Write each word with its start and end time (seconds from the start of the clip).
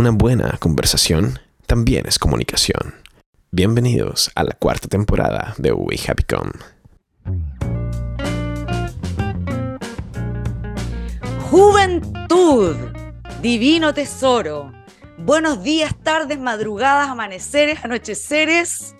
Una 0.00 0.12
buena 0.12 0.56
conversación 0.58 1.38
también 1.66 2.06
es 2.06 2.18
comunicación. 2.18 2.94
Bienvenidos 3.50 4.30
a 4.34 4.44
la 4.44 4.52
cuarta 4.52 4.88
temporada 4.88 5.54
de 5.58 5.72
We 5.72 5.98
Happy 6.08 6.22
Come. 6.22 6.52
Juventud, 11.50 12.76
divino 13.42 13.92
tesoro. 13.92 14.72
Buenos 15.18 15.62
días, 15.62 15.94
tardes, 16.02 16.40
madrugadas, 16.40 17.10
amaneceres, 17.10 17.84
anocheceres. 17.84 18.96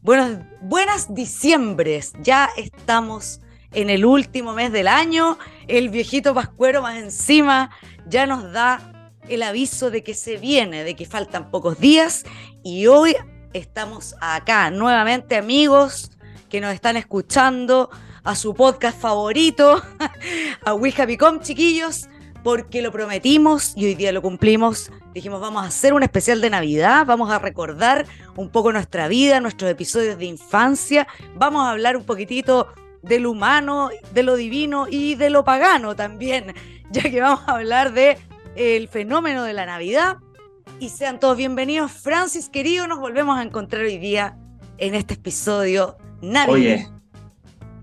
Buenos, 0.00 0.38
buenas 0.62 1.14
diciembres. 1.14 2.14
Ya 2.22 2.48
estamos 2.56 3.42
en 3.74 3.90
el 3.90 4.06
último 4.06 4.54
mes 4.54 4.72
del 4.72 4.88
año. 4.88 5.36
El 5.68 5.90
viejito 5.90 6.32
Pascuero 6.32 6.80
más 6.80 6.96
encima 6.96 7.68
ya 8.08 8.24
nos 8.26 8.50
da 8.50 8.91
el 9.34 9.42
aviso 9.42 9.90
de 9.90 10.02
que 10.02 10.14
se 10.14 10.36
viene, 10.36 10.84
de 10.84 10.94
que 10.94 11.06
faltan 11.06 11.50
pocos 11.50 11.78
días. 11.78 12.24
Y 12.62 12.86
hoy 12.86 13.16
estamos 13.52 14.14
acá 14.20 14.70
nuevamente, 14.70 15.36
amigos 15.36 16.10
que 16.48 16.60
nos 16.60 16.74
están 16.74 16.96
escuchando 16.96 17.90
a 18.24 18.34
su 18.34 18.54
podcast 18.54 19.00
favorito, 19.00 19.82
a 20.64 20.74
We 20.74 20.92
Happy 20.96 21.16
chiquillos, 21.40 22.08
porque 22.44 22.82
lo 22.82 22.92
prometimos 22.92 23.72
y 23.76 23.86
hoy 23.86 23.94
día 23.94 24.12
lo 24.12 24.20
cumplimos. 24.20 24.90
Dijimos, 25.14 25.40
vamos 25.40 25.64
a 25.64 25.68
hacer 25.68 25.94
un 25.94 26.02
especial 26.02 26.40
de 26.40 26.50
Navidad, 26.50 27.06
vamos 27.06 27.30
a 27.30 27.38
recordar 27.38 28.06
un 28.36 28.50
poco 28.50 28.72
nuestra 28.72 29.08
vida, 29.08 29.40
nuestros 29.40 29.70
episodios 29.70 30.18
de 30.18 30.26
infancia, 30.26 31.06
vamos 31.36 31.66
a 31.66 31.70
hablar 31.70 31.96
un 31.96 32.04
poquitito 32.04 32.68
de 33.02 33.18
lo 33.18 33.30
humano, 33.30 33.90
de 34.12 34.22
lo 34.22 34.36
divino 34.36 34.86
y 34.88 35.14
de 35.16 35.30
lo 35.30 35.44
pagano 35.44 35.96
también, 35.96 36.54
ya 36.90 37.02
que 37.02 37.20
vamos 37.20 37.40
a 37.46 37.52
hablar 37.52 37.92
de 37.92 38.18
el 38.56 38.88
fenómeno 38.88 39.44
de 39.44 39.52
la 39.52 39.66
Navidad. 39.66 40.16
Y 40.78 40.90
sean 40.90 41.20
todos 41.20 41.36
bienvenidos. 41.36 41.92
Francis, 41.92 42.48
querido, 42.48 42.86
nos 42.86 42.98
volvemos 42.98 43.38
a 43.38 43.42
encontrar 43.42 43.84
hoy 43.84 43.98
día 43.98 44.36
en 44.78 44.94
este 44.94 45.14
episodio 45.14 45.96
navideño. 46.20 46.54
Oye, 46.54 46.92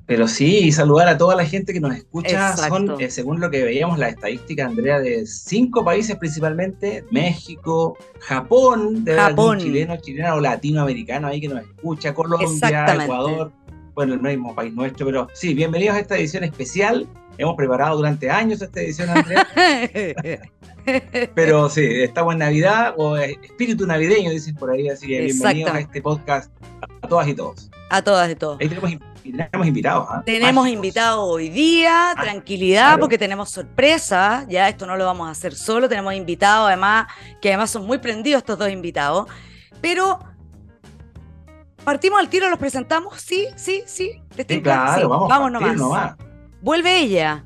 pero 0.10 0.28
sí, 0.28 0.72
saludar 0.72 1.08
a 1.08 1.20
toda 1.20 1.36
la 1.36 1.46
gente 1.46 1.72
que 1.72 1.80
nos 1.80 1.96
escucha. 1.96 2.58
Son, 2.58 3.00
eh, 3.00 3.12
según 3.12 3.40
lo 3.40 3.52
que 3.52 3.64
veíamos, 3.64 4.00
la 4.00 4.10
estadística, 4.10 4.66
Andrea, 4.66 5.00
de 5.00 5.28
cinco 5.28 5.86
países 5.86 6.16
principalmente: 6.16 7.06
México, 7.12 7.96
Japón, 8.20 9.06
de 9.06 9.14
Japón. 9.14 9.60
chileno, 9.60 9.98
chileno 9.98 10.34
o 10.34 10.40
latinoamericano 10.40 11.28
ahí 11.28 11.40
que 11.40 11.50
nos 11.50 11.62
escucha, 11.62 12.16
Colombia, 12.16 13.04
Ecuador, 13.04 13.52
bueno, 13.94 14.16
el 14.16 14.22
mismo 14.22 14.56
país 14.56 14.74
nuestro, 14.74 15.06
pero 15.06 15.28
sí, 15.34 15.54
bienvenidos 15.54 15.96
a 15.98 16.00
esta 16.00 16.18
edición 16.18 16.44
especial. 16.44 17.08
Hemos 17.40 17.56
preparado 17.56 17.96
durante 17.96 18.30
años 18.30 18.62
esta 18.62 18.82
edición, 18.82 19.10
Andrea. 19.12 19.48
pero 21.36 21.70
sí, 21.70 21.86
estamos 22.02 22.34
en 22.34 22.40
Navidad 22.40 22.94
o 22.98 23.16
espíritu 23.16 23.88
navideño, 23.88 24.30
dicen 24.30 24.56
por 24.56 24.70
ahí, 24.72 24.90
así 24.90 25.08
que 25.08 25.22
bienvenidos 25.22 25.72
a 25.72 25.80
este 25.80 26.02
podcast 26.02 26.52
a 27.02 27.08
todas 27.08 27.30
y 27.30 27.34
todos. 27.34 27.70
A 27.92 28.02
todas 28.02 28.30
y 28.30 28.36
todos. 28.36 28.60
Ahí 28.60 28.68
tenemos 28.68 28.92
tenemos 29.24 29.68
invitados. 29.68 30.08
¿ah? 30.10 30.22
Tenemos 30.26 30.68
invitados 30.68 31.24
hoy 31.24 31.48
día, 31.48 32.12
ah, 32.12 32.22
tranquilidad, 32.22 33.00
porque 33.00 33.18
tenemos 33.18 33.50
sorpresa. 33.50 34.46
Ya 34.50 34.68
esto 34.68 34.86
no 34.86 34.98
lo 34.98 35.06
vamos 35.06 35.30
a 35.30 35.32
hacer 35.32 35.56
solo. 35.56 35.88
Tenemos 35.88 36.14
invitados, 36.16 36.68
además, 36.68 37.08
que 37.42 37.48
además 37.48 37.70
son 37.70 37.86
muy 37.86 38.00
prendidos 38.00 38.40
estos 38.40 38.60
dos 38.60 38.70
invitados. 38.70 39.28
Pero 39.80 40.20
partimos 41.86 42.20
al 42.20 42.28
tiro, 42.28 42.50
los 42.50 42.60
presentamos. 42.60 43.22
Sí, 43.22 43.48
sí, 43.56 43.82
sí. 43.86 44.22
sí 44.36 44.62
claro, 44.62 45.08
vamos, 45.08 45.30
vamos 45.30 45.52
nomás. 45.54 46.18
Vuelve 46.62 47.00
ella, 47.00 47.46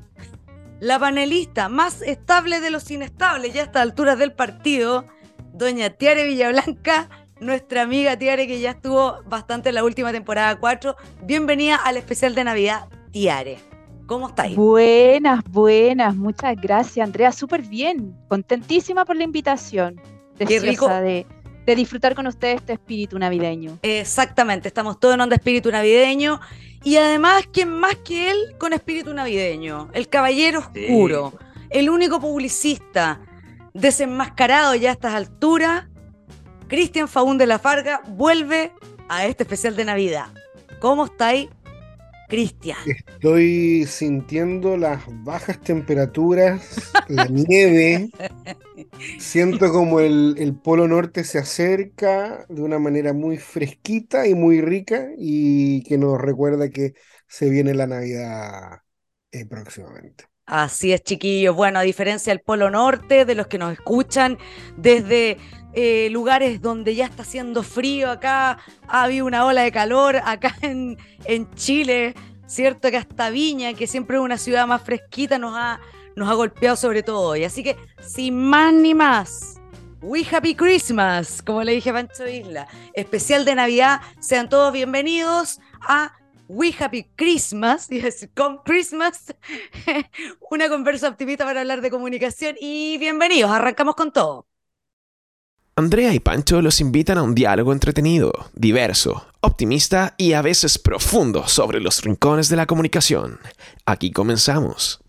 la 0.80 0.98
panelista 0.98 1.68
más 1.68 2.02
estable 2.02 2.60
de 2.60 2.70
los 2.70 2.90
inestables, 2.90 3.54
ya 3.54 3.62
a 3.62 3.64
estas 3.64 3.82
alturas 3.82 4.18
del 4.18 4.32
partido, 4.32 5.06
doña 5.52 5.90
Tiare 5.90 6.24
Villablanca 6.24 7.08
nuestra 7.40 7.82
amiga 7.82 8.18
Tiare, 8.18 8.46
que 8.46 8.60
ya 8.60 8.70
estuvo 8.70 9.22
bastante 9.26 9.68
en 9.68 9.76
la 9.76 9.84
última 9.84 10.12
temporada 10.12 10.58
4. 10.58 10.96
Bienvenida 11.24 11.76
al 11.76 11.96
especial 11.96 12.34
de 12.34 12.44
Navidad, 12.44 12.88
Tiare. 13.10 13.58
¿Cómo 14.06 14.28
estáis? 14.28 14.56
Buenas, 14.56 15.42
buenas. 15.44 16.14
Muchas 16.14 16.56
gracias, 16.60 17.06
Andrea. 17.06 17.32
Súper 17.32 17.62
bien. 17.62 18.16
Contentísima 18.28 19.04
por 19.04 19.16
la 19.16 19.24
invitación. 19.24 20.00
Qué 20.38 20.60
rico. 20.60 20.88
De, 20.88 21.26
de 21.66 21.76
disfrutar 21.76 22.14
con 22.14 22.26
ustedes 22.26 22.56
este 22.56 22.74
espíritu 22.74 23.18
navideño. 23.18 23.78
Exactamente. 23.82 24.68
Estamos 24.68 25.00
todos 25.00 25.14
en 25.14 25.20
onda 25.20 25.36
espíritu 25.36 25.70
navideño. 25.70 26.40
Y 26.82 26.96
además, 26.96 27.44
¿quién 27.52 27.70
más 27.70 27.96
que 27.96 28.30
él 28.30 28.38
con 28.58 28.72
espíritu 28.72 29.14
navideño? 29.14 29.88
El 29.94 30.08
caballero 30.08 30.60
oscuro. 30.60 31.32
El 31.70 31.88
único 31.88 32.20
publicista 32.20 33.20
desenmascarado 33.72 34.74
ya 34.74 34.90
a 34.90 34.92
estas 34.92 35.14
alturas 35.14 35.86
Cristian 36.68 37.08
Faún 37.08 37.38
de 37.38 37.46
la 37.46 37.58
Farga 37.58 38.02
vuelve 38.06 38.72
a 39.08 39.26
este 39.26 39.44
especial 39.44 39.76
de 39.76 39.84
Navidad. 39.84 40.26
¿Cómo 40.80 41.06
estáis, 41.06 41.48
Cristian? 42.28 42.78
Estoy 42.86 43.86
sintiendo 43.86 44.76
las 44.76 45.02
bajas 45.24 45.60
temperaturas, 45.60 46.92
la 47.08 47.26
nieve. 47.30 48.10
Siento 49.18 49.72
como 49.72 50.00
el, 50.00 50.58
Polo 50.62 50.88
Norte 50.88 51.24
se 51.24 51.38
acerca 51.38 52.46
de 52.48 52.62
una 52.62 52.78
manera 52.78 53.12
muy 53.12 53.38
fresquita 53.38 54.26
y 54.26 54.34
muy 54.34 54.60
rica 54.60 55.08
y 55.16 55.82
que 55.84 55.98
nos 55.98 56.20
recuerda 56.20 56.68
que 56.70 56.94
se 57.28 57.50
viene 57.50 57.74
la 57.74 57.86
Navidad 57.86 58.80
eh, 59.32 59.46
próximamente. 59.46 60.24
Así 60.46 60.92
es, 60.92 61.02
chiquillos. 61.02 61.56
Bueno, 61.56 61.78
a 61.78 61.82
diferencia 61.82 62.30
del 62.32 62.40
Polo 62.40 62.70
Norte, 62.70 63.24
de 63.24 63.34
los 63.34 63.46
que 63.46 63.58
nos 63.58 63.72
escuchan 63.72 64.36
desde 64.76 65.38
eh, 65.74 66.08
lugares 66.10 66.62
donde 66.62 66.94
ya 66.94 67.06
está 67.06 67.22
haciendo 67.22 67.62
frío, 67.62 68.10
acá 68.10 68.58
ha 68.86 69.02
habido 69.02 69.26
una 69.26 69.44
ola 69.44 69.62
de 69.62 69.72
calor, 69.72 70.16
acá 70.24 70.56
en, 70.62 70.98
en 71.24 71.50
Chile, 71.54 72.14
¿cierto? 72.46 72.90
Que 72.90 72.96
hasta 72.96 73.30
Viña, 73.30 73.74
que 73.74 73.86
siempre 73.86 74.16
es 74.16 74.22
una 74.22 74.38
ciudad 74.38 74.66
más 74.66 74.82
fresquita, 74.82 75.38
nos 75.38 75.54
ha, 75.56 75.80
nos 76.16 76.28
ha 76.28 76.34
golpeado 76.34 76.76
sobre 76.76 77.02
todo 77.02 77.20
hoy. 77.20 77.44
Así 77.44 77.62
que, 77.62 77.76
sin 78.00 78.36
más 78.36 78.72
ni 78.72 78.94
más, 78.94 79.60
We 80.00 80.24
Happy 80.30 80.54
Christmas, 80.54 81.42
como 81.42 81.62
le 81.64 81.72
dije 81.72 81.90
a 81.90 81.94
Pancho 81.94 82.28
Isla, 82.28 82.68
especial 82.92 83.44
de 83.44 83.54
Navidad, 83.54 84.00
sean 84.20 84.48
todos 84.48 84.72
bienvenidos 84.72 85.60
a 85.80 86.12
We 86.46 86.74
Happy 86.78 87.04
Christmas, 87.16 87.88
con 88.36 88.58
Christmas, 88.58 89.34
una 90.50 90.68
conversa 90.68 91.08
optimista 91.08 91.44
para 91.44 91.62
hablar 91.62 91.80
de 91.80 91.90
comunicación 91.90 92.54
y 92.60 92.98
bienvenidos, 92.98 93.50
arrancamos 93.50 93.94
con 93.94 94.12
todo. 94.12 94.46
Andrea 95.76 96.14
y 96.14 96.20
Pancho 96.20 96.62
los 96.62 96.80
invitan 96.80 97.18
a 97.18 97.24
un 97.24 97.34
diálogo 97.34 97.72
entretenido, 97.72 98.32
diverso, 98.54 99.26
optimista 99.40 100.14
y 100.16 100.34
a 100.34 100.40
veces 100.40 100.78
profundo 100.78 101.48
sobre 101.48 101.80
los 101.80 102.02
rincones 102.02 102.48
de 102.48 102.54
la 102.54 102.66
comunicación. 102.66 103.40
Aquí 103.84 104.12
comenzamos. 104.12 105.00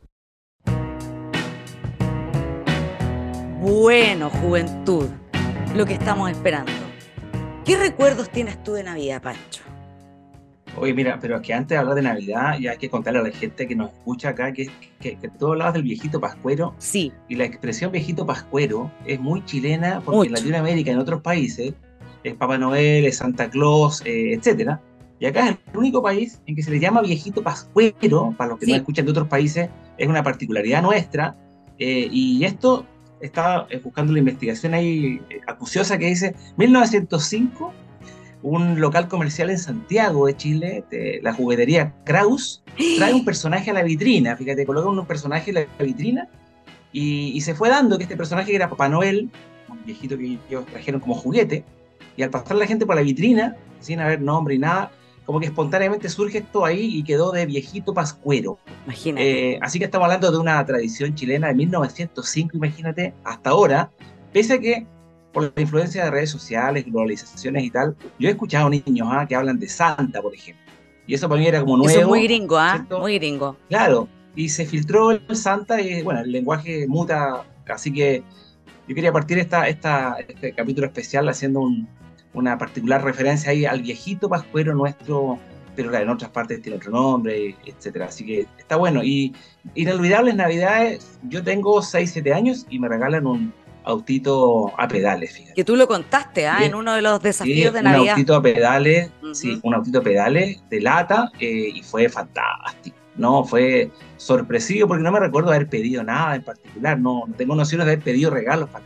Bueno, 3.62 4.32
juventud, 4.32 5.08
lo 5.76 5.86
que 5.86 5.94
estamos 5.94 6.32
esperando. 6.32 6.72
¿Qué 7.64 7.78
recuerdos 7.78 8.32
tienes 8.32 8.64
tú 8.64 8.74
de 8.74 8.84
Navidad, 8.84 9.22
Pancho? 9.22 9.62
Oye, 10.78 10.94
mira, 10.94 11.20
pero 11.22 11.42
que 11.42 11.54
antes 11.54 11.70
de 11.70 11.78
hablar 11.78 11.96
de 11.96 12.02
Navidad, 12.02 12.60
ya 12.60 12.72
hay 12.72 12.78
que 12.78 12.90
contarle 12.90 13.20
a 13.20 13.24
la 13.24 13.32
gente 13.32 13.66
que 13.66 13.76
nos 13.76 13.92
escucha 13.92 14.30
acá 14.30 14.52
que, 14.52 14.70
que, 15.00 15.18
que 15.18 15.30
tú 15.30 15.48
hablabas 15.48 15.74
del 15.74 15.84
viejito 15.84 16.20
pascuero. 16.20 16.76
Sí. 16.80 17.14
Y 17.30 17.36
la 17.36 17.46
expresión 17.46 17.92
viejito 17.92 18.26
pascuero 18.26 18.92
es 19.06 19.20
muy 19.20 19.44
chilena 19.46 20.02
porque 20.04 20.28
en 20.28 20.34
Latinoamérica, 20.34 20.92
en 20.92 21.00
otros 21.00 21.22
países, 21.22 21.74
es 22.24 22.34
Papá 22.36 22.58
Noel, 22.58 23.06
es 23.06 23.18
Santa 23.18 23.50
Claus, 23.50 24.02
eh, 24.06 24.34
etcétera. 24.34 24.82
Y 25.20 25.28
acá 25.28 25.50
es 25.50 25.58
el 25.72 25.78
único 25.78 26.04
país 26.04 26.42
en 26.46 26.56
que 26.56 26.64
se 26.64 26.72
le 26.72 26.80
llama 26.80 27.02
viejito 27.02 27.42
pascuero, 27.42 28.34
para 28.38 28.52
los 28.52 28.60
que 28.60 28.68
no 28.68 28.76
escuchan 28.76 29.06
de 29.06 29.12
otros 29.12 29.30
países, 29.30 29.70
es 29.98 30.08
una 30.08 30.24
particularidad 30.24 30.82
nuestra. 30.82 31.38
Eh, 31.78 32.10
y 32.12 32.44
esto 32.44 32.86
estaba 33.22 33.68
eh, 33.70 33.80
buscando 33.82 34.12
la 34.12 34.20
investigación 34.20 34.74
ahí 34.74 35.22
acuciosa 35.48 35.98
que 35.98 36.08
dice 36.08 36.36
1905 36.58 37.74
un 38.46 38.80
local 38.80 39.08
comercial 39.08 39.50
en 39.50 39.58
Santiago 39.58 40.28
de 40.28 40.38
Chile, 40.38 40.84
la 41.24 41.34
juguetería 41.34 41.96
Kraus, 42.04 42.64
trae 42.98 43.12
un 43.12 43.26
personaje 43.26 43.72
a 43.72 43.74
la 43.74 43.82
vitrina, 43.82 44.38
fíjate, 44.38 44.68
coloca 44.68 44.88
un 44.88 45.04
personaje 45.08 45.50
en 45.50 45.56
la 45.56 45.84
vitrina 45.84 46.30
y, 46.92 47.42
se 47.42 47.56
fue 47.56 47.70
dando 47.70 47.98
que 47.98 48.04
este 48.04 48.16
personaje 48.16 48.56
era 48.56 48.70
Papá 48.70 48.88
Noel, 48.88 49.32
un 49.68 49.84
viejito 49.84 50.16
que 50.16 50.38
ellos 50.48 50.66
trajeron 50.68 51.02
como 51.02 51.16
juguete, 51.16 51.66
y 52.16 52.22
al 52.22 52.30
pasar 52.30 52.56
la 52.58 52.68
gente 52.68 52.86
por 52.86 52.96
la 52.96 53.02
vitrina, 53.02 53.56
sin 53.80 54.00
haber 54.00 54.22
nombre 54.22 54.54
y 54.54 54.60
nada, 54.60 54.92
como 55.26 55.40
que 55.40 55.48
espontáneamente 55.48 56.08
surge 56.08 56.38
esto 56.38 56.66
ahí 56.66 56.98
y 56.98 57.04
quedó 57.04 57.32
de 57.32 57.48
viejito 57.48 57.96
pascuero. 57.96 58.60
Imagínate. 58.86 59.54
Eh, 59.54 59.60
así 59.60 59.80
que 59.80 59.86
estamos 59.86 60.06
hablando 60.06 60.32
de 60.32 60.38
una 60.38 60.64
tradición 60.64 61.16
chilena 61.16 61.48
de 61.48 61.56
1905, 61.56 62.56
imagínate, 62.56 63.16
hasta 63.24 63.50
ahora, 63.50 63.90
pese 64.32 64.54
a 64.54 64.60
que 64.60 64.86
por 65.36 65.52
la 65.54 65.62
influencia 65.62 66.06
de 66.06 66.12
redes 66.12 66.30
sociales, 66.30 66.86
globalizaciones 66.86 67.66
y 67.66 67.70
tal, 67.70 67.94
yo 68.18 68.30
he 68.30 68.32
escuchado 68.32 68.70
niños 68.70 69.10
¿ah? 69.12 69.26
que 69.28 69.36
hablan 69.36 69.60
de 69.60 69.68
Santa, 69.68 70.22
por 70.22 70.34
ejemplo. 70.34 70.64
Y 71.06 71.14
eso 71.14 71.28
para 71.28 71.42
mí 71.42 71.46
era 71.46 71.60
como 71.60 71.76
nuevo. 71.76 71.90
Eso 71.90 72.00
es 72.00 72.08
muy 72.08 72.24
gringo, 72.24 72.58
¿ah? 72.58 72.88
Muy 72.90 73.20
gringo. 73.20 73.58
Claro. 73.68 74.08
Y 74.34 74.48
se 74.48 74.66
filtró 74.66 75.12
el 75.12 75.36
Santa 75.36 75.82
y 75.82 76.02
bueno, 76.04 76.22
el 76.22 76.32
lenguaje 76.32 76.88
muta, 76.88 77.44
así 77.68 77.92
que 77.92 78.24
yo 78.88 78.96
quería 78.96 79.12
partir 79.12 79.38
esta, 79.38 79.68
esta, 79.68 80.16
este 80.26 80.54
capítulo 80.54 80.88
especial 80.88 81.28
haciendo 81.28 81.60
un, 81.60 81.86
una 82.34 82.58
particular 82.58 83.04
referencia 83.04 83.52
ahí 83.52 83.66
al 83.66 83.82
viejito 83.82 84.30
pascuero 84.30 84.74
nuestro, 84.74 85.38
pero 85.76 85.94
en 85.94 86.10
otras 86.10 86.32
partes 86.32 86.62
tiene 86.62 86.78
otro 86.78 86.92
nombre, 86.92 87.58
etcétera. 87.66 88.06
Así 88.06 88.26
que 88.26 88.48
está 88.58 88.78
bueno. 88.78 89.04
Y 89.04 89.36
inolvidables 89.74 90.36
navidades, 90.36 91.20
yo 91.24 91.44
tengo 91.44 91.82
6, 91.82 92.10
7 92.10 92.34
años 92.34 92.66
y 92.70 92.80
me 92.80 92.88
regalan 92.88 93.28
un 93.28 93.54
autito 93.86 94.74
a 94.78 94.88
pedales, 94.88 95.34
fíjate. 95.34 95.54
Que 95.54 95.64
tú 95.64 95.76
lo 95.76 95.88
contaste, 95.88 96.48
¿ah? 96.48 96.60
En 96.62 96.76
uno 96.76 96.94
de 96.94 97.02
los 97.02 97.22
desafíos 97.22 97.74
de 97.74 97.82
Navidad. 97.82 98.04
Un 98.04 98.10
autito 98.10 98.36
a 98.36 98.42
pedales, 98.42 99.12
sí, 99.34 99.60
un 99.64 99.74
autito 99.74 100.00
a 100.00 100.02
pedales 100.02 100.62
de 100.70 100.82
lata 100.82 101.32
eh, 101.40 101.72
y 101.74 101.82
fue 101.84 102.10
fantástico. 102.10 102.98
No, 103.16 103.46
fue 103.46 103.92
sorpresivo 104.18 104.90
porque 104.90 105.04
no 105.04 105.12
me 105.12 105.20
recuerdo 105.20 105.50
haber 105.50 105.70
pedido 105.70 106.04
nada 106.04 106.36
en 106.36 106.44
particular, 106.44 107.00
no, 107.00 107.24
no 107.28 107.34
tengo 107.36 107.56
nociones 107.56 107.86
de 107.86 107.94
haber 107.94 108.04
pedido 108.04 108.30
regalos 108.30 108.70
para 108.70 108.84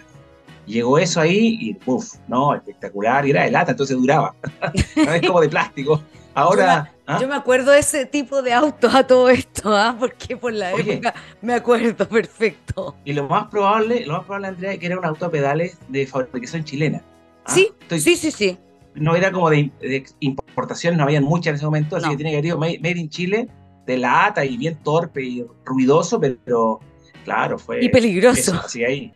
Llegó 0.70 1.00
eso 1.00 1.20
ahí 1.20 1.58
y 1.60 1.78
uff, 1.88 2.14
no, 2.28 2.54
espectacular, 2.54 3.26
y 3.26 3.32
era 3.32 3.44
de 3.44 3.50
lata, 3.50 3.72
entonces 3.72 3.98
duraba. 3.98 4.36
no 4.96 5.14
es 5.14 5.22
como 5.26 5.42
de 5.42 5.50
plástico. 5.50 6.04
Ahora. 6.40 6.94
Yo 7.20 7.28
me, 7.28 7.34
¿ah? 7.34 7.38
acuerdo 7.38 7.72
de 7.72 7.80
ese 7.80 8.06
tipo 8.06 8.42
de 8.42 8.54
autos 8.54 8.94
a 8.94 9.06
todo 9.06 9.30
esto, 9.30 9.76
¿ah? 9.76 9.96
porque 10.00 10.38
por 10.38 10.54
la 10.54 10.72
época 10.74 11.14
me 11.42 11.54
acuerdo 11.54 12.08
perfecto. 12.08 12.96
Y 13.04 13.14
lo 13.14 13.28
más 13.28 13.48
probable, 13.48 14.06
lo 14.06 14.14
más 14.14 14.26
probable, 14.26 14.48
Andrea, 14.50 14.78
que 14.78 14.86
era 14.86 15.00
un 15.00 15.06
auto 15.06 15.26
a 15.26 15.32
pedales 15.32 15.78
de 15.88 16.06
fabricación 16.06 16.64
chilena. 16.64 17.04
¿ah? 17.46 17.52
Sí, 17.52 17.72
sí, 17.90 18.16
sí, 18.16 18.32
sí. 18.32 18.58
No 18.94 19.16
era 19.16 19.32
como 19.32 19.50
de, 19.50 19.72
importación, 20.20 20.98
no 20.98 21.04
habían 21.04 21.24
muchas 21.24 21.48
en 21.48 21.56
ese 21.56 21.66
momento, 21.66 21.96
así 21.96 22.10
que 22.10 22.16
tiene 22.16 22.32
que 22.32 22.38
haber 22.38 22.46
ido 22.46 22.58
made, 22.60 23.00
in 23.00 23.10
Chile, 23.10 23.48
de 23.88 23.98
lata 23.98 24.46
y 24.46 24.56
bien 24.58 24.76
torpe 24.84 25.24
y 25.24 25.46
ruidoso, 25.66 26.20
pero 26.20 26.80
claro, 27.26 27.58
fue. 27.58 27.84
Y 27.84 27.90
peligroso. 27.90 28.54
así 28.64 28.84
ahí. 28.84 29.14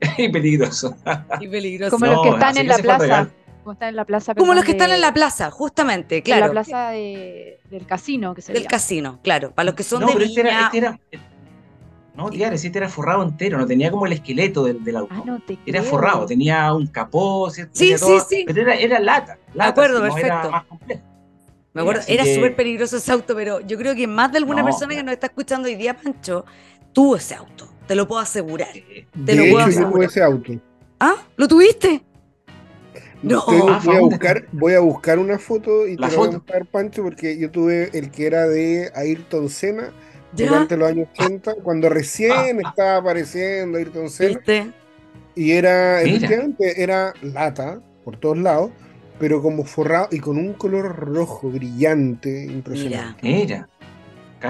y 0.18 0.28
peligroso. 0.30 0.96
y 1.38 1.48
peligroso. 1.48 1.90
Como 1.90 2.06
los 2.06 2.22
que 2.22 2.28
están 2.30 2.56
en 2.56 2.68
la 2.68 2.78
plaza. 2.78 3.30
Como 3.66 3.72
están 3.72 3.88
en 3.88 3.96
la 3.96 4.04
plaza. 4.04 4.32
Como 4.36 4.54
los 4.54 4.64
que 4.64 4.70
están 4.70 4.92
en 4.92 5.00
la 5.00 5.12
plaza, 5.12 5.50
justamente, 5.50 6.22
claro. 6.22 6.42
En 6.42 6.46
la 6.46 6.52
plaza 6.52 6.90
del 6.90 7.84
casino, 7.84 8.32
que 8.32 8.40
Del 8.40 8.68
casino, 8.68 9.18
claro. 9.24 9.50
Para 9.50 9.66
los 9.66 9.74
que 9.74 9.82
son 9.82 10.06
de 10.06 10.12
pero 10.12 10.24
este 10.24 10.40
era, 10.42 10.66
este 10.66 10.78
era, 10.78 11.00
no, 12.14 12.30
tía, 12.30 12.52
este 12.52 12.78
era 12.78 12.88
forrado 12.88 13.24
entero, 13.24 13.58
no 13.58 13.66
tenía 13.66 13.90
como 13.90 14.06
el 14.06 14.12
esqueleto 14.12 14.62
del, 14.62 14.84
del 14.84 14.98
auto. 14.98 15.12
Ah, 15.12 15.38
era 15.66 15.82
forrado, 15.82 16.26
tenía 16.26 16.72
un 16.72 16.86
capó, 16.86 17.50
¿cierto? 17.50 17.72
Sí, 17.74 17.98
sí, 17.98 18.18
sí. 18.28 18.44
Pero 18.46 18.62
era, 18.62 18.76
era 18.76 19.00
lata, 19.00 19.36
lata. 19.52 19.64
Me 19.64 19.64
acuerdo, 19.64 20.00
perfecto. 20.00 20.28
Era 20.28 20.48
más 20.48 20.64
complejo. 20.66 21.02
Me 21.72 21.80
acuerdo, 21.80 22.02
era 22.06 22.24
súper 22.24 22.54
peligroso 22.54 22.98
ese 22.98 23.10
auto, 23.10 23.34
pero 23.34 23.58
yo 23.62 23.76
creo 23.78 23.96
que 23.96 24.06
más 24.06 24.30
de 24.30 24.38
alguna 24.38 24.64
persona 24.64 24.94
que 24.94 25.02
nos 25.02 25.12
está 25.12 25.26
escuchando 25.26 25.66
hoy 25.66 25.74
día, 25.74 25.96
Pancho, 25.96 26.44
tuvo 26.92 27.16
ese 27.16 27.34
auto. 27.34 27.66
Te 27.88 27.96
lo 27.96 28.06
puedo 28.06 28.20
asegurar. 28.20 28.68
Te 28.72 29.34
lo 29.34 29.50
puedo 29.50 29.66
asegurar. 29.66 29.72
Yo 29.72 29.90
tuve 29.90 30.04
ese 30.04 30.22
auto. 30.22 30.52
¿Ah? 31.00 31.16
¿Lo 31.36 31.48
tuviste? 31.48 32.05
No. 33.22 33.42
Ah, 33.48 33.80
voy, 33.84 33.96
a 33.96 34.00
buscar, 34.00 34.46
voy 34.52 34.74
a 34.74 34.80
buscar 34.80 35.18
una 35.18 35.38
foto 35.38 35.86
y 35.86 35.96
te 35.96 36.02
lo 36.02 36.16
voy 36.16 36.28
a 36.28 36.30
buscar, 36.32 36.66
Pancho, 36.66 37.02
porque 37.02 37.38
yo 37.38 37.50
tuve 37.50 37.90
el 37.92 38.10
que 38.10 38.26
era 38.26 38.46
de 38.46 38.90
Ayrton 38.94 39.48
Senna 39.48 39.90
durante 40.32 40.76
los 40.76 40.88
años 40.90 41.08
80, 41.18 41.54
cuando 41.62 41.88
recién 41.88 42.60
ah. 42.64 42.68
estaba 42.68 42.96
apareciendo 42.96 43.78
Ayrton 43.78 44.10
Senna. 44.10 44.38
¿Viste? 44.38 44.72
Y 45.34 45.52
era, 45.52 46.02
efectivamente, 46.02 46.82
era 46.82 47.12
lata 47.22 47.80
por 48.04 48.16
todos 48.16 48.38
lados, 48.38 48.70
pero 49.18 49.42
como 49.42 49.64
forrado 49.64 50.08
y 50.10 50.18
con 50.18 50.38
un 50.38 50.54
color 50.54 50.96
rojo 50.96 51.50
brillante, 51.50 52.44
impresionante. 52.44 53.20
Mira. 53.22 53.68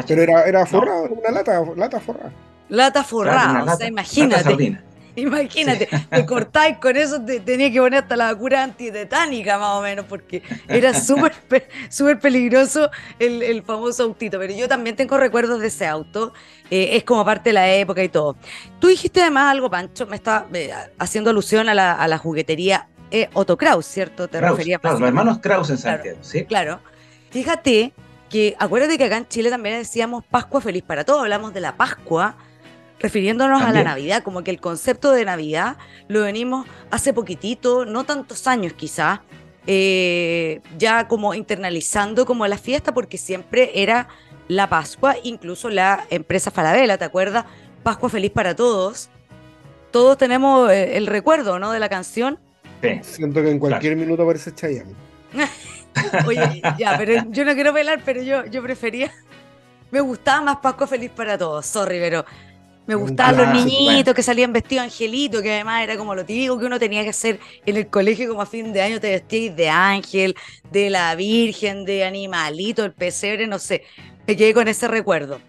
Pero 0.07 0.23
era, 0.23 0.45
era 0.45 0.67
forrado, 0.67 1.09
una 1.09 1.31
lata, 1.31 1.63
lata 1.77 2.01
forrada. 2.01 2.33
Lata 2.69 3.05
forrada, 3.05 3.65
o 3.65 3.77
sea, 3.77 3.87
imagínate. 3.89 4.79
Imagínate, 5.21 5.89
te 6.11 6.27
cortáis 6.27 6.77
con 6.79 6.97
eso, 6.97 7.21
te 7.23 7.41
tenías 7.41 7.73
que 7.73 7.81
poner 7.81 8.03
hasta 8.03 8.17
la 8.17 8.35
cura 8.35 8.63
antitetánica 8.63 9.59
más 9.59 9.77
o 9.77 9.81
menos, 9.83 10.05
porque 10.07 10.43
era 10.69 10.93
súper 10.93 11.33
súper 11.89 12.21
peligroso 12.21 12.91
el, 13.19 13.43
el, 13.43 13.63
famoso 13.63 14.05
autito. 14.05 14.39
Pero 14.39 14.55
yo 14.55 14.69
también 14.69 14.95
tengo 14.95 15.17
recuerdos 15.17 15.61
de 15.61 15.69
ese 15.69 15.87
auto, 15.87 16.35
eh, 16.71 16.91
es 16.93 17.05
como 17.05 17.25
parte 17.25 17.51
de 17.51 17.55
la 17.55 17.73
época 17.73 18.05
y 18.05 18.11
todo. 18.11 18.37
Tú 18.79 18.89
dijiste 18.89 19.23
además 19.23 19.51
algo, 19.53 19.71
Pancho, 19.71 20.07
me 20.07 20.17
estaba 20.17 20.47
eh, 20.53 20.71
haciendo 20.99 21.31
alusión 21.31 21.69
a 21.69 21.75
la, 21.75 21.93
a 21.93 22.07
la 22.09 22.19
juguetería 22.19 22.89
eh, 23.11 23.31
Otto 23.33 23.57
Kraus, 23.57 23.87
¿cierto? 23.87 24.29
Te 24.29 24.41
refería 24.41 24.79
claro, 24.79 24.99
los 24.99 25.09
hermanos 25.09 25.39
Kraus 25.39 25.71
en 25.71 25.79
Santiago, 25.79 26.19
¿sí? 26.23 26.45
Claro. 26.45 26.81
Fíjate 27.31 27.93
que 28.29 28.57
acuérdate 28.59 28.99
que 28.99 29.05
acá 29.05 29.17
en 29.17 29.29
Chile 29.29 29.49
también 29.49 29.79
decíamos 29.79 30.25
Pascua 30.25 30.61
feliz 30.61 30.83
para 30.83 31.05
todos, 31.05 31.23
hablamos 31.23 31.55
de 31.55 31.61
la 31.61 31.77
Pascua 31.77 32.37
refiriéndonos 32.99 33.63
a 33.63 33.73
la 33.73 33.85
Navidad, 33.85 34.23
como 34.23 34.43
que 34.43 34.51
el 34.51 34.61
concepto 34.61 35.13
de 35.13 35.25
Navidad 35.25 35.77
lo 36.09 36.23
venimos 36.23 36.67
hace 36.91 37.13
poquitito, 37.13 37.85
no 37.85 38.05
tantos 38.05 38.47
años 38.47 38.73
quizás, 38.73 39.21
eh, 39.67 40.61
ya 40.79 41.09
como 41.09 41.35
internalizando 41.35 42.25
como 42.25 42.47
la 42.47 42.59
fiesta, 42.59 42.95
porque 42.95 43.19
siempre 43.19 43.71
era 43.75 44.09
la 44.49 44.69
Pascua, 44.69 45.17
incluso 45.23 45.69
la 45.69 46.07
empresa 46.11 46.51
Falabella, 46.51 46.97
¿te 46.97 47.05
acuerdas? 47.05 47.45
Pascua 47.83 48.09
feliz 48.09 48.31
para 48.31 48.55
todos. 48.55 49.11
Todos 49.91 50.19
tenemos 50.19 50.71
eh, 50.71 50.97
el 50.97 51.07
recuerdo, 51.07 51.59
¿no? 51.59 51.73
De 51.73 51.81
la 51.81 51.89
canción. 51.89 52.39
Sí. 52.83 53.01
Siento 53.03 53.43
que 53.43 53.51
en 53.51 53.59
cualquier 53.59 53.97
minuto 53.97 54.23
aparece 54.23 54.55
Chayanne. 54.55 54.95
Oye, 56.27 56.63
ya, 56.79 56.97
pero 56.97 57.25
yo 57.31 57.45
no 57.45 57.55
quiero 57.55 57.73
velar, 57.73 58.03
pero 58.05 58.23
yo, 58.23 58.45
yo 58.47 58.63
prefería. 58.63 59.11
Me 59.91 60.01
gustaba 60.01 60.43
más 60.43 60.57
Pascua 60.59 60.87
Feliz 60.87 61.11
para 61.11 61.39
todos, 61.39 61.65
sorry, 61.65 61.99
pero 62.01 62.25
me 62.87 62.95
gustaban 62.95 63.37
los 63.37 63.65
niñitos 63.65 64.15
que 64.15 64.23
salían 64.23 64.53
vestidos 64.53 64.85
angelito, 64.85 65.43
que 65.43 65.53
además 65.55 65.83
era 65.83 65.97
como 65.97 66.15
lo 66.15 66.25
típico 66.25 66.59
que 66.59 66.67
uno 66.67 66.79
tenía 66.79 67.03
que 67.03 67.11
hacer 67.11 67.41
en 67.65 67.77
el 67.77 67.89
colegio, 67.89 68.29
como 68.29 68.43
a 68.43 68.47
fin 68.47 68.73
de 68.73 68.83
año 68.83 69.01
te 69.01 69.11
vestías 69.11 69.57
de 69.57 69.69
ángel, 69.69 70.37
de 70.71 70.91
la 70.91 71.15
Virgen, 71.17 71.85
de 71.85 72.05
animalito, 72.05 72.85
el 72.85 72.93
pesebre, 72.93 73.47
no 73.47 73.59
sé. 73.59 73.83
Me 74.27 74.37
quedé 74.37 74.55
con 74.55 74.69
ese 74.69 74.87
recuerdo. 74.87 75.41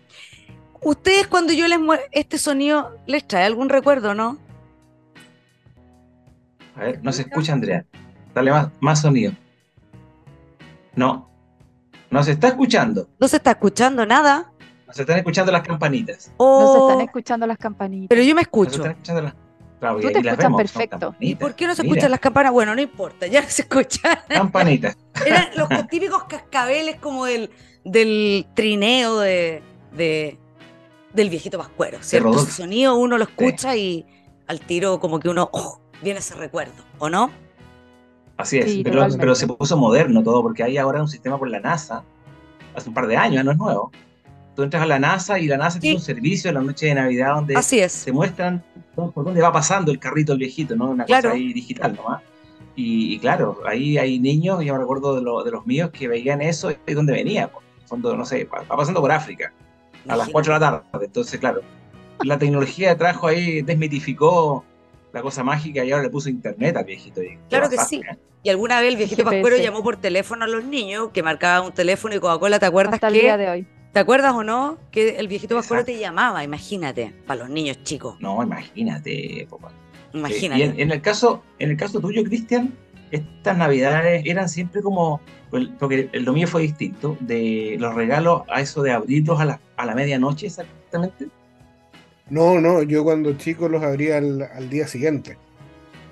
Ustedes 0.81 1.27
cuando 1.27 1.53
yo 1.53 1.67
les 1.67 1.79
muestro 1.79 2.07
este 2.11 2.37
sonido, 2.37 2.97
¿les 3.05 3.27
trae 3.27 3.45
algún 3.45 3.69
recuerdo, 3.69 4.13
no? 4.15 4.37
A 6.75 6.81
ver, 6.81 7.03
no 7.03 7.11
se 7.11 7.23
escucha, 7.23 7.53
Andrea. 7.53 7.85
Dale 8.33 8.51
más, 8.51 8.69
más 8.79 9.01
sonido. 9.01 9.33
No. 10.95 11.29
No 12.09 12.23
se 12.23 12.31
está 12.31 12.47
escuchando. 12.47 13.09
No 13.19 13.27
se 13.27 13.37
está 13.37 13.51
escuchando 13.51 14.05
nada. 14.05 14.51
Nos 14.87 14.97
están 14.97 15.17
escuchando 15.17 15.51
las 15.51 15.61
campanitas. 15.61 16.31
Oh. 16.37 16.61
Nos 16.61 16.89
están 16.89 17.05
escuchando 17.05 17.45
las 17.45 17.57
campanitas. 17.57 18.07
Pero 18.09 18.23
yo 18.23 18.33
me 18.33 18.41
escucho. 18.41 18.69
Nos 18.69 18.77
están 18.77 18.91
escuchando 18.91 19.21
las... 19.21 19.33
Claro, 19.79 19.99
Tú 19.99 20.07
te 20.11 20.19
escuchan 20.19 20.55
perfecto. 20.55 21.15
¿Y 21.19 21.35
por 21.35 21.53
qué 21.53 21.67
no 21.67 21.75
se 21.75 21.83
escuchan 21.83 22.09
las 22.09 22.19
campanas? 22.19 22.51
Bueno, 22.51 22.73
no 22.73 22.81
importa, 22.81 23.27
ya 23.27 23.41
no 23.41 23.49
se 23.49 23.61
escuchan. 23.61 24.17
Campanitas. 24.27 24.97
Eran 25.23 25.49
los 25.55 25.69
típicos 25.87 26.23
cascabeles 26.23 26.95
como 26.95 27.25
del, 27.25 27.51
del 27.83 28.47
trineo 28.55 29.19
de, 29.19 29.61
del 29.91 31.29
viejito 31.29 31.59
pascuero, 31.59 31.99
¿cierto? 32.01 32.35
Ese 32.35 32.51
sonido 32.51 32.95
uno 32.95 33.19
lo 33.19 33.25
escucha 33.25 33.75
y 33.75 34.05
al 34.47 34.61
tiro 34.61 34.99
como 34.99 35.19
que 35.19 35.29
uno, 35.29 35.47
oh, 35.51 35.79
viene 36.01 36.19
ese 36.19 36.33
recuerdo, 36.33 36.83
¿o 36.97 37.09
no? 37.09 37.29
Así 38.37 38.57
es, 38.57 38.81
pero, 38.83 39.05
pero, 39.19 39.35
se 39.35 39.47
puso 39.47 39.77
moderno 39.77 40.23
todo, 40.23 40.41
porque 40.41 40.63
hay 40.63 40.77
ahora 40.77 41.01
un 41.01 41.07
sistema 41.07 41.37
por 41.37 41.49
la 41.49 41.59
NASA, 41.59 42.03
hace 42.75 42.89
un 42.89 42.95
par 42.95 43.07
de 43.07 43.17
años, 43.17 43.43
no 43.43 43.51
es 43.51 43.57
nuevo, 43.57 43.91
tú 44.57 44.63
entras 44.63 44.81
a 44.81 44.87
la 44.87 44.97
NASA 44.97 45.37
y 45.37 45.45
la 45.45 45.55
NASA 45.55 45.79
tiene 45.79 45.97
un 45.97 46.01
servicio 46.01 46.49
en 46.49 46.55
la 46.55 46.61
noche 46.61 46.87
de 46.87 46.95
Navidad 46.95 47.35
donde 47.35 47.55
Así 47.55 47.79
es. 47.79 48.05
te 48.05 48.11
muestran 48.11 48.63
por 48.95 49.23
dónde 49.23 49.39
va 49.39 49.51
pasando 49.51 49.91
el 49.91 49.99
carrito 49.99 50.33
el 50.33 50.39
viejito, 50.39 50.75
¿no? 50.75 50.89
Una 50.89 51.05
cosa 51.05 51.29
ahí 51.29 51.53
digital 51.53 51.95
nomás. 51.95 52.23
Y, 52.75 53.19
claro, 53.19 53.59
ahí 53.67 53.99
hay 53.99 54.17
niños, 54.17 54.63
yo 54.65 54.73
me 54.73 54.79
recuerdo 54.79 55.13
de, 55.13 55.21
de, 55.45 55.51
los 55.51 55.65
míos, 55.67 55.91
que 55.91 56.07
veían 56.07 56.41
eso 56.41 56.71
y 56.71 56.93
dónde 56.93 57.13
venía. 57.13 57.49
Por 57.49 57.61
fondo, 57.85 58.17
no 58.17 58.25
sé, 58.25 58.45
va 58.45 58.63
pasando 58.75 58.99
por 58.99 59.11
África 59.11 59.53
a 60.07 60.17
las 60.17 60.29
4 60.29 60.53
de 60.53 60.59
la 60.59 60.81
tarde. 60.91 61.05
Entonces, 61.05 61.39
claro, 61.39 61.61
la 62.23 62.39
tecnología 62.39 62.97
trajo 62.97 63.27
ahí, 63.27 63.61
desmitificó 63.61 64.65
la 65.13 65.21
cosa 65.21 65.43
mágica 65.43 65.85
y 65.85 65.91
ahora 65.91 66.03
le 66.03 66.09
puso 66.09 66.29
internet 66.29 66.75
al 66.77 66.85
viejito. 66.85 67.21
claro 67.47 67.69
que 67.69 67.77
sí. 67.77 67.97
¿eh? 67.97 68.17
Y 68.41 68.49
alguna 68.49 68.79
vez 68.79 68.89
el 68.89 68.97
viejito 68.97 69.23
Pascuero 69.23 69.57
llamó 69.57 69.83
por 69.83 69.97
teléfono 69.97 70.45
a 70.45 70.47
los 70.47 70.63
niños, 70.63 71.09
que 71.13 71.21
marcaba 71.21 71.63
un 71.63 71.73
teléfono 71.73 72.15
y 72.15 72.19
Coca-Cola, 72.19 72.57
¿te 72.57 72.65
acuerdas? 72.65 72.95
Hasta 72.95 73.09
el 73.09 73.13
día 73.13 73.37
de 73.37 73.49
hoy. 73.49 73.67
¿Te 73.97 74.01
acuerdas 74.01 74.33
o 74.35 74.43
no? 74.43 74.77
Que 74.91 75.17
el 75.17 75.27
viejito 75.27 75.55
Pascuero 75.55 75.83
te 75.83 75.97
llamaba, 75.97 76.43
imagínate, 76.43 77.15
para 77.25 77.39
los 77.39 77.49
niños 77.49 77.81
chicos. 77.81 78.15
No, 78.19 78.43
imagínate, 78.43 79.47
papá. 79.49 79.71
Imagínate. 80.13 80.75
y 80.77 80.81
en, 80.83 80.91
el 80.91 81.01
caso, 81.01 81.41
en 81.57 81.71
el 81.71 81.77
caso 81.77 81.99
tuyo, 81.99 82.23
Cristian, 82.23 82.75
estas 83.09 83.57
navidades 83.57 84.21
eran 84.27 84.49
siempre 84.49 84.83
como, 84.83 85.19
porque 85.79 86.11
lo 86.13 86.31
mío 86.33 86.47
fue 86.47 86.61
distinto, 86.61 87.17
de 87.21 87.75
los 87.79 87.95
regalos 87.95 88.43
a 88.49 88.61
eso 88.61 88.83
de 88.83 88.91
abrirlos 88.91 89.39
a 89.39 89.45
la, 89.45 89.59
a 89.77 89.85
la 89.87 89.95
medianoche 89.95 90.45
exactamente. 90.45 91.29
No, 92.29 92.61
no, 92.61 92.83
yo 92.83 93.03
cuando 93.03 93.33
chico 93.33 93.67
los 93.67 93.81
abría 93.81 94.17
al, 94.17 94.69
día 94.69 94.85
siguiente. 94.85 95.39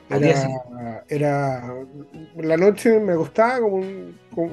Era, 0.09 1.03
era, 1.07 1.75
la 2.35 2.57
noche 2.57 2.99
me 2.99 3.15
gustaba 3.15 3.59
como 3.59 3.83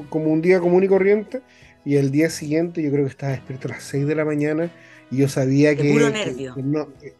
como 0.08 0.26
un 0.26 0.40
día 0.40 0.60
común 0.60 0.84
y 0.84 0.88
corriente 0.88 1.42
y 1.84 1.96
el 1.96 2.10
día 2.10 2.30
siguiente 2.30 2.82
yo 2.82 2.90
creo 2.90 3.04
que 3.04 3.10
estaba 3.10 3.32
despierto 3.32 3.68
a 3.68 3.72
las 3.72 3.82
6 3.84 4.06
de 4.06 4.14
la 4.14 4.24
mañana 4.24 4.70
Y 5.10 5.18
yo 5.18 5.28
sabía 5.28 5.74
que. 5.74 5.92
Puro 5.92 6.10
nervio. 6.10 6.54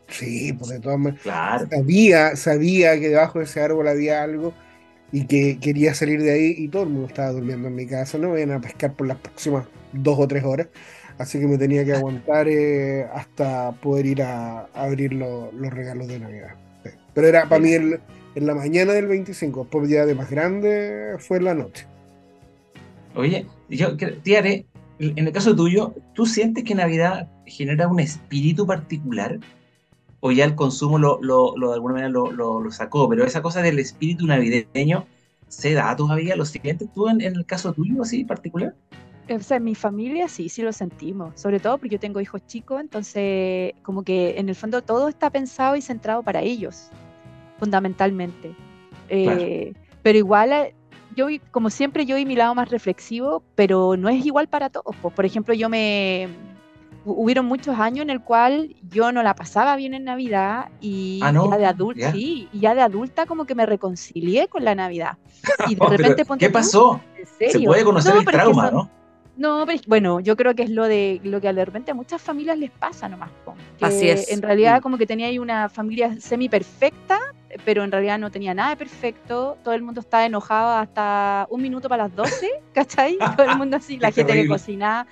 sí, 0.08 0.52
pues 0.52 0.70
de 0.70 0.80
todas 0.80 0.98
maneras. 0.98 1.66
Sabía, 1.70 2.36
sabía 2.36 2.98
que 2.98 3.08
debajo 3.08 3.38
de 3.38 3.44
ese 3.44 3.60
árbol 3.60 3.88
había 3.88 4.22
algo 4.22 4.54
y 5.10 5.26
que 5.26 5.58
quería 5.60 5.92
salir 5.94 6.22
de 6.22 6.32
ahí 6.32 6.54
y 6.56 6.68
todo 6.68 6.84
el 6.84 6.88
mundo 6.88 7.08
estaba 7.08 7.32
durmiendo 7.32 7.68
en 7.68 7.74
mi 7.74 7.86
casa. 7.86 8.18
No 8.18 8.36
iban 8.36 8.52
a 8.52 8.60
pescar 8.60 8.94
por 8.94 9.06
las 9.06 9.18
próximas 9.18 9.66
dos 9.92 10.18
o 10.18 10.26
tres 10.26 10.44
horas. 10.44 10.68
Así 11.18 11.38
que 11.38 11.46
me 11.46 11.58
tenía 11.58 11.84
que 11.84 11.92
aguantar 11.96 12.48
eh, 12.48 13.06
hasta 13.12 13.72
poder 13.72 14.06
ir 14.06 14.22
a, 14.22 14.66
abrir 14.74 15.12
los 15.12 15.52
regalos 15.70 16.08
de 16.08 16.18
Navidad. 16.18 16.54
Pero 17.14 17.28
era 17.28 17.48
para 17.48 17.60
mí 17.60 17.72
en 17.72 18.00
la 18.34 18.54
mañana 18.54 18.94
del 18.94 19.06
25, 19.06 19.66
por 19.66 19.86
día 19.86 20.06
de 20.06 20.14
más 20.14 20.30
grande 20.30 21.16
fue 21.18 21.36
en 21.36 21.44
la 21.44 21.54
noche. 21.54 21.86
Oye, 23.14 23.46
yo, 23.68 23.96
Tiare, 23.96 24.66
en 24.98 25.26
el 25.26 25.32
caso 25.32 25.54
tuyo, 25.54 25.94
¿tú 26.14 26.26
sientes 26.26 26.64
que 26.64 26.74
Navidad 26.74 27.28
genera 27.46 27.88
un 27.88 28.00
espíritu 28.00 28.66
particular? 28.66 29.38
¿O 30.20 30.30
ya 30.30 30.44
el 30.44 30.54
consumo 30.54 30.98
lo, 30.98 31.20
lo, 31.20 31.54
de 31.68 31.74
alguna 31.74 31.94
manera 31.94 32.08
lo, 32.08 32.70
sacó? 32.70 33.08
Pero 33.08 33.24
esa 33.24 33.42
cosa 33.42 33.60
del 33.60 33.78
espíritu 33.78 34.26
navideño, 34.26 35.06
¿se 35.48 35.74
da 35.74 35.94
todavía? 35.96 36.36
¿Lo 36.36 36.44
sientes 36.44 36.92
tú 36.92 37.08
en, 37.08 37.20
en 37.20 37.34
el 37.34 37.44
caso 37.44 37.72
tuyo 37.72 38.02
así 38.02 38.24
particular? 38.24 38.74
O 39.30 39.40
sea, 39.40 39.58
en 39.58 39.64
mi 39.64 39.74
familia 39.74 40.28
sí, 40.28 40.48
sí 40.48 40.62
lo 40.62 40.72
sentimos, 40.72 41.40
sobre 41.40 41.60
todo 41.60 41.78
porque 41.78 41.94
yo 41.94 42.00
tengo 42.00 42.20
hijos 42.20 42.44
chicos, 42.46 42.80
entonces 42.80 43.72
como 43.82 44.02
que 44.02 44.38
en 44.38 44.48
el 44.48 44.54
fondo 44.54 44.82
todo 44.82 45.08
está 45.08 45.30
pensado 45.30 45.76
y 45.76 45.82
centrado 45.82 46.22
para 46.22 46.42
ellos, 46.42 46.90
fundamentalmente. 47.58 48.54
Eh, 49.08 49.72
pero 50.02 50.18
igual, 50.18 50.74
yo 51.14 51.26
como 51.50 51.70
siempre 51.70 52.06
yo 52.06 52.16
vi 52.16 52.26
mi 52.26 52.36
lado 52.36 52.54
más 52.54 52.70
reflexivo, 52.70 53.42
pero 53.54 53.96
no 53.96 54.08
es 54.08 54.24
igual 54.24 54.48
para 54.48 54.70
todos. 54.70 54.94
Por 54.96 55.24
ejemplo, 55.24 55.54
yo 55.54 55.68
me... 55.68 56.28
Hubieron 57.04 57.46
muchos 57.46 57.76
años 57.80 58.04
en 58.04 58.10
el 58.10 58.20
cual 58.20 58.76
yo 58.88 59.10
no 59.10 59.24
la 59.24 59.34
pasaba 59.34 59.74
bien 59.74 59.92
en 59.92 60.04
Navidad 60.04 60.68
y 60.80 61.18
ah, 61.20 61.32
ya 61.32 61.58
de 61.58 61.66
adulta, 61.66 62.12
sí, 62.12 62.48
y 62.52 62.60
ya 62.60 62.76
de 62.76 62.80
adulta 62.80 63.26
como 63.26 63.44
que 63.44 63.56
me 63.56 63.66
reconcilié 63.66 64.46
con 64.46 64.64
la 64.64 64.76
Navidad. 64.76 65.18
Y 65.68 65.74
de 65.74 65.86
repente 65.88 66.24
¿Qué 66.38 66.48
pasó? 66.48 67.00
Se 67.40 67.58
puede 67.58 67.82
conocer 67.82 68.14
el 68.16 68.24
trauma, 68.24 68.70
¿no? 68.70 68.88
No, 69.36 69.64
bueno, 69.86 70.20
yo 70.20 70.36
creo 70.36 70.54
que 70.54 70.62
es 70.62 70.70
lo 70.70 70.86
de 70.86 71.20
lo 71.24 71.40
que 71.40 71.52
de 71.52 71.64
repente 71.64 71.90
a 71.90 71.94
muchas 71.94 72.20
familias 72.20 72.58
les 72.58 72.70
pasa 72.70 73.08
nomás. 73.08 73.30
Así 73.80 74.08
es. 74.08 74.30
En 74.30 74.42
realidad, 74.42 74.82
como 74.82 74.98
que 74.98 75.06
tenía 75.06 75.26
ahí 75.26 75.38
una 75.38 75.68
familia 75.68 76.20
semi 76.20 76.48
perfecta, 76.48 77.18
pero 77.64 77.84
en 77.84 77.92
realidad 77.92 78.18
no 78.18 78.30
tenía 78.30 78.54
nada 78.54 78.70
de 78.70 78.76
perfecto. 78.76 79.56
Todo 79.62 79.74
el 79.74 79.82
mundo 79.82 80.00
estaba 80.00 80.24
enojado 80.24 80.76
hasta 80.76 81.46
un 81.50 81.62
minuto 81.62 81.88
para 81.88 82.04
las 82.04 82.16
12, 82.16 82.48
¿cachai? 82.74 83.18
Todo 83.36 83.50
el 83.50 83.56
mundo 83.56 83.76
así, 83.76 83.98
la 83.98 84.12
gente 84.12 84.32
que 84.32 84.46
cocinaba, 84.46 85.06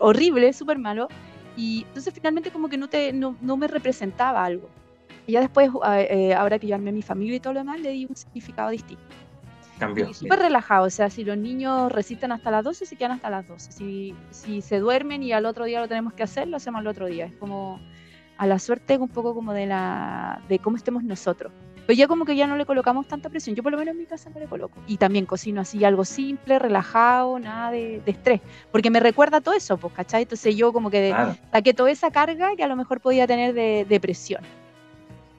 horrible, 0.00 0.52
súper 0.52 0.78
malo. 0.78 1.08
Y 1.56 1.84
entonces 1.88 2.14
finalmente 2.14 2.50
como 2.50 2.68
que 2.68 2.78
no, 2.78 2.88
te, 2.88 3.12
no, 3.12 3.56
me 3.56 3.66
representaba 3.66 4.44
algo. 4.44 4.68
Y 5.26 5.32
ya 5.32 5.40
después, 5.40 5.70
eh, 6.08 6.34
ahora 6.34 6.58
que 6.58 6.66
yo 6.66 6.74
armé 6.74 6.92
mi 6.92 7.02
familia 7.02 7.36
y 7.36 7.40
todo 7.40 7.52
lo 7.54 7.60
demás, 7.60 7.80
le 7.80 7.90
di 7.90 8.06
un 8.06 8.16
significado 8.16 8.70
distinto. 8.70 9.02
Súper 10.12 10.38
relajado, 10.38 10.86
o 10.86 10.90
sea, 10.90 11.08
si 11.08 11.24
los 11.24 11.38
niños 11.38 11.90
resisten 11.90 12.32
hasta 12.32 12.50
las 12.50 12.64
12, 12.64 12.84
se 12.84 12.96
quedan 12.96 13.12
hasta 13.12 13.30
las 13.30 13.48
12. 13.48 13.72
Si, 13.72 14.14
si 14.30 14.60
se 14.60 14.78
duermen 14.78 15.22
y 15.22 15.32
al 15.32 15.46
otro 15.46 15.64
día 15.64 15.80
lo 15.80 15.88
tenemos 15.88 16.12
que 16.12 16.22
hacer, 16.22 16.48
lo 16.48 16.58
hacemos 16.58 16.80
al 16.80 16.86
otro 16.86 17.06
día. 17.06 17.26
Es 17.26 17.32
como 17.34 17.80
a 18.40 18.46
la 18.46 18.58
suerte 18.58 18.96
un 18.96 19.10
poco 19.10 19.34
como 19.34 19.52
de 19.52 19.66
la 19.66 20.40
de 20.48 20.58
cómo 20.58 20.78
estemos 20.78 21.04
nosotros. 21.04 21.52
Pero 21.86 21.94
ya 21.94 22.08
como 22.08 22.24
que 22.24 22.34
ya 22.34 22.46
no 22.46 22.56
le 22.56 22.64
colocamos 22.64 23.06
tanta 23.06 23.28
presión. 23.28 23.54
Yo 23.54 23.62
por 23.62 23.70
lo 23.70 23.76
menos 23.76 23.92
en 23.92 23.98
mi 23.98 24.06
casa 24.06 24.30
no 24.30 24.40
le 24.40 24.46
coloco. 24.46 24.80
Y 24.86 24.96
también 24.96 25.26
cocino 25.26 25.60
así 25.60 25.84
algo 25.84 26.06
simple, 26.06 26.58
relajado, 26.58 27.38
nada 27.38 27.70
de, 27.70 28.00
estrés. 28.06 28.40
Porque 28.72 28.88
me 28.88 28.98
recuerda 28.98 29.42
todo 29.42 29.54
eso, 29.54 29.76
pues, 29.76 29.92
¿cachai? 29.92 30.22
Entonces 30.22 30.56
yo 30.56 30.72
como 30.72 30.88
que 30.88 31.14
saqué 31.52 31.74
toda 31.74 31.90
esa 31.90 32.10
carga 32.10 32.56
que 32.56 32.64
a 32.64 32.66
lo 32.66 32.76
mejor 32.76 33.00
podía 33.00 33.26
tener 33.26 33.52
de, 33.52 33.84
de 33.86 34.00
presión. 34.00 34.42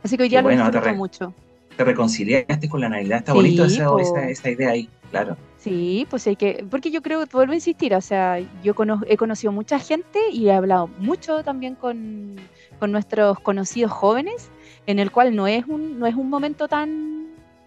Así 0.04 0.16
que 0.16 0.24
hoy 0.24 0.30
día 0.30 0.44
lo 0.44 0.50
disfruto 0.50 0.94
mucho 0.94 1.34
te 1.76 1.84
reconciliaste 1.84 2.70
con 2.70 2.82
la 2.82 2.90
Navidad. 2.90 3.20
Está 3.20 3.34
bonito 3.34 3.66
esa, 3.66 4.30
esa, 4.30 4.50
idea 4.50 4.72
ahí, 4.72 4.90
claro. 5.10 5.38
Sí, 5.58 6.08
pues 6.10 6.26
hay 6.28 6.36
que, 6.36 6.66
porque 6.70 6.92
yo 6.92 7.02
creo, 7.02 7.26
vuelvo 7.32 7.52
a 7.52 7.56
insistir, 7.56 7.94
o 7.94 8.02
sea, 8.02 8.40
yo 8.64 8.74
he 9.08 9.18
conocido 9.18 9.52
mucha 9.52 9.80
gente 9.80 10.20
y 10.32 10.48
he 10.48 10.54
hablado 10.54 10.88
mucho 11.00 11.44
también 11.44 11.76
con, 11.76 12.36
con, 12.82 12.92
nuestros 12.92 13.40
conocidos 13.40 13.92
jóvenes, 13.92 14.50
en 14.88 15.00
el 15.00 15.12
cual 15.12 15.36
no 15.36 15.48
es 15.48 15.66
un, 15.68 16.00
no 16.00 16.08
es 16.08 16.16
un 16.16 16.30
momento 16.30 16.68
tan 16.68 17.12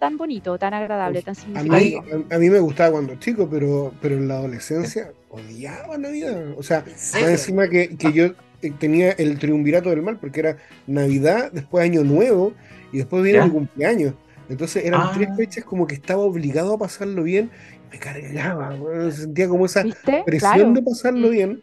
tan 0.00 0.18
bonito, 0.18 0.59
tan 0.59 0.75
agradable, 0.75 1.23
tan 1.23 1.35
significativo. 1.35 2.02
A 2.02 2.16
mí, 2.16 2.25
a, 2.30 2.38
mí 2.38 2.50
me 2.50 2.59
gustaba 2.59 2.90
cuando 2.90 3.14
chico, 3.14 3.49
pero, 3.50 3.94
pero 4.02 4.16
en 4.16 4.28
la 4.28 4.35
adolescencia 4.35 5.12
odiaba 5.30 5.97
Navidad. 5.97 6.52
O 6.59 6.62
sea, 6.62 6.85
encima 7.14 7.68
que, 7.68 7.97
que 7.97 8.12
yo 8.12 8.26
eh, 8.61 8.73
tenía 8.78 9.12
el 9.12 9.38
triunvirato 9.38 9.90
del 9.90 10.02
mal, 10.02 10.18
porque 10.18 10.40
era 10.40 10.56
Navidad, 10.87 11.50
después 11.52 11.85
Año 11.85 12.04
Nuevo, 12.04 12.52
y 12.92 12.99
después 12.99 13.23
viene 13.23 13.44
mi 13.44 13.50
cumpleaños. 13.50 14.14
Entonces 14.49 14.85
eran 14.85 15.12
tres 15.14 15.28
ah. 15.30 15.37
fechas 15.37 15.64
como 15.64 15.87
que 15.87 15.94
estaba 15.94 16.23
obligado 16.23 16.75
a 16.75 16.78
pasarlo 16.78 17.23
bien. 17.23 17.50
Me 17.90 17.99
cargaba, 17.99 18.76
sentía 19.11 19.49
como 19.49 19.66
esa 19.66 19.85
presión 20.25 20.75
de 20.75 20.83
pasarlo 20.83 21.28
mm. 21.28 21.30
bien. 21.30 21.62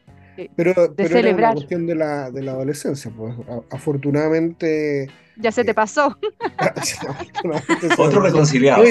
Pero, 0.55 0.73
pero 0.95 1.17
era 1.17 1.35
una 1.35 1.53
cuestión 1.53 1.85
de 1.85 1.95
la, 1.95 2.31
de 2.31 2.41
la 2.41 2.51
adolescencia, 2.53 3.11
pues 3.15 3.35
afortunadamente. 3.69 5.09
Ya 5.37 5.51
se 5.51 5.63
te 5.63 5.73
pasó. 5.73 6.17
Otro 7.97 8.21
reconciliado. 8.23 8.83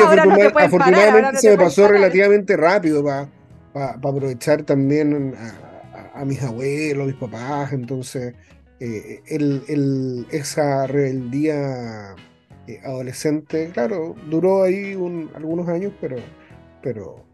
afortunadamente 0.56 1.38
se 1.38 1.50
me 1.50 1.56
pasó 1.56 1.88
relativamente 1.88 2.56
rápido 2.56 3.04
para 3.04 3.92
aprovechar 3.94 4.62
también 4.62 5.34
a, 5.36 6.20
a, 6.20 6.24
mis 6.24 6.42
abuelos, 6.42 7.04
a 7.04 7.06
mis 7.06 7.16
papás. 7.16 7.72
Entonces, 7.72 8.34
eh, 8.80 9.22
el, 9.26 9.62
el, 9.68 10.26
esa 10.30 10.86
rebeldía 10.86 12.14
eh, 12.66 12.80
adolescente, 12.84 13.70
claro, 13.72 14.14
duró 14.28 14.62
ahí 14.62 14.92
algunos 15.34 15.68
años, 15.68 15.92
pero, 16.00 16.16
pero 16.82 17.24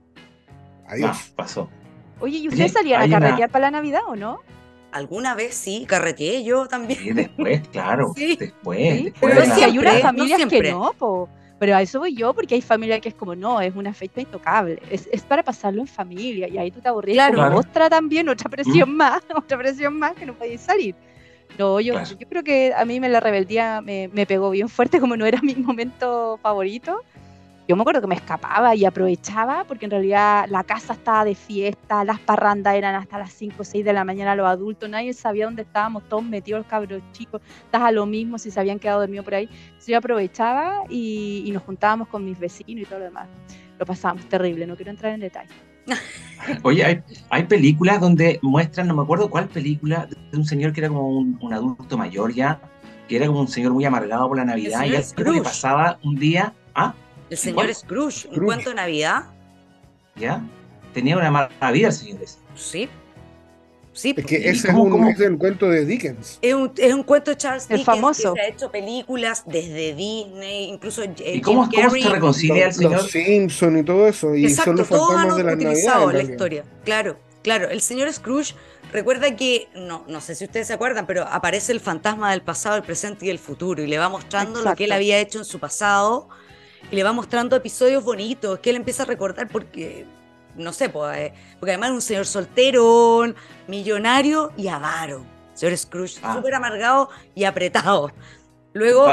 adiós. 0.89 1.33
pasó. 1.37 1.71
Oye, 2.21 2.39
¿y 2.39 2.49
ustedes 2.49 2.73
salían 2.73 3.03
a 3.03 3.21
carretear 3.21 3.51
para 3.51 3.67
la 3.67 3.71
Navidad 3.73 4.03
o 4.07 4.17
no? 4.17 4.41
Alguna 4.93 5.35
vez 5.35 5.55
sí, 5.55 5.85
carreteé 5.87 6.43
yo 6.45 6.67
también. 6.67 6.99
Sí, 7.05 7.13
después, 7.13 7.69
claro, 7.69 8.13
después. 8.17 9.13
pero 9.21 9.45
si 9.45 9.63
hay 9.63 9.79
unas 9.79 10.01
familias 10.01 10.47
que 10.47 10.71
no, 10.71 10.93
pero 11.59 11.77
a 11.77 11.83
eso 11.83 11.99
voy 11.99 12.15
yo, 12.15 12.35
porque 12.35 12.55
hay 12.55 12.61
familias 12.63 13.01
que 13.01 13.09
es 13.11 13.15
como, 13.15 13.35
no, 13.35 13.61
es 13.61 13.75
una 13.75 13.93
fecha 13.95 14.21
intocable, 14.21 14.81
es, 14.91 15.09
es 15.11 15.23
para 15.23 15.43
pasarlo 15.43 15.81
en 15.81 15.87
familia, 15.87 16.49
y 16.49 16.59
ahí 16.59 16.71
tú 16.71 16.81
te 16.81 16.89
aburrías 16.89 17.31
claro. 17.31 17.51
como 17.51 17.61
otra 17.61 17.89
también, 17.89 18.29
otra 18.29 18.51
presión 18.51 18.93
mm. 18.93 18.97
más, 18.97 19.23
otra 19.35 19.59
presión 19.59 19.99
más 19.99 20.15
que 20.15 20.27
no 20.27 20.35
podéis 20.35 20.61
salir. 20.61 20.95
No, 21.59 21.81
yo, 21.81 22.03
yo 22.03 22.29
creo 22.29 22.45
que 22.45 22.75
a 22.77 22.85
mí 22.85 23.01
me 23.01 23.09
la 23.09 23.21
rebeldía 23.21 23.81
me, 23.81 24.09
me, 24.09 24.27
pegó 24.27 24.51
bien 24.51 24.69
fuerte, 24.69 25.01
como 25.01 25.17
no 25.17 25.25
era 25.25 25.41
mi 25.41 25.55
momento 25.55 26.39
favorito. 26.43 27.03
Yo 27.69 27.75
me 27.75 27.83
acuerdo 27.83 28.01
que 28.01 28.07
me 28.07 28.15
escapaba 28.15 28.77
y 28.77 28.85
aprovechaba, 28.85 29.65
porque 29.65 29.87
en 29.87 29.91
realidad 29.91 30.47
la 30.49 30.63
casa 30.63 30.93
estaba 30.93 31.25
de 31.25 31.35
fiesta, 31.35 32.05
las 32.05 32.21
parrandas 32.21 32.77
eran 32.77 32.95
hasta 32.95 33.19
las 33.19 33.33
5 33.33 33.57
o 33.59 33.65
6 33.65 33.85
de 33.85 33.93
la 33.93 34.05
mañana 34.05 34.37
los 34.37 34.47
adultos, 34.47 34.89
nadie 34.89 35.13
sabía 35.13 35.47
dónde 35.47 35.63
estábamos, 35.63 36.09
todos 36.09 36.23
metidos 36.23 36.61
los 36.61 36.67
cabros 36.69 37.03
chicos, 37.11 37.41
estás 37.65 37.83
a 37.83 37.91
lo 37.91 38.07
mismo 38.07 38.39
si 38.39 38.53
se 38.53 38.61
habían 38.61 38.79
quedado 38.79 39.01
dormidos 39.01 39.25
por 39.25 39.35
ahí. 39.35 39.49
Entonces 39.51 39.87
yo 39.89 39.99
aprovechaba 39.99 40.85
y, 40.89 41.43
y 41.45 41.51
nos 41.51 41.65
juntábamos 41.65 42.07
con 42.07 42.25
mis 42.25 42.39
vecinos 42.39 42.83
y 42.83 42.87
todo 42.87 43.01
lo 43.01 43.07
demás. 43.07 43.27
Lo 43.81 43.85
pasábamos 43.85 44.29
terrible, 44.29 44.65
no 44.65 44.77
quiero 44.77 44.93
entrar 44.93 45.13
en 45.13 45.21
detalle. 45.21 45.51
Oye, 46.63 46.85
hay, 46.85 47.03
hay, 47.31 47.43
películas 47.45 48.01
donde 48.01 48.39
muestran, 48.43 48.87
no 48.87 48.95
me 48.95 49.03
acuerdo 49.03 49.29
cuál 49.29 49.49
película, 49.49 50.07
de 50.31 50.39
un 50.39 50.45
señor 50.45 50.73
que 50.73 50.81
era 50.81 50.89
como 50.89 51.09
un, 51.09 51.53
adulto 51.53 51.99
mayor 51.99 52.33
ya, 52.33 52.61
que 53.09 53.17
era 53.17 53.27
como 53.27 53.41
un 53.41 53.49
señor 53.49 53.73
muy 53.73 53.85
amargado 53.85 54.29
por 54.29 54.37
la 54.37 54.45
Navidad 54.45 54.85
y 54.85 54.95
algo 54.95 55.33
que 55.33 55.43
pasaba 55.43 55.99
un 56.05 56.15
día. 56.15 56.55
¿Ah? 56.75 56.95
El 57.31 57.37
señor 57.37 57.75
Scrooge, 57.75 58.29
un 58.31 58.45
cuento 58.45 58.71
de 58.71 58.77
Navidad. 58.77 59.25
¿Ya? 60.15 60.43
Tenía 60.95 61.17
una 61.17 61.31
mala 61.31 61.71
vida 61.73 61.89
el 61.89 61.93
señor 61.93 62.23
ese. 62.23 62.39
Sí, 62.55 62.89
Sí, 63.97 64.15
es 64.15 64.27
que 64.27 64.37
ese 64.37 64.69
es, 64.69 64.75
un, 64.75 65.09
es, 65.09 65.19
el 65.21 65.39
cuento 65.39 65.71
de 65.71 65.87
Dickens. 65.87 66.39
Es 66.43 66.53
un, 66.53 66.71
es 66.77 66.93
un 66.93 67.03
cuento 67.03 67.31
de 67.31 67.39
Charles 67.39 67.65
el 67.71 67.79
Dickens 67.79 67.87
famoso. 67.87 68.35
que 68.35 68.41
se 68.41 68.47
ha 68.47 68.49
hecho 68.51 68.71
películas 68.71 69.43
desde 69.47 69.95
Disney, 69.95 70.65
incluso 70.65 71.03
¿Y 71.03 71.41
cómo, 71.41 71.67
cómo 71.75 71.91
se 71.91 72.09
reconcilia 72.11 72.67
el 72.67 72.75
señor? 72.75 72.93
Los 72.93 73.11
Simpson 73.11 73.79
y 73.79 73.83
todo 73.83 74.07
eso. 74.07 74.35
Y 74.35 74.45
Exacto, 74.45 74.73
son 74.73 74.77
los 74.77 74.89
todos 74.91 75.17
han 75.17 75.35
de 75.35 75.45
la 75.45 75.55
utilizado 75.55 76.13
la 76.13 76.23
historia. 76.23 76.65
Claro, 76.85 77.19
claro. 77.43 77.71
El 77.71 77.81
señor 77.81 78.13
Scrooge 78.13 78.55
recuerda 78.93 79.35
que, 79.35 79.69
no, 79.75 80.05
no 80.07 80.21
sé 80.21 80.35
si 80.35 80.45
ustedes 80.45 80.67
se 80.67 80.75
acuerdan, 80.75 81.07
pero 81.07 81.23
aparece 81.27 81.73
el 81.73 81.81
fantasma 81.81 82.33
del 82.33 82.43
pasado, 82.43 82.77
el 82.77 82.83
presente 82.83 83.25
y 83.25 83.31
el 83.31 83.39
futuro 83.39 83.83
y 83.83 83.87
le 83.87 83.97
va 83.97 84.11
mostrando 84.11 84.61
lo 84.61 84.77
que 84.77 84.85
él 84.85 84.93
había 84.93 85.19
hecho 85.21 85.39
en 85.39 85.47
su 85.47 85.59
pasado 85.59 86.29
y 86.91 86.97
le 86.97 87.03
va 87.03 87.13
mostrando 87.13 87.57
episodios 87.57 88.05
bonitos 88.05 88.59
que 88.61 88.71
él 88.71 88.77
empieza 88.77 89.03
a 89.03 89.07
recordar 89.07 89.49
porque 89.49 90.07
no 90.57 90.73
sé, 90.73 90.89
pues, 90.89 91.33
porque 91.59 91.73
además 91.73 91.91
es 91.91 91.95
un 91.95 92.03
señor 92.03 92.27
soltero, 92.27 93.25
millonario 93.67 94.53
y 94.57 94.69
avaro. 94.69 95.25
Señor 95.55 95.77
Scrooge, 95.77 96.19
ah. 96.23 96.35
súper 96.35 96.55
amargado 96.55 97.11
y 97.35 97.45
apretado. 97.45 98.11
Luego, 98.73 99.07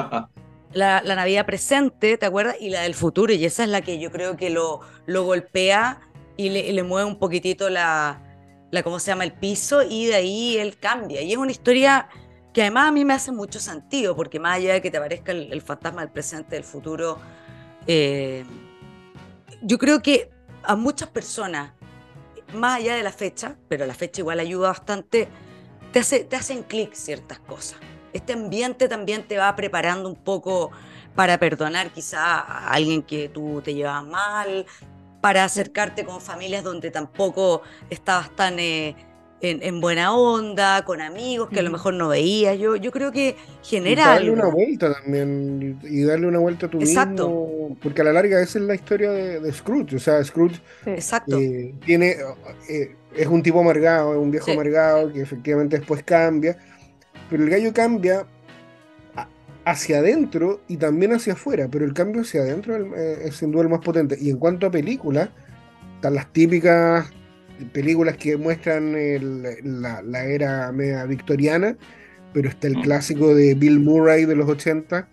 la, 0.74 1.02
Navidad 1.02 1.46
presente, 1.46 2.18
¿te 2.18 2.26
acuerdas? 2.26 2.56
Y 2.60 2.70
la 2.70 2.82
del 2.82 2.96
futuro, 2.96 3.34
y 3.34 3.46
esa 3.46 3.64
es 3.64 3.70
la 3.70 3.82
que 3.82 4.00
yo 4.00 4.12
creo 4.12 4.36
que 4.36 4.50
lo, 4.50 4.82
lo 5.06 5.24
golpea 5.24 6.02
y 6.36 6.50
le, 6.50 6.84
mueve 6.84 7.08
un 7.08 7.18
poquitito 7.18 7.70
la, 7.70 8.22
la 8.72 8.84
cómo 8.84 9.00
se 9.00 9.12
llama 9.12 9.24
el 9.24 9.34
piso 9.34 9.84
y 9.84 10.08
de 10.08 10.16
ahí 10.16 10.58
él 10.58 10.78
cambia. 10.78 11.22
Y 11.22 11.32
es 11.32 11.38
una 11.38 11.52
historia 11.52 12.10
que 12.54 12.62
además 12.62 12.90
a 12.90 12.92
mí 12.92 13.06
me 13.06 13.14
hace 13.14 13.32
mucho 13.32 13.60
sentido, 13.60 14.16
porque 14.16 14.40
más 14.40 14.58
allá 14.58 14.74
de 14.74 14.82
que 14.82 14.92
te 14.92 14.98
aparezca 14.98 15.32
el, 15.32 15.62
fantasma 15.62 16.02
del 16.02 16.12
presente, 16.12 16.56
del 16.56 16.64
futuro, 16.64 17.20
eh, 17.88 18.46
yo 19.62 19.78
creo 19.78 20.02
que 20.02 20.30
a 20.64 20.76
muchas 20.76 21.10
personas, 21.10 21.72
más 22.54 22.80
allá 22.80 22.96
de 22.96 23.04
la 23.04 23.12
fecha, 23.12 23.56
pero 23.68 23.86
la 23.86 23.94
fecha 23.94 24.22
igual 24.22 24.40
ayuda 24.40 24.70
bastante, 24.70 25.28
te, 25.92 26.00
hace, 26.00 26.24
te 26.24 26.36
hacen 26.36 26.64
clic 26.64 26.94
ciertas 26.94 27.40
cosas. 27.40 27.80
Este 28.14 28.34
ambiente 28.34 28.88
también 28.88 29.28
te 29.28 29.38
va 29.38 29.56
preparando 29.56 30.08
un 30.08 30.16
poco 30.16 30.72
para 31.16 31.38
perdonar 31.38 31.92
quizá 31.92 32.40
a 32.40 32.70
alguien 32.70 33.04
que 33.04 33.30
tú 33.30 33.62
te 33.64 33.74
llevas 33.74 34.06
mal, 34.06 34.66
para 35.22 35.44
acercarte 35.44 36.06
con 36.06 36.22
familias 36.22 36.64
donde 36.64 36.92
tampoco 36.92 37.62
estabas 37.90 38.36
tan 38.36 38.60
eh, 38.60 38.96
en, 39.44 39.82
buena 39.82 40.16
onda, 40.16 40.86
con 40.86 41.02
amigos 41.02 41.50
que 41.50 41.60
a 41.60 41.64
lo 41.64 41.70
mejor 41.70 41.94
no 41.96 42.08
veías. 42.08 42.58
Yo, 42.58 42.78
yo 42.78 42.92
creo 42.92 43.12
que 43.12 43.36
genera. 43.62 44.08
darle 44.08 44.32
una 44.32 44.48
vuelta 44.48 44.94
también 44.94 45.80
y 45.84 46.04
darle 46.04 46.28
una 46.28 46.40
vuelta 46.40 46.68
a 46.68 46.70
tu 46.70 46.80
Exacto. 46.80 47.76
porque 47.82 48.02
a 48.02 48.06
la 48.06 48.14
larga 48.14 48.42
esa 48.42 48.60
es 48.60 48.66
la 48.66 48.76
historia 48.76 49.12
de, 49.12 49.52
Scrooge. 49.52 49.98
O 49.98 50.00
sea, 50.00 50.24
Scrooge 50.24 50.62
Exacto. 50.86 51.38
Eh, 51.38 51.74
tiene, 51.86 52.16
eh, 52.70 52.96
es 53.16 53.28
un 53.28 53.44
tipo 53.44 53.60
amargado, 53.60 54.14
es 54.14 54.20
un 54.20 54.32
viejo 54.32 54.52
amargado 54.52 55.12
que 55.12 55.22
efectivamente 55.22 55.78
después 55.78 56.04
cambia, 56.04 56.58
pero 57.30 57.44
el 57.44 57.50
gallo 57.50 57.74
cambia 57.74 58.26
hacia 59.66 60.00
adentro 60.00 60.62
y 60.68 60.78
también 60.78 61.14
hacia 61.14 61.34
afuera, 61.34 61.68
pero 61.70 61.86
el 61.86 61.94
cambio 61.94 62.22
hacia 62.22 62.42
adentro 62.42 62.76
es, 62.76 63.26
es 63.26 63.36
sin 63.36 63.52
duda 63.52 63.64
el 63.64 63.70
más 63.70 63.82
potente. 63.82 64.18
Y 64.20 64.30
en 64.30 64.38
cuanto 64.38 64.68
a 64.68 64.72
películas, 64.72 65.30
están 65.96 66.16
las 66.16 66.32
típicas 66.32 67.12
películas 67.72 68.18
que 68.18 68.38
muestran 68.38 68.94
la, 69.64 70.26
era 70.26 70.72
media 70.72 71.06
victoriana, 71.06 71.78
pero 72.34 72.50
está 72.50 72.68
el 72.68 72.78
mm. 72.78 72.82
clásico 72.82 73.36
de 73.36 73.54
Bill 73.54 73.80
Murray 73.80 74.26
de 74.26 74.36
los 74.36 74.50
80, 74.50 75.08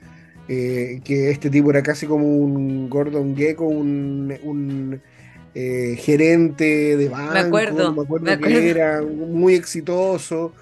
eh, 0.49 1.00
que 1.04 1.30
este 1.30 1.50
tipo 1.50 1.70
era 1.70 1.82
casi 1.82 2.06
como 2.06 2.26
un 2.26 2.88
Gordon 2.90 3.37
Gecko, 3.37 3.66
un, 3.66 5.00
eh, 5.54 5.97
gerente 5.99 6.97
de 6.97 7.09
banco, 7.09 7.32
me 7.32 7.40
acuerdo, 7.40 7.92
me 7.92 8.02
acuerdo, 8.02 8.40
que 8.40 8.70
era 8.70 9.02
muy 9.02 9.54
exitoso. 9.54 10.52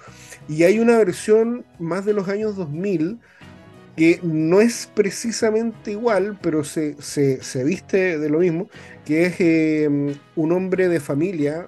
Y 0.47 0.63
hay 0.63 0.79
una 0.79 0.97
versión 0.97 1.63
más 1.77 2.05
de 2.05 2.13
los 2.13 2.27
años 2.27 2.55
2000 2.55 3.19
que 3.99 4.17
no 4.23 4.61
es 4.61 4.89
precisamente 4.93 5.91
igual, 5.91 6.37
pero 6.41 6.63
se, 6.63 6.95
se, 7.01 7.63
viste 7.65 8.17
de 8.17 8.29
lo 8.29 8.39
mismo, 8.39 8.69
que 9.03 9.25
es 9.25 9.35
em, 9.39 10.15
un 10.37 10.53
hombre 10.53 10.87
de 10.87 11.01
familia, 11.01 11.67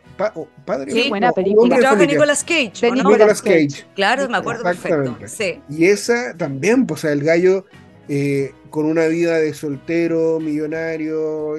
padre. 0.64 0.94
Sí, 0.94 1.10
buena 1.10 1.34
película. 1.34 1.78
Trabaja 1.78 2.06
Nicolas 2.06 2.42
Cage. 2.46 2.90
¿no? 2.90 2.96
Nicolas 2.96 3.42
Cage. 3.42 3.86
Claro, 3.96 4.30
me 4.30 4.38
acuerdo 4.38 4.64
perfecto. 4.64 5.18
Sí. 5.26 5.60
Y 5.68 5.88
esa 5.88 6.34
también, 6.38 6.86
pues, 6.86 7.04
el 7.04 7.22
gallo 7.22 7.66
eh, 8.08 8.54
con 8.70 8.86
una 8.86 9.08
vida 9.08 9.38
de 9.38 9.54
soltero, 9.54 10.40
millonario, 10.40 11.56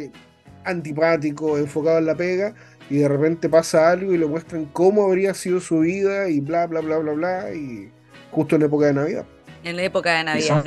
antipático, 0.64 1.58
enfocado 1.58 1.98
en 1.98 2.06
la 2.06 2.16
pega, 2.16 2.54
y 2.88 2.96
de 2.96 3.08
repente 3.08 3.50
pasa 3.50 3.90
algo 3.90 4.14
y 4.14 4.16
le 4.16 4.24
muestran 4.24 4.64
cómo 4.72 5.04
habría 5.04 5.34
sido 5.34 5.60
su 5.60 5.80
vida 5.80 6.30
y 6.30 6.40
bla, 6.40 6.66
bla, 6.66 6.80
bla, 6.80 6.96
bla, 6.96 7.12
bla, 7.12 7.54
y 7.54 7.90
justo 8.30 8.56
en 8.56 8.62
época 8.62 8.86
de 8.86 8.94
Navidad. 8.94 9.26
En 9.64 9.76
la 9.76 9.82
época 9.82 10.14
de 10.14 10.24
Navidad. 10.24 10.64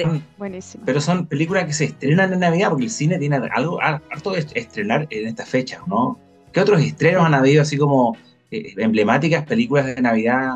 Pero 0.85 1.01
son 1.01 1.27
películas 1.27 1.65
que 1.65 1.73
se 1.73 1.85
estrenan 1.85 2.31
en 2.33 2.39
Navidad 2.39 2.69
porque 2.69 2.85
el 2.85 2.91
cine 2.91 3.17
tiene 3.17 3.35
algo 3.53 3.81
harto 3.81 4.31
de 4.31 4.45
estrenar 4.53 5.07
en 5.09 5.27
estas 5.27 5.49
fechas, 5.49 5.81
¿no? 5.87 6.19
¿Qué 6.53 6.61
otros 6.61 6.81
estrenos 6.81 7.25
han 7.25 7.33
habido 7.33 7.61
así 7.61 7.77
como 7.77 8.15
eh, 8.51 8.73
emblemáticas 8.77 9.45
películas 9.45 9.87
de 9.87 10.01
Navidad? 10.01 10.55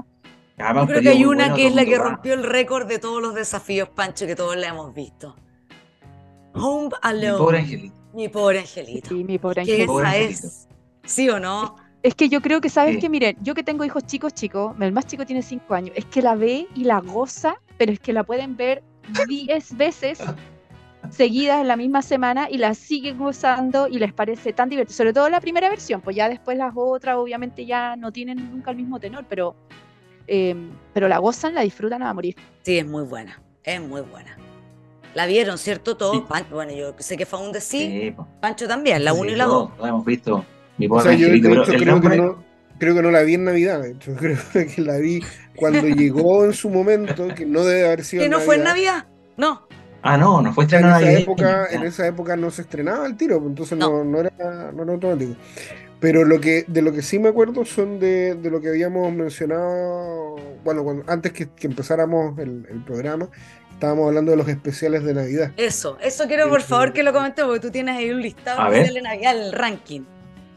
Yo 0.58 0.88
creo 0.88 1.01
que 1.01 1.10
hay 1.10 1.25
una 1.25 1.53
que 1.53 1.67
es 1.67 1.75
la 1.75 1.86
que 1.86 1.98
rompió 1.98 2.34
el 2.34 2.43
récord 2.43 2.88
de 2.88 3.00
todos 3.00 3.22
los 3.22 3.34
desafíos, 3.34 3.89
Pancho, 3.89 4.25
que 4.25 4.36
todos 4.36 4.58
la 4.58 4.67
hemos 4.67 4.93
visto. 4.93 5.36
Home 6.53 6.89
Alone. 7.01 7.31
Mi 7.34 7.39
pobre 7.39 7.60
angelito. 7.60 7.96
Mi 8.13 8.27
pobre 8.27 8.60
angelito. 8.60 9.10
Sí, 9.10 9.24
mi 9.24 9.38
pobre 9.38 9.62
angelito. 9.62 10.01
esa 10.01 10.17
es. 10.17 10.67
¿Sí 11.06 11.30
o 11.30 11.39
no? 11.39 11.75
Es 12.02 12.15
que 12.15 12.30
yo 12.30 12.41
creo 12.41 12.62
que, 12.62 12.69
¿sabes 12.69 12.97
que 12.97 13.10
Miren, 13.10 13.38
yo 13.41 13.54
que 13.54 13.63
tengo 13.63 13.84
hijos 13.84 14.06
chicos, 14.06 14.34
chicos, 14.34 14.75
el 14.80 14.91
más 14.91 15.06
chico 15.06 15.25
tiene 15.25 15.41
5 15.41 15.73
años, 15.73 15.91
es 15.95 16.06
que 16.06 16.21
la 16.21 16.36
ve 16.36 16.67
y 16.75 16.86
la 16.86 17.02
goza 17.02 17.56
pero 17.80 17.94
es 17.94 18.00
que 18.00 18.12
la 18.12 18.24
pueden 18.24 18.58
ver 18.58 18.84
10 19.28 19.78
veces 19.78 20.22
seguidas 21.10 21.62
en 21.62 21.70
la 21.70 21.78
misma 21.78 22.02
semana 22.02 22.50
y 22.52 22.58
la 22.58 22.74
siguen 22.74 23.20
usando 23.22 23.88
y 23.88 23.98
les 24.00 24.12
parece 24.12 24.52
tan 24.52 24.68
divertido. 24.68 24.98
Sobre 24.98 25.13
todo 25.13 25.30
la 25.30 25.39
primera 25.39 25.70
versión, 25.70 26.02
pues 26.02 26.15
ya 26.15 26.28
después 26.28 26.58
las 26.58 26.74
otras 26.76 27.15
obviamente 27.15 27.65
ya 27.65 27.96
no 27.96 28.12
tienen 28.12 28.52
nunca 28.52 28.72
el 28.72 28.78
mismo 28.78 29.00
tenor, 29.00 29.26
pero, 29.30 29.56
eh, 30.28 30.54
pero 30.94 31.08
la 31.08 31.20
gozan, 31.20 31.56
la 31.56 31.62
disfrutan 31.62 32.04
a 32.04 32.13
morir. 32.13 32.36
Sí, 32.63 32.78
es 32.78 32.86
muy 32.86 33.04
buena, 33.04 33.42
es 33.63 33.82
muy 33.82 34.02
buena. 34.02 34.38
La 35.15 35.26
vieron, 35.26 35.58
¿cierto? 35.58 35.96
Todos. 35.96 36.22
Bueno, 36.52 36.74
yo 36.74 36.94
sé 37.00 37.15
que 37.15 37.26
fue 37.26 37.39
un 37.39 37.56
sí. 37.62 38.13
Pancho 38.42 38.68
también, 38.68 39.06
la 39.06 39.13
1 39.13 39.32
y 39.32 39.36
la 39.36 39.46
2. 39.46 39.72
La 39.80 39.88
hemos 39.88 40.06
visto. 40.06 40.46
Mi 40.78 40.88
o 40.89 41.00
sea, 41.00 41.13
yo, 41.13 41.28
creo, 41.30 41.63
que 41.63 41.86
no, 41.86 42.44
creo 42.80 42.96
que 42.96 43.02
no 43.02 43.12
la 43.12 43.22
vi 43.22 43.36
en 43.36 43.44
Navidad, 43.44 43.82
de 43.82 43.92
hecho. 43.92 44.15
Creo 44.18 44.38
que 44.54 44.82
la 44.82 44.98
vi 44.98 45.22
cuando 45.56 45.88
llegó 45.88 46.46
en 46.46 46.54
su 46.54 46.70
momento, 46.70 47.28
que 47.36 47.46
no 47.46 47.63
debe 47.63 47.86
haber 47.86 48.04
sido. 48.04 48.24
¿Que 48.24 48.30
no 48.30 48.39
fue 48.39 48.56
en 48.56 48.63
Navidad? 48.63 49.06
No. 49.38 49.68
Ah, 50.02 50.18
no, 50.18 50.42
no 50.42 50.54
fue 50.54 50.63
estrenada 50.63 51.02
en 51.02 51.10
esa 51.10 51.20
época. 51.20 51.68
En 51.72 51.84
esa 51.84 52.08
época 52.08 52.36
no 52.38 52.50
se 52.50 52.62
estrenaba 52.62 53.06
el 53.06 53.18
tiro, 53.18 53.36
entonces 53.46 53.78
no, 53.78 54.04
no, 54.04 54.20
era, 54.22 54.72
no 54.72 54.84
era 54.84 54.94
automático. 54.94 55.36
Pero 56.00 56.24
lo 56.24 56.39
que, 56.39 56.63
de 56.70 56.82
lo 56.82 56.94
que 56.94 57.02
sí 57.02 57.20
me 57.20 57.28
acuerdo 57.28 57.65
son 57.65 58.00
de, 58.00 58.36
de 58.36 58.50
lo 58.50 58.62
que 58.62 58.70
habíamos 58.70 59.12
mencionado, 59.12 60.38
bueno, 60.63 60.86
cuando, 60.86 61.04
antes 61.12 61.34
que, 61.34 61.50
que 61.50 61.68
empezáramos 61.68 62.39
el, 62.39 62.65
el, 62.70 62.82
programa, 62.86 63.28
estábamos 63.74 64.08
hablando 64.08 64.32
de 64.32 64.38
los 64.38 64.48
especiales 64.48 65.04
de 65.04 65.13
Navidad. 65.13 65.52
Eso, 65.58 65.98
eso 66.02 66.26
quiero 66.28 66.48
por 66.48 66.62
favor 66.62 66.94
que 66.94 67.04
lo 67.04 67.12
comentes 67.12 67.44
porque 67.44 67.60
tú 67.60 67.70
tienes 67.70 67.98
ahí 67.98 68.12
un 68.12 68.22
listado 68.22 68.72
de 68.72 69.02
Navidad, 69.02 69.38
el 69.38 69.52
ranking 69.52 70.04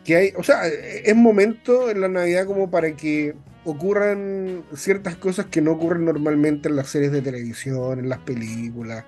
que 0.05 0.17
hay, 0.17 0.33
o 0.37 0.43
sea, 0.43 0.67
es 0.67 1.15
momento 1.15 1.91
en 1.91 2.01
la 2.01 2.09
Navidad 2.09 2.47
como 2.47 2.71
para 2.71 2.93
que 2.97 3.35
ocurran 3.65 4.65
ciertas 4.75 5.17
cosas 5.17 5.47
que 5.47 5.61
no 5.61 5.73
ocurren 5.73 6.05
normalmente 6.05 6.69
en 6.69 6.77
las 6.77 6.89
series 6.89 7.13
de 7.13 7.23
televisión, 7.23 7.99
en 7.99 8.09
las 8.09 8.19
películas. 8.19 9.05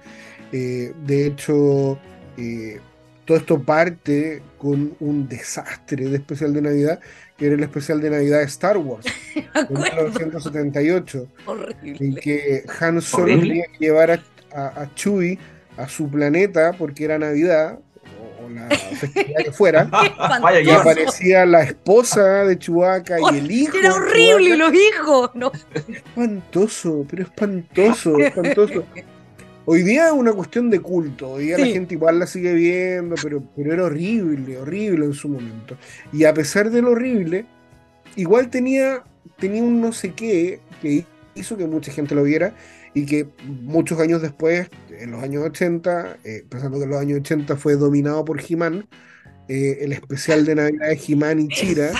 Eh, 0.52 0.92
de 1.04 1.26
hecho, 1.26 1.98
eh, 2.36 2.80
todo 3.24 3.36
esto 3.36 3.60
parte 3.62 4.42
con 4.58 4.96
un 5.00 5.28
desastre 5.28 6.08
de 6.08 6.16
especial 6.16 6.52
de 6.52 6.62
Navidad, 6.62 7.00
que 7.36 7.46
era 7.46 7.56
el 7.56 7.62
especial 7.62 8.00
de 8.00 8.10
Navidad 8.10 8.38
de 8.38 8.44
Star 8.44 8.76
Wars, 8.76 9.06
en 9.34 9.74
1978, 9.74 11.28
en 11.82 12.14
que 12.14 12.64
Han 12.80 13.00
Solo 13.00 13.26
tenía 13.26 13.64
que 13.66 13.86
llevar 13.86 14.10
a, 14.12 14.22
a, 14.54 14.82
a 14.82 14.94
Chewie 14.94 15.38
a 15.76 15.88
su 15.88 16.08
planeta 16.08 16.72
porque 16.78 17.04
era 17.04 17.18
Navidad, 17.18 17.80
la 18.48 18.68
festividad 18.68 19.44
que 19.44 19.52
fuera, 19.52 19.90
y 20.64 20.70
aparecía 20.70 21.46
la 21.46 21.62
esposa 21.62 22.44
de 22.44 22.58
Chubaca 22.58 23.16
y 23.32 23.38
el 23.38 23.50
hijo. 23.50 23.76
Era 23.76 23.94
horrible, 23.94 24.56
los 24.56 24.72
hijos. 24.74 25.30
No. 25.34 25.52
Espantoso, 25.88 27.06
pero 27.08 27.22
espantoso, 27.22 28.18
espantoso. 28.18 28.84
Hoy 29.66 29.82
día 29.82 30.08
es 30.08 30.12
una 30.12 30.32
cuestión 30.32 30.68
de 30.68 30.80
culto, 30.80 31.30
hoy 31.30 31.46
día 31.46 31.58
la 31.58 31.66
gente 31.66 31.94
igual 31.94 32.18
la 32.18 32.26
sigue 32.26 32.52
viendo, 32.52 33.14
pero, 33.22 33.42
pero 33.56 33.72
era 33.72 33.84
horrible, 33.84 34.58
horrible 34.58 35.06
en 35.06 35.14
su 35.14 35.28
momento. 35.28 35.76
Y 36.12 36.24
a 36.24 36.34
pesar 36.34 36.70
de 36.70 36.82
lo 36.82 36.90
horrible, 36.90 37.46
igual 38.16 38.50
tenía, 38.50 39.02
tenía 39.38 39.62
un 39.62 39.80
no 39.80 39.92
sé 39.92 40.12
qué 40.12 40.60
que 40.82 41.06
hizo 41.34 41.56
que 41.56 41.66
mucha 41.66 41.92
gente 41.92 42.14
lo 42.14 42.22
viera 42.24 42.54
y 42.94 43.06
que 43.06 43.28
muchos 43.44 43.98
años 44.00 44.22
después, 44.22 44.70
en 44.90 45.10
los 45.10 45.22
años 45.22 45.44
80, 45.44 46.18
eh, 46.24 46.44
pensando 46.48 46.78
que 46.78 46.84
en 46.84 46.90
los 46.90 47.00
años 47.00 47.18
80 47.20 47.56
fue 47.56 47.74
dominado 47.74 48.24
por 48.24 48.40
He-Man, 48.40 48.86
eh, 49.48 49.78
el 49.80 49.92
especial 49.92 50.44
de 50.46 50.54
Navidad 50.54 50.88
de 50.88 51.00
He-Man 51.06 51.40
y 51.40 51.48
Chira, 51.48 51.90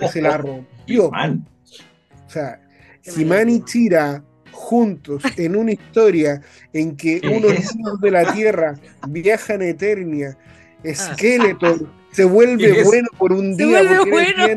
que 0.00 0.08
se 0.08 0.22
la 0.22 0.38
rompió. 0.38 1.08
O 1.08 2.30
sea, 2.30 2.60
He-Man 3.04 3.50
y 3.50 3.64
Chira 3.64 4.24
juntos 4.50 5.22
en 5.36 5.54
una 5.54 5.72
historia 5.72 6.40
en 6.72 6.96
que 6.96 7.20
unos 7.24 7.74
niños 7.74 8.00
de 8.00 8.10
la 8.10 8.32
Tierra 8.32 8.74
viajan 9.08 9.60
a 9.60 9.66
Eternia, 9.66 10.36
Skeletor 10.84 11.88
se 12.12 12.24
vuelve 12.24 12.82
bueno 12.84 13.08
por 13.18 13.32
un 13.32 13.56
día. 13.56 13.80
Se 13.80 14.10
vuelve 14.10 14.10
bueno, 14.10 14.54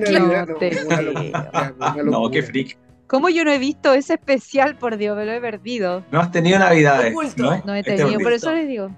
no, 2.03 2.31
qué 2.31 2.43
freak. 2.43 2.77
¿Cómo 3.11 3.27
yo 3.27 3.43
no 3.43 3.51
he 3.51 3.57
visto 3.57 3.93
ese 3.93 4.13
especial? 4.13 4.77
Por 4.77 4.95
Dios, 4.95 5.17
me 5.17 5.25
lo 5.25 5.33
he 5.33 5.41
perdido. 5.41 6.05
No 6.13 6.21
has 6.21 6.31
tenido 6.31 6.57
navidades. 6.57 7.13
¿no? 7.35 7.61
no 7.65 7.75
he 7.75 7.79
este 7.79 7.97
tenido, 7.97 8.21
por 8.21 8.31
eso 8.31 8.53
les 8.53 8.69
digo. 8.69 8.89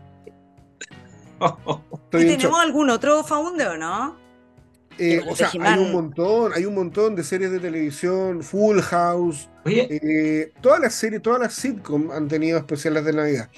¿Y 2.13 2.17
tenemos 2.19 2.59
algún 2.59 2.91
otro 2.91 3.23
Faunde 3.23 3.65
o 3.65 3.75
no? 3.75 4.15
Eh, 4.99 5.19
o 5.27 5.35
sea, 5.35 5.49
hay 5.59 5.79
un 5.79 5.91
montón, 5.91 6.51
hay 6.53 6.63
un 6.65 6.75
montón 6.75 7.15
de 7.15 7.23
series 7.23 7.49
de 7.49 7.59
televisión, 7.59 8.43
Full 8.43 8.81
House, 8.81 9.49
eh, 9.65 10.53
todas 10.61 10.79
las 10.79 10.93
series, 10.93 11.19
todas 11.23 11.39
las 11.39 11.55
sitcoms 11.55 12.13
han 12.13 12.27
tenido 12.27 12.59
especiales 12.59 13.03
de 13.05 13.13
Navidad. 13.13 13.49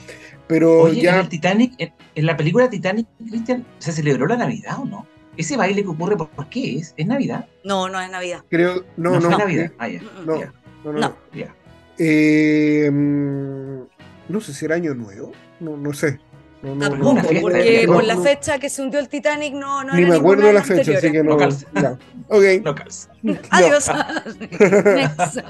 Pero 0.47 0.87
ya. 0.87 1.15
En 1.15 1.19
el 1.19 1.27
Titanic, 1.27 1.73
en, 2.15 2.25
la 2.25 2.37
película 2.37 2.69
Titanic, 2.69 3.07
Cristian, 3.27 3.65
¿se 3.79 3.91
celebró 3.91 4.25
la 4.25 4.37
Navidad 4.37 4.79
o 4.79 4.85
no? 4.85 5.05
Ese 5.37 5.57
baile 5.57 5.83
que 5.83 5.89
ocurre, 5.89 6.15
¿por 6.17 6.49
qué 6.49 6.77
es? 6.77 6.93
¿Es 6.97 7.05
Navidad? 7.05 7.47
No, 7.63 7.89
no 7.89 7.99
es 7.99 8.09
Navidad. 8.09 8.43
Creo, 8.49 8.85
no, 8.97 9.11
no. 9.11 9.19
no. 9.21 9.31
es 9.31 9.37
Navidad. 9.37 9.71
Ah, 9.77 9.87
ya. 9.87 10.01
Mm, 10.01 10.05
mm. 10.21 10.25
No, 10.25 10.39
Ya. 10.39 10.53
no, 10.83 10.93
no. 10.93 10.99
No. 10.99 11.15
Ya. 11.33 11.55
Eh, 11.97 12.89
mm, 12.91 13.81
no 14.29 14.41
sé 14.41 14.53
si 14.53 14.65
era 14.65 14.75
año 14.75 14.93
nuevo. 14.93 15.31
No, 15.59 15.77
no 15.77 15.93
sé. 15.93 16.19
No, 16.61 16.73
no, 16.73 16.89
no, 16.89 17.13
Tampoco, 17.13 17.41
porque 17.41 17.85
no, 17.85 17.93
con 17.93 18.07
la 18.07 18.17
fecha 18.17 18.57
que 18.57 18.69
se 18.71 18.81
hundió 18.81 18.99
el 18.99 19.07
Titanic 19.07 19.53
no, 19.53 19.83
no 19.83 19.93
Ni 19.93 20.01
era 20.01 20.09
me 20.09 20.15
acuerdo 20.15 20.47
de 20.47 20.53
la 20.53 20.63
fecha, 20.63 20.97
así 20.97 21.11
que 21.11 21.23
no. 21.23 21.31
No 21.31 21.37
calza. 21.37 21.67
ya. 21.75 21.97
Ok. 22.27 22.43
No 22.63 22.73
calza. 22.73 23.09
no. 23.21 23.35
Adiós. 23.51 23.91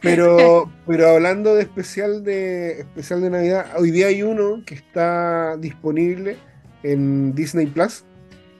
Pero, 0.00 0.70
pero 0.86 1.10
hablando 1.10 1.54
de 1.54 1.62
especial 1.62 2.22
de 2.24 2.80
especial 2.80 3.20
de 3.22 3.30
Navidad, 3.30 3.66
hoy 3.78 3.90
día 3.90 4.08
hay 4.08 4.22
uno 4.22 4.62
que 4.66 4.74
está 4.74 5.56
disponible 5.56 6.36
en 6.82 7.34
Disney 7.34 7.66
Plus, 7.66 8.04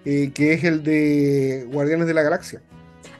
eh, 0.04 0.30
que 0.34 0.52
es 0.54 0.64
el 0.64 0.82
de 0.82 1.66
Guardianes 1.72 2.06
de 2.06 2.14
la 2.14 2.22
Galaxia. 2.22 2.62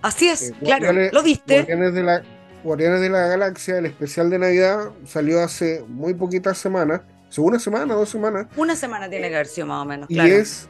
Así 0.03 0.29
es, 0.29 0.51
Eh, 0.51 0.55
claro. 0.63 0.93
¿Lo 1.13 1.23
viste? 1.23 1.55
Guardianes 1.57 1.95
de 1.95 2.03
la 2.03 2.23
Guardianes 2.63 3.01
de 3.01 3.09
la 3.09 3.27
Galaxia, 3.27 3.79
el 3.79 3.87
especial 3.87 4.29
de 4.31 4.39
Navidad, 4.39 4.91
salió 5.07 5.41
hace 5.43 5.83
muy 5.89 6.15
poquitas 6.15 6.59
semanas, 6.59 7.01
una 7.39 7.59
semana, 7.59 7.95
dos 7.95 8.09
semanas, 8.11 8.49
Una 8.57 8.77
semana 8.77 9.09
tiene 9.09 9.29
que 9.29 9.35
haber 9.37 9.47
sido 9.47 9.67
más 9.67 9.83
o 9.83 9.87
menos, 9.87 10.11
y 10.11 10.15
claro. 10.15 10.35
es 10.35 10.69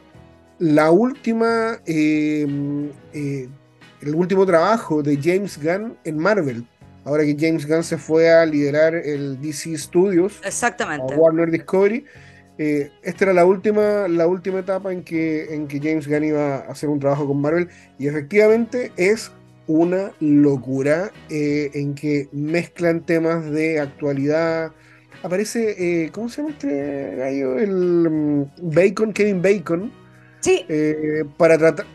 la 0.58 0.90
última, 0.90 1.80
eh, 1.86 2.46
eh, 3.12 3.48
el 4.02 4.14
último 4.14 4.46
trabajo 4.46 5.02
de 5.02 5.18
James 5.20 5.58
Gunn 5.60 5.96
en 6.04 6.18
Marvel. 6.18 6.64
Ahora 7.04 7.24
que 7.24 7.34
James 7.38 7.66
Gunn 7.66 7.82
se 7.82 7.96
fue 7.96 8.30
a 8.30 8.44
liderar 8.44 8.94
el 8.94 9.40
DC 9.40 9.76
Studios, 9.78 10.38
a 10.44 10.48
Exactamente. 10.48 11.14
Warner 11.16 11.50
Discovery, 11.50 12.04
eh, 12.60 12.90
esta 13.02 13.24
era 13.24 13.32
la 13.32 13.46
última, 13.46 14.06
la 14.06 14.26
última 14.26 14.58
etapa 14.58 14.92
en 14.92 15.02
que, 15.02 15.54
en 15.54 15.66
que 15.66 15.78
James 15.78 16.06
Gunn 16.06 16.24
iba 16.24 16.56
a 16.56 16.58
hacer 16.70 16.90
un 16.90 17.00
trabajo 17.00 17.26
con 17.26 17.40
Marvel, 17.40 17.68
y 17.98 18.06
efectivamente 18.06 18.92
es 18.96 19.32
una 19.66 20.12
locura 20.20 21.10
eh, 21.30 21.70
en 21.74 21.94
que 21.94 22.28
mezclan 22.32 23.00
temas 23.06 23.50
de 23.50 23.80
actualidad. 23.80 24.72
Aparece, 25.22 26.04
eh, 26.04 26.10
¿cómo 26.12 26.28
se 26.28 26.42
llama 26.42 26.52
este 26.52 27.16
gallo? 27.16 27.58
El 27.58 28.10
mm, 28.10 28.44
Bacon, 28.74 29.12
Kevin 29.14 29.40
Bacon, 29.40 29.92
Sí, 30.40 30.64
eh, 30.68 31.24
para 31.36 31.58
tratar, 31.58 31.86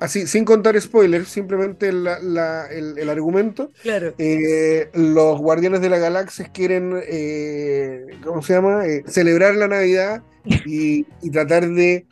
así, 0.00 0.26
sin 0.26 0.44
contar 0.44 0.80
spoilers, 0.80 1.28
simplemente 1.28 1.92
la- 1.92 2.18
la- 2.20 2.66
el, 2.66 2.98
el 2.98 3.08
argumento. 3.08 3.70
claro. 3.82 4.14
Eh, 4.18 4.88
los 4.94 5.38
Guardianes 5.40 5.80
de 5.80 5.88
la 5.90 5.98
Galaxia 5.98 6.50
quieren, 6.52 7.00
eh, 7.08 8.06
¿cómo 8.24 8.42
se 8.42 8.54
llama? 8.54 8.86
Eh, 8.86 9.02
celebrar 9.06 9.54
la 9.56 9.68
Navidad 9.68 10.22
y, 10.66 11.06
y 11.22 11.30
tratar 11.30 11.68
de 11.68 12.06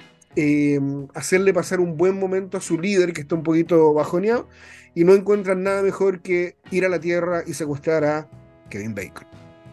hacerle 1.14 1.54
pasar 1.54 1.78
un 1.80 1.96
buen 1.96 2.18
momento 2.18 2.58
a 2.58 2.60
su 2.60 2.80
líder, 2.80 3.12
que 3.12 3.20
está 3.20 3.34
un 3.36 3.42
poquito 3.44 3.94
bajoneado, 3.94 4.48
y 4.94 5.04
no 5.04 5.14
encuentran 5.14 5.62
nada 5.62 5.82
mejor 5.82 6.22
que 6.22 6.56
ir 6.70 6.84
a 6.84 6.88
la 6.88 6.98
Tierra 7.00 7.42
y 7.46 7.54
secuestrar 7.54 8.04
a 8.04 8.28
Kevin 8.70 8.94
Bacon. 8.94 9.26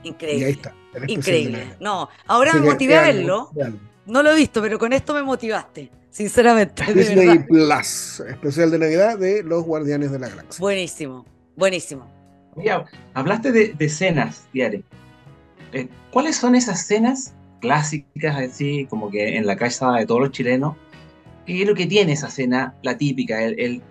Y 0.03 0.07
ahí 0.07 0.13
Increíble. 0.13 0.49
está. 0.49 0.75
de 0.99 1.11
Increíble. 1.11 1.63
No, 1.79 2.09
ahora 2.27 2.53
me 2.53 2.61
motivé 2.61 2.95
a 2.97 3.01
verlo. 3.01 3.49
No 4.05 4.23
lo 4.23 4.31
he 4.31 4.35
visto, 4.35 4.61
pero 4.61 4.77
con 4.79 4.93
esto 4.93 5.13
me 5.13 5.23
motivaste. 5.23 5.89
Sinceramente, 6.09 6.83
de 6.85 6.93
Disney 6.93 7.27
verdad. 7.27 7.45
Plus, 7.47 8.19
especial 8.27 8.69
de 8.71 8.79
Navidad 8.79 9.17
de 9.17 9.43
los 9.43 9.63
Guardianes 9.63 10.11
de 10.11 10.19
la 10.19 10.27
Galaxia. 10.29 10.59
Buenísimo, 10.59 11.25
buenísimo. 11.55 12.05
Hablaste 13.13 13.51
de, 13.53 13.73
de 13.73 13.89
cenas, 13.89 14.43
Diare. 14.53 14.83
Eh, 15.71 15.87
¿Cuáles 16.11 16.35
son 16.35 16.55
esas 16.55 16.85
cenas 16.85 17.33
clásicas, 17.61 18.35
así 18.35 18.87
como 18.89 19.09
que 19.09 19.37
en 19.37 19.45
la 19.47 19.55
casa 19.55 19.93
de 19.93 20.05
todos 20.05 20.19
los 20.21 20.31
chilenos? 20.31 20.75
¿Qué 21.45 21.61
es 21.61 21.67
lo 21.67 21.75
que 21.75 21.85
tiene 21.87 22.11
esa 22.11 22.29
cena, 22.29 22.75
la 22.83 22.97
típica, 22.97 23.41
el, 23.43 23.57
el- 23.59 23.81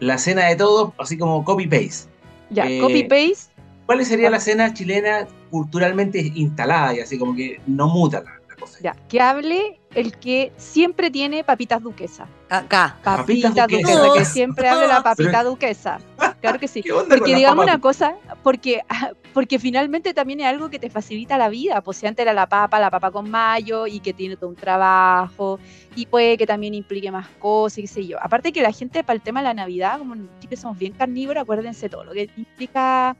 la 0.00 0.16
cena 0.18 0.46
de 0.46 0.56
todos, 0.56 0.92
así 0.98 1.18
como 1.18 1.44
copy-paste? 1.44 2.08
Ya, 2.50 2.66
Eh, 2.70 2.78
copy-paste. 2.80 3.52
¿Cuál 3.84 4.04
sería 4.04 4.30
la 4.30 4.40
cena 4.40 4.72
chilena 4.72 5.26
culturalmente 5.50 6.20
instalada 6.34 6.94
y 6.94 7.00
así 7.00 7.18
como 7.18 7.36
que 7.36 7.60
no 7.66 7.86
muta 7.88 8.22
la, 8.22 8.30
la 8.45 8.45
cosa? 8.56 8.78
Ya, 8.80 8.94
que 9.08 9.20
hable 9.20 9.80
el 9.94 10.16
que 10.18 10.52
siempre 10.56 11.10
tiene 11.10 11.42
papitas 11.44 11.82
duquesa. 11.82 12.26
Acá. 12.50 12.98
Papitas 13.02 13.54
Papita 13.54 13.66
duquesa. 13.66 14.02
duquesa, 14.02 14.18
que 14.18 14.24
siempre 14.24 14.68
hable 14.68 14.86
la 14.86 15.02
papita 15.02 15.42
duquesa. 15.42 15.98
Claro 16.40 16.58
que 16.60 16.68
sí. 16.68 16.82
¿Qué 16.82 16.92
onda 16.92 17.08
con 17.08 17.18
Porque 17.18 17.34
digamos 17.34 17.64
una 17.64 17.80
cosa, 17.80 18.16
porque, 18.42 18.82
porque 19.34 19.58
finalmente 19.58 20.12
también 20.14 20.40
es 20.40 20.46
algo 20.46 20.68
que 20.68 20.78
te 20.78 20.90
facilita 20.90 21.38
la 21.38 21.48
vida. 21.48 21.80
Pues 21.80 21.96
si 21.96 22.06
antes 22.06 22.22
era 22.22 22.34
la 22.34 22.46
papa, 22.48 22.78
la 22.78 22.90
papa 22.90 23.10
con 23.10 23.30
mayo 23.30 23.86
y 23.86 24.00
que 24.00 24.12
tiene 24.12 24.36
todo 24.36 24.50
un 24.50 24.56
trabajo 24.56 25.58
y 25.94 26.06
puede 26.06 26.36
que 26.36 26.46
también 26.46 26.74
implique 26.74 27.10
más 27.10 27.28
cosas 27.38 27.78
y 27.78 27.82
qué 27.82 27.88
sé 27.88 28.06
yo. 28.06 28.18
Aparte 28.20 28.52
que 28.52 28.62
la 28.62 28.72
gente 28.72 29.02
para 29.02 29.16
el 29.16 29.22
tema 29.22 29.40
de 29.40 29.44
la 29.44 29.54
Navidad, 29.54 29.98
como 29.98 30.14
en 30.14 30.28
Chile 30.40 30.56
somos 30.56 30.78
bien 30.78 30.92
carnívoros, 30.92 31.42
acuérdense 31.42 31.88
todo 31.88 32.04
lo 32.04 32.12
que 32.12 32.28
implica 32.36 33.16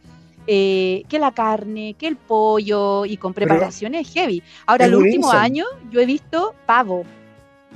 eh, 0.46 1.02
que 1.08 1.18
la 1.18 1.32
carne, 1.32 1.94
que 1.98 2.06
el 2.06 2.16
pollo 2.16 3.04
y 3.04 3.16
con 3.16 3.34
Pero 3.34 3.46
preparaciones 3.48 4.12
heavy. 4.12 4.42
Ahora, 4.66 4.86
es 4.86 4.92
últimos 4.94 5.26
insight. 5.34 5.42
años 5.44 5.66
yo 5.90 6.00
he 6.00 6.06
visto 6.06 6.54
pavo. 6.66 7.04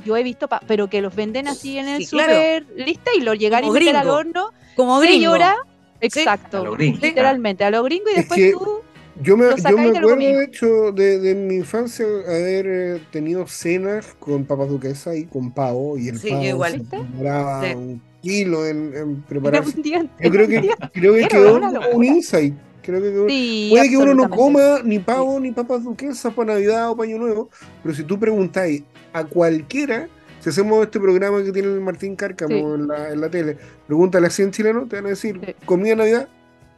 Yo 0.05 0.17
he 0.17 0.23
visto, 0.23 0.49
pa- 0.49 0.63
pero 0.67 0.89
que 0.89 1.03
los 1.03 1.15
venden 1.15 1.47
así 1.49 1.77
en 1.79 1.89
el 1.89 2.03
Sí, 2.05 2.11
claro. 2.11 2.33
super 2.33 2.67
lista 2.87 3.11
y 3.17 3.21
lo 3.21 3.35
llegan 3.35 3.63
Como 3.63 3.77
y 3.77 3.81
meter 3.81 3.97
al 3.97 4.03
gringo. 4.05 4.17
horno 4.17 4.51
Como 4.77 5.01
seis 5.01 5.11
gringo. 5.19 5.33
horas. 5.33 5.57
Exacto. 6.01 6.65
los 6.65 6.77
gringos. 6.79 7.03
Literalmente, 7.03 7.65
a 7.65 7.71
los 7.71 7.85
gringos 7.85 8.09
y 8.09 8.11
Es 8.13 8.17
después 8.29 8.41
que- 8.41 8.53
tú. 8.53 8.81
Yo 9.23 9.37
me, 9.37 9.45
yo 9.57 9.77
me 9.77 9.89
acuerdo, 9.99 10.17
de 10.17 10.45
hecho, 10.45 10.93
de, 10.93 11.19
de 11.19 11.35
mi 11.35 11.57
infancia 11.57 12.07
haber 12.27 12.67
eh, 12.67 13.01
tenido 13.11 13.47
cenas 13.47 14.15
con 14.19 14.45
papas 14.47 14.69
duquesas 14.69 15.17
y 15.17 15.27
con 15.27 15.51
pavo, 15.53 15.99
y 15.99 16.09
el 16.09 16.19
Sí, 16.19 16.31
pavo 16.31 16.43
igual. 16.45 16.87
se 16.89 16.97
demoraba 16.97 17.65
Sí. 17.69 17.75
un 17.75 18.03
kilo 18.23 18.67
en, 18.67 18.77
en 18.97 19.11
Era 19.11 19.27
prepararse. 19.29 19.77
un 19.77 19.83
día- 19.83 20.07
Yo 20.21 20.31
creo 20.31 20.49
que, 20.49 20.71
creo 20.93 21.15
que 21.15 21.29
quedó 21.29 21.57
una 21.57 21.89
un 21.93 22.05
insight. 22.05 22.55
Creo 22.83 23.01
que 23.03 23.11
quedó- 23.11 23.29
Sí, 23.29 23.69
Puede 23.71 23.91
que 23.91 23.97
uno 23.99 24.15
no 24.15 24.31
coma 24.31 24.79
ni 24.85 24.99
pavo 24.99 25.39
ni 25.39 25.53
papas 25.53 25.85
duquesas 25.85 26.33
para 26.33 26.55
Navidad 26.55 26.91
o 26.91 26.97
para 26.97 27.09
Año 27.11 27.19
Nuevo, 27.19 27.51
pero 27.83 27.95
si 27.95 28.05
tú 28.05 28.19
preguntáis 28.19 28.83
a 29.13 29.25
cualquiera, 29.25 30.09
si 30.41 30.49
hacemos 30.49 30.83
este 30.85 30.99
programa 30.99 31.43
que 31.45 31.53
tiene 31.53 31.69
el 31.69 31.81
Martín 31.83 32.17
Cárcamo 32.17 32.55
Sí. 32.55 32.59
en, 32.61 32.89
la, 32.89 33.11
en 33.13 33.21
la 33.21 33.29
tele, 33.31 33.59
pregúntale 33.87 34.29
a 34.29 34.31
100 34.31 34.51
chilenos, 34.53 34.89
te 34.89 34.97
van 34.97 35.07
a 35.07 35.09
decir, 35.11 35.39
Sí. 35.45 35.55
comida 35.67 35.95
Navidad, 35.95 36.27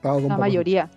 pavo 0.02 0.14
con 0.16 0.22
La 0.24 0.28
papas 0.30 0.40
mayoría. 0.40 0.90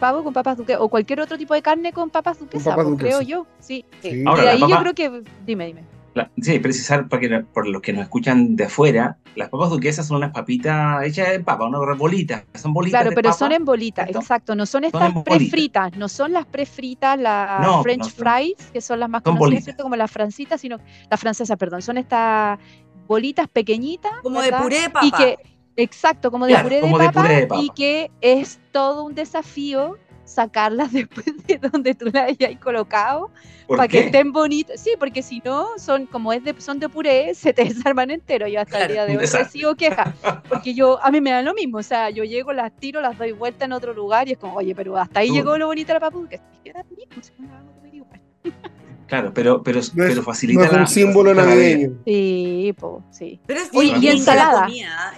Pavo 0.00 0.22
con 0.24 0.32
papas 0.32 0.56
duquesas 0.56 0.80
o 0.82 0.88
cualquier 0.88 1.20
otro 1.20 1.38
tipo 1.38 1.54
de 1.54 1.62
carne 1.62 1.92
con 1.92 2.10
papas 2.10 2.38
duquesas, 2.38 2.74
papas 2.74 2.86
pues, 2.86 2.98
creo 2.98 3.22
yo. 3.22 3.46
Sí. 3.60 3.84
Ahora, 4.26 4.42
y 4.42 4.44
de 4.46 4.50
ahí 4.50 4.60
yo 4.70 4.78
creo 4.78 4.94
que. 4.94 5.22
Dime, 5.46 5.66
dime. 5.66 5.84
La- 6.14 6.30
sí, 6.40 6.60
precisar 6.60 7.08
para 7.08 7.20
que 7.20 7.40
por 7.40 7.66
los 7.66 7.82
que 7.82 7.92
nos 7.92 8.02
escuchan 8.04 8.54
de 8.54 8.64
afuera, 8.66 9.16
las 9.34 9.48
papas 9.48 9.70
duquesas 9.70 10.06
son 10.06 10.18
unas 10.18 10.30
papitas 10.30 11.02
hechas 11.04 11.30
en 11.30 11.42
papa, 11.42 11.66
unas 11.66 11.98
bolitas, 11.98 12.44
son 12.54 12.72
bolitas 12.72 13.00
Claro, 13.00 13.10
de 13.10 13.16
pero 13.16 13.30
papa. 13.30 13.38
son 13.38 13.50
en 13.50 13.64
bolitas, 13.64 14.08
exacto. 14.08 14.54
No 14.54 14.64
son 14.64 14.84
estas 14.84 15.12
bolitas. 15.12 15.24
prefritas, 15.38 15.96
no 15.96 16.08
son 16.08 16.32
las 16.32 16.46
prefritas, 16.46 17.18
las 17.18 17.60
No, 17.62 17.82
French 17.82 17.98
no 17.98 18.04
son. 18.10 18.12
fries, 18.14 18.70
que 18.72 18.80
son 18.80 19.00
las 19.00 19.08
más 19.10 19.22
Son 19.24 19.36
conocidas. 19.36 19.64
¿cierto? 19.64 19.82
Como 19.82 19.96
las 19.96 20.10
francitas, 20.10 20.60
sino 20.60 20.78
las 21.10 21.18
francesas, 21.20 21.56
perdón. 21.58 21.82
Son 21.82 21.98
estas 21.98 22.60
bolitas 23.08 23.48
pequeñitas. 23.48 24.12
Como 24.22 24.40
de 24.40 24.52
puré 24.52 24.82
de 24.82 24.90
papa. 24.90 25.06
Y 25.06 25.10
que, 25.10 25.36
exacto, 25.76 26.30
como 26.30 26.46
de, 26.46 26.56
puré, 26.58 26.76
de 26.76 26.80
como 26.82 26.98
de 26.98 27.06
papa, 27.06 27.22
puré 27.22 27.40
de 27.40 27.46
papa. 27.46 27.60
y 27.62 27.70
que 27.70 28.10
es 28.20 28.60
todo 28.72 29.04
un 29.04 29.14
desafío 29.14 29.98
sacarlas 30.24 30.92
después 30.92 31.26
de 31.46 31.58
donde 31.58 31.94
tú 31.94 32.06
las 32.06 32.30
hayas 32.30 32.58
colocado 32.58 33.30
¿Por 33.66 33.76
para 33.78 33.88
que 33.88 34.06
estén 34.06 34.32
bonitas. 34.32 34.80
Sí, 34.80 34.92
porque 34.98 35.22
si 35.22 35.40
no, 35.44 35.66
son 35.78 36.06
como 36.06 36.32
es 36.32 36.44
de, 36.44 36.54
son 36.60 36.78
de 36.78 36.88
puré, 36.88 37.34
se 37.34 37.52
te 37.52 37.64
desarman 37.64 38.10
entero. 38.10 38.46
Yo 38.46 38.60
hasta 38.60 38.84
el 38.84 38.92
día 38.92 39.06
de 39.06 39.16
hoy 39.16 39.24
recibo 39.26 39.74
quejas. 39.74 40.14
Porque 40.48 40.74
yo, 40.74 41.02
a 41.02 41.10
mí 41.10 41.20
me 41.20 41.30
da 41.30 41.42
lo 41.42 41.54
mismo. 41.54 41.78
O 41.78 41.82
sea, 41.82 42.10
yo 42.10 42.24
llego, 42.24 42.52
las 42.52 42.72
tiro, 42.76 43.00
las 43.00 43.16
doy 43.16 43.32
vuelta 43.32 43.64
en 43.64 43.72
otro 43.72 43.94
lugar 43.94 44.28
y 44.28 44.32
es 44.32 44.38
como, 44.38 44.54
oye, 44.54 44.74
pero 44.74 44.96
hasta 44.96 45.20
ahí 45.20 45.28
Tú- 45.28 45.34
llegó 45.34 45.56
lo 45.58 45.66
bonito 45.66 45.88
de 45.88 45.94
la 45.94 46.00
papa. 46.00 46.18
Que 46.28 46.40
era 46.64 46.82
lo 46.82 46.96
mismo, 46.96 47.54
hago, 47.54 47.82
me 47.82 47.90
digo, 47.90 48.06
pues. 48.06 48.20
Claro, 49.14 49.32
pero, 49.34 49.62
pero, 49.62 49.76
No 49.78 49.80
es, 49.82 49.90
pero 49.94 50.14
no 50.16 50.22
facilita 50.22 50.64
es 50.66 50.72
la- 50.72 50.78
un 50.80 50.86
símbolo 50.88 51.34
la 51.34 51.44
vida. 51.44 51.54
navideño. 51.54 51.90
Sí, 52.04 52.74
po, 52.78 53.02
sí. 53.10 53.40
Pero 53.46 53.60
es 53.60 53.70
Oye, 53.72 53.88
bien 53.90 53.96
y 53.96 54.00
gringa 54.00 54.12
ensalada. 54.12 54.66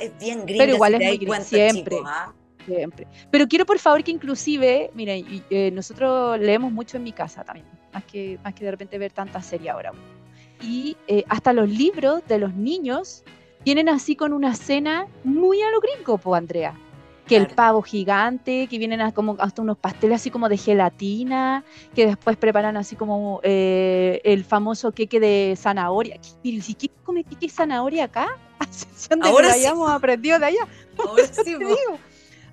es 0.00 0.18
bien 0.18 0.44
gringa. 0.44 0.64
Pero 0.64 0.74
igual 0.74 0.92
si 0.92 1.02
es 1.02 1.09
muy 1.09 1.16
gringa, 1.16 1.26
cuenta, 1.30 1.48
siempre. 1.48 1.96
chicos, 1.96 2.11
¿ah? 2.12 2.32
Siempre. 2.66 3.06
Pero 3.30 3.46
quiero 3.48 3.64
por 3.64 3.78
favor 3.78 4.02
que 4.04 4.11
inclusive, 4.11 4.90
miren, 4.94 5.18
y, 5.18 5.42
eh, 5.50 5.70
nosotros 5.70 6.38
leemos 6.40 6.72
mucho 6.72 6.96
en 6.96 7.04
mi 7.04 7.12
casa 7.12 7.44
también, 7.44 7.66
más 7.94 8.04
que, 8.04 8.38
más 8.44 8.54
que 8.54 8.64
de 8.64 8.70
repente 8.72 8.98
ver 8.98 9.12
tantas 9.12 9.46
series 9.46 9.72
ahora. 9.72 9.92
Y 10.61 10.96
eh, 11.06 11.24
hasta 11.28 11.52
los 11.52 11.68
libros 11.68 12.22
de 12.28 12.38
los 12.38 12.54
niños 12.54 13.22
vienen 13.64 13.88
así 13.88 14.16
con 14.16 14.32
una 14.32 14.54
cena 14.54 15.06
muy 15.24 15.61
a 15.62 15.70
lo 15.70 15.80
gringo, 15.80 16.18
po, 16.18 16.35
Andrea. 16.35 16.74
Que 17.26 17.36
el 17.36 17.48
pavo 17.48 17.82
gigante, 17.82 18.68
que 18.68 18.78
vienen 18.78 19.00
a- 19.00 19.12
como 19.12 19.36
hasta 19.40 19.60
unos 19.62 19.76
pasteles 19.78 20.20
así 20.20 20.30
como 20.30 20.48
de 20.48 20.56
gelatina, 20.56 21.64
que 21.94 22.06
después 22.06 22.36
preparan 22.36 22.76
así 22.76 22.94
como 22.96 23.40
eh, 23.42 24.20
el 24.24 24.44
famoso 24.44 24.92
queque 24.92 25.18
de 25.18 25.54
zanahoria. 25.56 26.20
Pero 26.42 26.62
si 26.62 26.74
quién 26.74 26.92
come 27.02 27.24
queque 27.24 27.46
de 27.46 27.52
zanahoria 27.52 28.04
acá, 28.04 28.28
a 28.60 28.64
excepción 28.64 29.20
de 29.20 29.28
Ahora 29.28 29.48
lo 29.48 29.54
sí. 29.54 29.60
que 29.60 29.66
hayamos 29.66 29.90
aprendido 29.90 30.38
de 30.38 30.46
allá. 30.46 30.66
Ahora 31.04 31.22
Eso 31.24 31.42
sí, 31.44 31.52
te 31.58 31.64
po. 31.64 31.68
digo. 31.68 31.98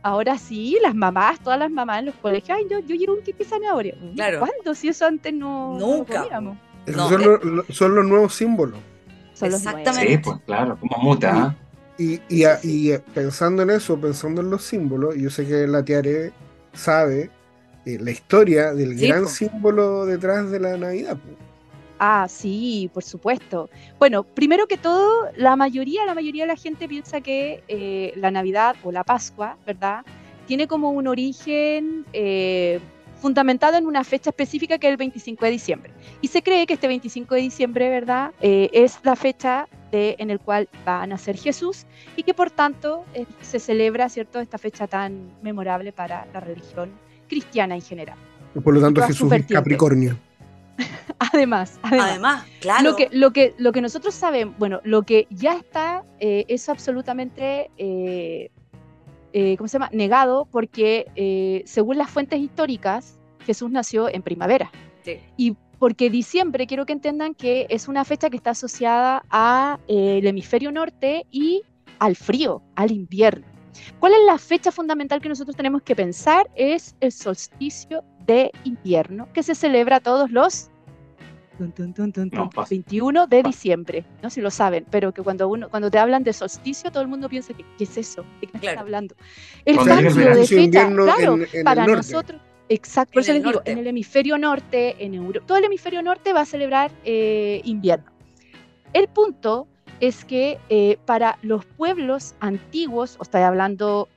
Ahora 0.06 0.38
sí, 0.38 0.78
las 0.82 0.94
mamás, 0.96 1.40
todas 1.40 1.58
las 1.60 1.72
mamás 1.72 2.00
en 2.00 2.08
los 2.08 2.16
colegios, 2.16 2.58
ay, 2.58 2.66
yo, 2.70 2.80
yo 2.80 2.96
llevo 2.96 3.14
un 3.14 3.22
queque 3.22 3.44
de 3.44 3.50
zanahoria. 3.50 3.96
Claro. 4.16 4.40
¿Cuándo? 4.40 4.76
Si 4.76 4.88
eso 4.90 5.06
antes 5.06 5.34
no, 5.34 5.76
no 5.76 5.80
lo 5.80 5.88
Nunca, 5.98 6.22
comíamos. 6.24 6.58
Esos 6.86 6.98
No, 6.98 7.10
son, 7.10 7.22
eh. 7.22 7.26
los, 7.26 7.44
lo- 7.46 7.66
son 7.70 7.96
los 7.96 8.06
nuevos 8.06 8.34
símbolos. 8.34 8.80
Son 9.34 9.50
los 9.52 9.60
Exactamente. 9.66 10.12
Sí, 10.12 10.18
pues 10.18 10.38
claro, 10.46 10.78
como 10.80 10.98
muta. 10.98 11.56
Y, 11.98 12.20
y, 12.28 12.44
a- 12.46 12.60
y, 12.64 12.92
pensando 13.14 13.62
en 13.64 13.70
eso, 13.70 14.00
pensando 14.00 14.42
en 14.42 14.50
los 14.50 14.64
símbolos, 14.64 15.16
yo 15.16 15.30
sé 15.30 15.46
que 15.46 15.68
la 15.68 15.84
Tiare 15.86 16.32
sabe 16.74 17.30
eh, 17.86 17.98
la 18.00 18.12
historia 18.12 18.74
del 18.74 18.98
Sí, 18.98 19.08
gran 19.08 19.24
po. 19.24 19.30
símbolo 19.30 20.06
detrás 20.06 20.50
de 20.50 20.60
la 20.60 20.78
Navidad. 20.78 21.18
po. 21.18 21.30
Ah, 22.00 22.28
sí, 22.28 22.90
por 22.94 23.04
supuesto. 23.04 23.70
Bueno, 24.00 24.24
primero 24.24 24.68
que 24.68 24.78
todo, 24.78 25.28
la 25.38 25.56
mayoría, 25.56 26.06
la 26.06 26.16
mayoría 26.16 26.44
de 26.44 26.48
la 26.48 26.56
gente 26.56 26.88
piensa 26.88 27.22
que 27.22 27.64
eh, 27.68 28.12
la 28.16 28.32
Navidad 28.32 28.76
o 28.84 28.92
la 28.92 29.04
Pascua, 29.04 29.58
¿verdad? 29.66 30.04
Tiene 30.48 30.68
como 30.68 30.90
un 30.92 31.08
origen 31.08 32.06
eh, 32.12 32.80
fundamentado 33.22 33.78
en 33.78 33.86
una 33.86 34.04
fecha 34.04 34.32
específica 34.32 34.78
que 34.80 34.88
es 34.88 34.92
el 34.92 34.98
25 34.98 35.46
de 35.46 35.52
diciembre. 35.52 35.94
Y 36.22 36.28
se 36.28 36.42
cree 36.42 36.66
que 36.66 36.74
este 36.74 36.88
25 36.88 37.36
de 37.36 37.42
diciembre, 37.42 37.90
¿verdad? 37.90 38.32
Es 38.42 39.00
la 39.04 39.16
fecha 39.16 39.68
de, 39.94 40.16
en 40.18 40.30
el 40.30 40.40
cual 40.40 40.68
va 40.86 41.04
a 41.04 41.08
nacer 41.08 41.38
Jesús 41.38 41.86
y 42.18 42.24
que 42.24 42.34
por 42.34 42.50
tanto 42.50 43.06
eh, 43.14 43.26
se 43.42 43.60
celebra, 43.60 44.10
¿cierto? 44.10 44.40
Esta 44.40 44.58
fecha 44.58 44.88
tan 44.88 45.32
memorable 45.42 45.94
para 45.94 46.26
la 46.34 46.40
religión 46.40 46.90
cristiana 47.30 47.76
en 47.76 47.82
general. 47.82 48.18
Por 48.62 48.74
lo 48.74 48.82
tanto, 48.82 49.02
Jesús 49.04 49.32
es. 49.32 49.46
Capricornio. 49.46 50.18
Además, 51.20 51.80
además. 51.84 52.10
Además, 52.10 52.46
claro. 52.60 52.90
Lo 52.90 52.96
que, 52.96 53.10
lo, 53.12 53.32
que, 53.32 53.54
lo 53.58 53.72
que 53.72 53.82
nosotros 53.82 54.14
sabemos, 54.14 54.56
bueno, 54.58 54.82
lo 54.84 55.04
que 55.04 55.28
ya 55.30 55.56
está 55.56 56.04
eh, 56.20 56.46
es 56.48 56.68
absolutamente, 56.68 57.70
eh, 57.78 58.50
eh, 59.34 59.56
¿cómo 59.58 59.68
se 59.68 59.74
llama? 59.74 59.90
Negado 59.94 60.48
porque 60.52 61.08
eh, 61.16 61.64
según 61.66 61.98
las 61.98 62.10
fuentes 62.10 62.40
históricas, 62.40 63.20
Jesús 63.46 63.72
nació 63.72 64.10
en 64.10 64.22
primavera. 64.22 64.72
Sí. 65.04 65.20
Y 65.38 65.56
porque 65.84 66.10
diciembre, 66.10 66.66
quiero 66.66 66.86
que 66.86 66.94
entiendan 66.94 67.36
que 67.36 67.68
es 67.70 67.90
una 67.90 68.06
fecha 68.06 68.30
que 68.30 68.38
está 68.38 68.52
asociada 68.52 69.26
al 69.30 69.80
hemisferio 70.26 70.72
norte 70.72 71.26
y 71.30 71.62
al 72.00 72.16
frío, 72.16 72.62
al 72.76 72.92
invierno. 72.92 73.46
¿Cuál 74.00 74.14
es 74.14 74.20
la 74.26 74.38
fecha 74.38 74.72
fundamental 74.72 75.20
que 75.20 75.28
nosotros 75.28 75.58
tenemos 75.58 75.82
que 75.82 75.94
pensar? 75.94 76.50
Es 76.56 76.96
el 77.02 77.12
solsticio 77.12 78.02
de 78.26 78.50
invierno, 78.64 79.28
que 79.34 79.44
se 79.44 79.56
celebra 79.56 80.00
todos 80.00 80.32
los 80.32 80.70
tun, 81.58 81.74
tun, 81.74 81.94
tun, 81.94 82.14
tun, 82.14 82.30
No, 82.32 82.44
tun, 82.44 82.50
pas- 82.64 82.70
21 82.70 83.28
de 83.28 83.44
diciembre. 83.44 84.06
No 84.22 84.30
sé 84.30 84.36
si 84.36 84.42
lo 84.42 84.52
saben, 84.52 84.86
pero 84.90 85.14
que 85.14 85.22
cuando 85.22 85.50
uno 85.50 85.68
cuando 85.70 85.92
te 85.92 86.00
hablan 86.00 86.24
de 86.24 86.32
solsticio, 86.32 86.92
todo 86.94 87.04
el 87.04 87.10
mundo 87.10 87.28
piensa 87.28 87.54
que 87.54 87.66
¿qué 87.78 87.84
es 87.84 87.98
eso? 87.98 88.24
¿De 88.40 88.48
qué 88.48 88.52
Claro. 88.54 88.68
están 88.70 88.78
hablando? 88.80 89.16
El 89.66 89.76
cambio 89.76 89.96
de 89.98 90.10
solsticio 90.12 90.30
de 90.34 90.46
fecha, 90.48 90.62
invierno 90.62 91.04
claro, 91.04 91.34
en- 91.34 91.42
en 91.42 91.48
el 91.56 91.64
para 91.66 91.86
norte. 91.86 91.98
nosotros. 91.98 92.42
Exacto, 92.70 93.14
por 93.14 93.22
eso 93.24 93.34
les 93.34 93.44
digo, 93.44 93.54
norte. 93.56 93.72
en 93.72 93.78
el 93.78 93.88
hemisferio 93.88 94.38
norte, 94.38 94.96
en 95.04 95.14
Europa, 95.14 95.46
todo 95.46 95.58
el 95.58 95.66
hemisferio 95.66 96.02
norte 96.02 96.34
va 96.34 96.42
a 96.42 96.46
celebrar 96.46 96.92
eh, 97.04 97.62
invierno. 97.66 98.12
El 98.94 99.08
punto 99.08 99.68
es 100.00 100.24
que 100.26 100.60
eh, 100.70 100.98
para 101.06 101.38
los 101.42 101.66
pueblos 101.66 102.36
antiguos, 102.40 103.16
o 103.20 103.24
estoy 103.24 103.42
hablando 103.42 104.08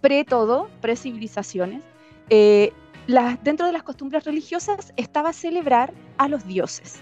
pre 0.00 0.24
todo, 0.24 0.68
pre 0.80 0.96
civilizaciones, 0.96 1.82
eh, 2.28 2.72
las- 3.06 3.42
dentro 3.42 3.66
de 3.66 3.72
las 3.72 3.82
costumbres 3.82 4.24
religiosas 4.24 4.92
estaba 4.96 5.32
celebrar 5.32 5.92
a 6.18 6.28
los 6.28 6.46
dioses. 6.46 7.00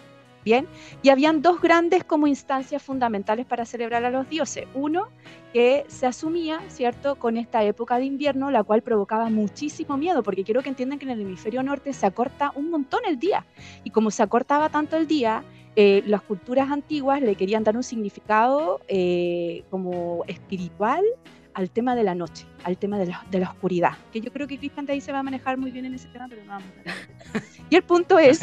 Bien, 0.49 0.67
y 1.03 1.11
habían 1.11 1.43
dos 1.43 1.61
grandes 1.61 2.05
como 2.05 2.27
instancias 2.27 2.83
fundamentales 2.83 3.45
para 3.45 3.67
celebrar 3.67 4.07
a 4.07 4.11
los 4.11 4.31
dioses. 4.31 4.67
Uno, 4.73 5.09
que 5.53 5.85
se 5.89 6.07
asumía, 6.07 6.63
¿cierto?, 6.69 7.17
con 7.17 7.37
esta 7.37 7.63
época 7.65 7.99
de 7.99 8.07
invierno, 8.07 8.51
la 8.51 8.63
cual 8.63 8.81
provocaba 8.81 9.29
muchísimo 9.29 9.99
miedo, 9.99 10.23
porque 10.23 10.45
quiero 10.45 10.63
que 10.63 10.71
entiendan 10.71 10.99
que 10.99 11.05
en 11.05 11.11
el 11.11 11.21
hemisferio 11.21 11.63
norte 11.63 11.93
se 11.93 12.07
acorta 12.07 12.51
un 12.55 12.71
montón 12.71 13.01
el 13.07 13.19
día. 13.19 13.45
Y 13.85 13.91
como 13.91 14.11
se 14.11 14.23
acortaba 14.23 14.71
tanto 14.71 14.97
el 14.97 15.07
día, 15.07 15.45
eh, 15.77 16.03
las 16.07 16.23
culturas 16.23 16.71
antiguas 16.71 17.21
le 17.21 17.35
querían 17.35 17.63
dar 17.63 17.77
un 17.77 17.83
significado 17.83 18.81
eh, 18.89 19.65
como 19.69 20.25
espiritual 20.29 21.05
al 21.53 21.69
tema 21.69 21.95
de 21.95 22.05
la 22.05 22.15
noche, 22.15 22.47
al 22.65 22.79
tema 22.79 22.99
de 22.99 23.07
la, 23.09 23.27
de 23.31 23.41
la 23.41 23.51
oscuridad, 23.51 23.99
que 24.13 24.23
yo 24.23 24.33
creo 24.33 24.47
que 24.47 24.57
Cristian 24.57 24.87
de 24.87 24.95
ahí 24.95 25.03
se 25.03 25.13
va 25.13 25.19
a 25.19 25.23
manejar 25.23 25.59
muy 25.59 25.73
bien 25.73 25.85
en 25.85 25.93
ese 25.93 26.09
tema, 26.09 26.27
pero 26.27 26.43
no 26.45 26.53
vamos 26.53 26.69
a. 26.87 27.41
Y 27.69 27.77
el 27.77 27.83
punto 27.83 28.19
es. 28.19 28.41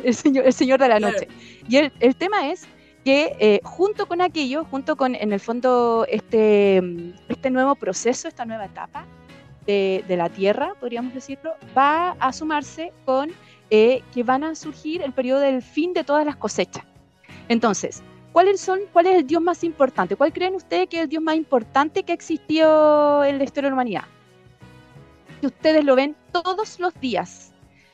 el 0.04 0.14
señor, 0.14 0.46
el 0.46 0.52
señor 0.52 0.80
de 0.80 0.88
la 0.88 0.98
Claro. 0.98 1.14
noche. 1.14 1.28
Y 1.68 1.76
el, 1.76 1.92
el 2.00 2.16
tema 2.16 2.50
es 2.50 2.66
que 3.04 3.36
eh, 3.38 3.60
junto 3.64 4.06
con 4.06 4.20
aquello, 4.20 4.64
junto 4.64 4.96
con, 4.96 5.14
en 5.14 5.32
el 5.32 5.40
fondo, 5.40 6.04
este, 6.08 6.82
este 7.28 7.50
nuevo 7.50 7.74
proceso, 7.74 8.28
esta 8.28 8.44
nueva 8.44 8.66
etapa 8.66 9.06
de, 9.66 10.04
de 10.08 10.16
la 10.16 10.28
Tierra, 10.28 10.74
podríamos 10.80 11.14
decirlo, 11.14 11.54
va 11.76 12.10
a 12.18 12.32
sumarse 12.32 12.92
con 13.04 13.30
eh, 13.70 14.02
que 14.14 14.22
van 14.22 14.44
a 14.44 14.54
surgir 14.54 15.02
el 15.02 15.12
periodo 15.12 15.40
del 15.40 15.62
fin 15.62 15.92
de 15.92 16.04
todas 16.04 16.24
las 16.26 16.36
cosechas. 16.36 16.84
Entonces, 17.48 18.02
¿cuáles 18.32 18.60
son, 18.60 18.80
¿cuál 18.92 19.06
es 19.06 19.16
el 19.16 19.26
dios 19.26 19.42
más 19.42 19.62
importante? 19.64 20.16
¿Cuál 20.16 20.32
creen 20.32 20.54
ustedes 20.54 20.88
que 20.88 20.96
es 20.98 21.02
el 21.04 21.08
dios 21.08 21.22
más 21.22 21.36
importante 21.36 22.02
que 22.02 22.12
existió 22.12 23.24
en 23.24 23.38
la 23.38 23.44
historia 23.44 23.68
de 23.68 23.70
la 23.70 23.74
humanidad? 23.74 24.04
Que 25.40 25.46
ustedes 25.46 25.84
lo 25.84 25.94
ven 25.96 26.16
todos 26.32 26.78
los 26.80 26.94
días. 27.00 27.47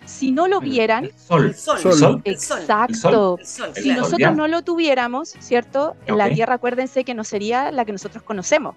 Si 0.04 0.30
no 0.30 0.48
lo 0.48 0.60
vieran, 0.60 1.04
El 1.04 1.14
sol. 1.18 1.46
El 1.46 1.54
sol. 1.54 1.78
Sol. 1.78 1.92
El 2.24 2.38
sol. 2.38 2.58
exacto, 2.60 3.36
El 3.38 3.46
sol, 3.46 3.72
El 3.74 3.82
si 3.82 3.90
nosotros 3.90 4.36
no 4.36 4.48
lo 4.48 4.62
tuviéramos, 4.62 5.30
¿cierto? 5.40 5.96
La 6.06 6.26
Ok. 6.26 6.34
Tierra, 6.34 6.54
acuérdense 6.54 7.04
que 7.04 7.14
no 7.14 7.24
sería 7.24 7.70
la 7.72 7.84
que 7.84 7.92
nosotros 7.92 8.22
conocemos. 8.22 8.76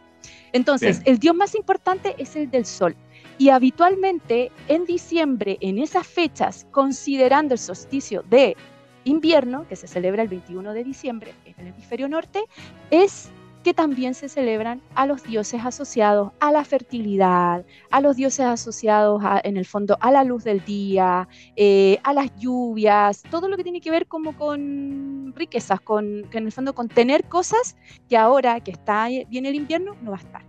Entonces, 0.53 0.99
Bien. 1.03 1.13
el 1.15 1.19
dios 1.19 1.35
más 1.35 1.55
importante 1.55 2.15
es 2.17 2.35
el 2.35 2.49
del 2.49 2.65
Sol. 2.65 2.95
Y 3.37 3.49
habitualmente 3.49 4.51
en 4.67 4.85
diciembre, 4.85 5.57
en 5.61 5.77
esas 5.77 6.07
fechas, 6.07 6.65
considerando 6.71 7.53
el 7.53 7.59
solsticio 7.59 8.23
de 8.29 8.55
invierno, 9.03 9.67
que 9.67 9.75
se 9.75 9.87
celebra 9.87 10.23
el 10.23 10.27
21 10.27 10.73
de 10.73 10.83
diciembre 10.83 11.33
en 11.45 11.53
el 11.59 11.67
hemisferio 11.73 12.09
norte, 12.09 12.43
es 12.89 13.29
que 13.67 13.73
también 13.73 14.13
se 14.13 14.30
celebran 14.30 14.82
a 14.95 15.06
los 15.06 15.23
dioses 15.23 15.60
asociados 15.65 16.32
a 16.39 16.53
la 16.53 16.63
fertilidad, 16.63 17.65
a 17.91 17.99
los 17.99 18.15
dioses 18.15 18.45
asociados 18.45 19.21
en 19.43 19.58
el 19.58 19.65
fondo 19.65 19.97
a 19.99 20.10
la 20.10 20.23
luz 20.23 20.45
del 20.45 20.63
día, 20.63 21.27
eh, 21.58 21.99
a 22.03 22.13
las 22.13 22.34
lluvias, 22.38 23.23
todo 23.30 23.49
lo 23.49 23.58
que 23.58 23.63
tiene 23.63 23.82
que 23.82 23.91
ver 23.91 24.08
como 24.08 24.38
con 24.38 25.34
riquezas, 25.36 25.82
con 25.82 26.23
que 26.32 26.38
en 26.38 26.45
el 26.45 26.53
fondo 26.53 26.73
con 26.73 26.88
tener 26.88 27.25
cosas 27.27 27.75
que 28.08 28.15
ahora 28.15 28.62
que 28.62 28.71
está 28.71 29.08
viene 29.27 29.49
el 29.49 29.56
invierno 29.56 29.97
no 29.99 30.12
va 30.12 30.17
a 30.17 30.21
estar. 30.21 30.43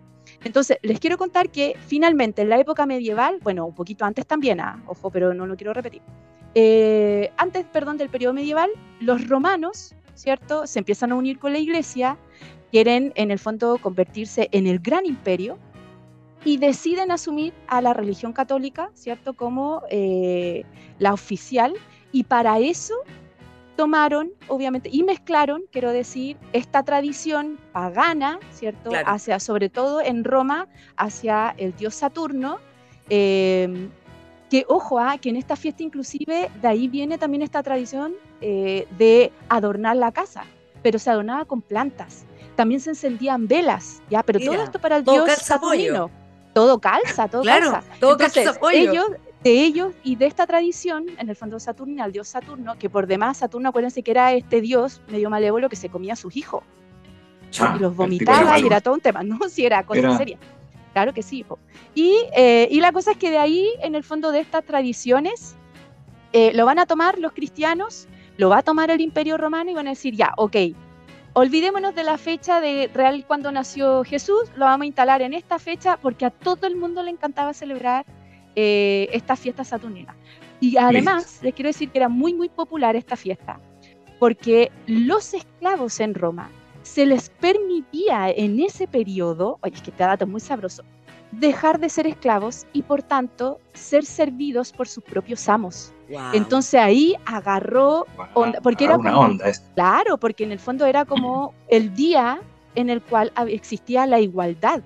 Entonces, 0.45 0.79
les 0.83 1.01
quiero 1.01 1.19
contar 1.19 1.51
que 1.51 1.75
finalmente 1.81 2.43
en 2.43 2.51
la 2.51 2.61
época 2.61 2.87
medieval, 2.87 3.41
bueno, 3.43 3.67
un 3.67 3.75
poquito 3.75 4.05
antes 4.05 4.29
también, 4.29 4.61
ah, 4.61 4.81
ojo, 4.87 5.11
pero 5.11 5.35
no 5.35 5.45
lo 5.45 5.57
quiero 5.57 5.73
repetir. 5.75 6.03
eh, 6.55 7.33
antes, 7.37 7.67
perdón, 7.67 7.97
del 7.99 8.11
periodo 8.11 8.33
medieval, 8.35 8.71
los 9.01 9.27
romanos, 9.29 9.97
¿cierto? 10.15 10.67
Se 10.67 10.81
empiezan 10.81 11.13
a 11.13 11.15
unir 11.17 11.39
con 11.39 11.53
la 11.53 11.59
iglesia, 11.61 12.19
quieren 12.71 13.13
en 13.17 13.31
el 13.31 13.39
fondo 13.39 13.79
convertirse 13.79 14.49
en 14.53 14.67
el 14.67 14.79
gran 14.79 15.07
imperio 15.07 15.59
y 16.45 16.59
deciden 16.59 17.11
asumir 17.11 17.53
a 17.67 17.81
la 17.81 17.95
religión 17.95 18.33
católica, 18.33 18.91
¿cierto? 18.95 19.35
Como 19.35 19.83
eh, 19.91 20.65
la 20.99 21.13
oficial 21.13 21.75
y 22.13 22.25
para 22.25 22.59
eso 22.59 22.95
tomaron, 23.77 24.31
obviamente, 24.49 24.89
y 24.93 25.05
mezclaron, 25.05 25.63
quiero 25.71 25.93
decir, 25.93 26.37
esta 26.53 26.83
tradición 26.83 27.59
pagana, 27.73 28.41
¿cierto? 28.51 28.91
Claro. 28.91 29.09
Hacia, 29.09 29.39
sobre 29.39 29.69
todo 29.69 30.01
en 30.01 30.25
Roma, 30.25 30.67
hacia 30.97 31.55
el 31.59 31.75
dios 31.77 31.95
Saturno, 31.95 32.59
eh, 33.09 33.89
que 34.51 34.65
ojo, 34.69 34.99
ah, 34.99 35.19
que 35.19 35.29
en 35.29 35.37
esta 35.37 35.57
fiesta 35.57 35.83
inclusive 35.83 36.51
de 36.61 36.69
ahí 36.69 36.89
viene 36.89 37.19
también 37.19 37.43
esta 37.43 37.63
tradición 37.63 38.15
eh, 38.41 38.87
de 38.97 39.31
adornar 39.49 39.97
la 39.97 40.13
casa, 40.13 40.45
pero 40.83 40.99
se 40.99 41.11
adornaba 41.11 41.45
con 41.45 41.61
plantas. 41.61 42.25
También 42.59 42.81
se 42.81 42.91
encendían 42.91 43.47
velas, 43.47 44.03
ya, 44.11 44.25
pero 44.25 44.41
todo 44.41 44.51
Mira, 44.51 44.65
esto 44.65 44.81
para 44.81 44.97
el 44.97 45.05
todo 45.05 45.25
dios. 45.27 45.39
Saturnino. 45.39 46.11
Todo 46.53 46.81
calza, 46.81 47.29
todo 47.29 47.43
Claro, 47.43 47.71
calza. 47.71 47.89
todo 48.01 48.13
Entonces, 48.15 48.45
calza 48.47 48.59
pollo. 48.59 48.77
ellos, 48.77 49.07
de 49.45 49.51
ellos 49.63 49.95
y 50.03 50.17
de 50.17 50.27
esta 50.27 50.45
tradición, 50.45 51.07
en 51.19 51.29
el 51.29 51.37
fondo 51.37 51.61
Saturno, 51.61 52.03
al 52.03 52.11
dios 52.11 52.27
Saturno, 52.27 52.77
que 52.77 52.91
por 52.91 53.07
demás 53.07 53.37
Saturno, 53.37 53.69
acuérdense 53.69 54.03
que 54.03 54.11
era 54.11 54.33
este 54.33 54.61
dios 54.61 55.01
medio 55.09 55.31
malévolo 55.31 55.69
que 55.69 55.77
se 55.77 55.89
comía 55.89 56.15
a 56.15 56.17
sus 56.17 56.35
hijos 56.37 56.65
Ah, 57.61 57.75
y 57.77 57.79
los 57.79 57.95
vomitaba 57.95 58.59
y 58.59 58.67
era 58.67 58.81
todo 58.81 58.95
un 58.95 59.01
tema, 59.01 59.23
no, 59.23 59.39
si 59.49 59.65
era 59.65 59.85
cosa 59.87 60.01
Era- 60.01 60.17
seria. 60.19 60.39
Claro 60.95 61.15
que 61.15 61.23
sí. 61.23 61.47
Y, 61.95 62.17
eh, 62.35 62.67
y 62.73 62.81
la 62.81 62.91
cosa 62.91 63.13
es 63.13 63.19
que 63.19 63.31
de 63.31 63.39
ahí, 63.39 63.69
en 63.83 63.95
el 63.95 64.03
fondo 64.03 64.33
de 64.33 64.41
estas 64.41 64.65
tradiciones, 64.65 65.55
eh, 66.33 66.51
lo 66.55 66.67
van 66.67 66.81
a 66.81 66.87
tomar 66.87 67.21
los 67.21 67.31
cristianos, 67.31 68.09
lo 68.37 68.49
va 68.49 68.59
a 68.59 68.63
tomar 68.63 68.91
el 68.91 69.01
imperio 69.01 69.37
romano 69.37 69.71
y 69.71 69.75
van 69.75 69.87
a 69.87 69.91
decir, 69.91 70.17
ya, 70.17 70.33
ok, 70.37 70.57
olvidémonos 71.39 71.95
de 71.95 72.03
la 72.03 72.19
fecha 72.19 72.61
de 72.61 72.91
real 72.93 73.25
cuando 73.25 73.53
nació 73.53 74.03
Jesús, 74.03 74.51
lo 74.57 74.65
vamos 74.65 74.83
a 74.83 74.87
instalar 74.87 75.23
en 75.23 75.35
esta 75.35 75.61
fecha 75.61 75.97
porque 75.97 76.27
a 76.27 76.31
todo 76.31 76.67
el 76.67 76.75
mundo 76.75 77.01
le 77.01 77.11
encantaba 77.11 77.55
celebrar 77.55 78.05
eh, 78.57 79.09
esta 79.13 79.37
fiesta 79.37 79.63
saturnina. 79.63 80.17
Y 80.61 80.77
además, 80.79 81.39
les 81.43 81.55
quiero 81.55 81.69
decir 81.69 81.91
que 81.91 81.99
era 81.99 82.09
muy, 82.09 82.35
muy 82.35 82.49
popular 82.49 82.97
esta 82.97 83.15
fiesta, 83.15 83.61
porque 84.19 84.73
los 84.89 85.33
esclavos 85.33 86.01
en 86.01 86.15
Roma 86.15 86.51
se 86.83 87.07
les 87.07 87.31
permitía 87.31 88.31
en 88.31 88.59
ese 88.59 88.89
periodo, 88.89 89.59
oye, 89.63 89.77
es 89.77 89.83
que 89.83 89.91
este 89.91 90.03
dato 90.03 90.25
es 90.25 90.31
muy 90.31 90.41
sabroso, 90.41 90.83
dejar 91.33 91.79
de 91.79 91.89
ser 91.89 92.07
esclavos 92.07 92.67
y 92.73 92.83
por 92.83 93.03
tanto 93.03 93.61
ser 93.75 94.05
servidos 94.05 94.73
por 94.73 94.89
sus 94.89 95.05
propios 95.05 95.49
amos. 95.49 95.93
Wow. 96.09 96.21
Entonces 96.33 96.81
ahí 96.81 97.15
agarró 97.27 98.07
onda, 98.35 98.61
porque 98.63 98.85
era 98.85 98.97
una 98.97 99.13
como- 99.13 99.27
onda. 99.27 99.45
Claro, 99.75 100.17
porque 100.19 100.45
en 100.45 100.53
el 100.53 100.59
fondo 100.59 100.87
era 100.87 101.05
como 101.05 101.53
el 101.69 101.95
día 101.95 102.41
en 102.75 102.89
el 102.91 103.03
cual 103.03 103.33
existía 103.49 104.07
la 104.07 104.21
igualdad. 104.21 104.83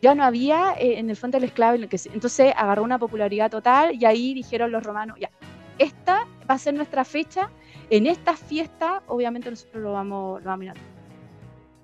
Ya 0.00 0.14
no 0.16 0.24
había 0.24 0.72
eh, 0.78 0.98
en 0.98 1.10
el 1.10 1.16
fondo 1.16 1.36
el 1.36 1.44
esclavo. 1.44 1.74
en 1.76 1.84
el 1.84 1.88
que 1.88 1.98
se- 1.98 2.10
entonces 2.12 2.52
agarró 2.56 2.82
una 2.82 2.98
popularidad 2.98 3.50
total 3.50 3.94
y 3.94 4.04
ahí 4.04 4.34
dijeron 4.34 4.72
los 4.72 4.82
romanos, 4.82 5.16
ya, 5.20 5.30
esta 5.78 6.26
va 6.50 6.54
a 6.54 6.58
ser 6.58 6.74
nuestra 6.74 7.04
fecha. 7.04 7.50
En 7.88 8.06
esta 8.06 8.36
fiesta, 8.36 9.02
obviamente 9.06 9.48
nosotros 9.50 9.82
lo 9.82 9.92
vamos, 9.92 10.40
lo 10.42 10.46
vamos 10.46 10.54
a 10.54 10.56
mirar. 10.56 10.76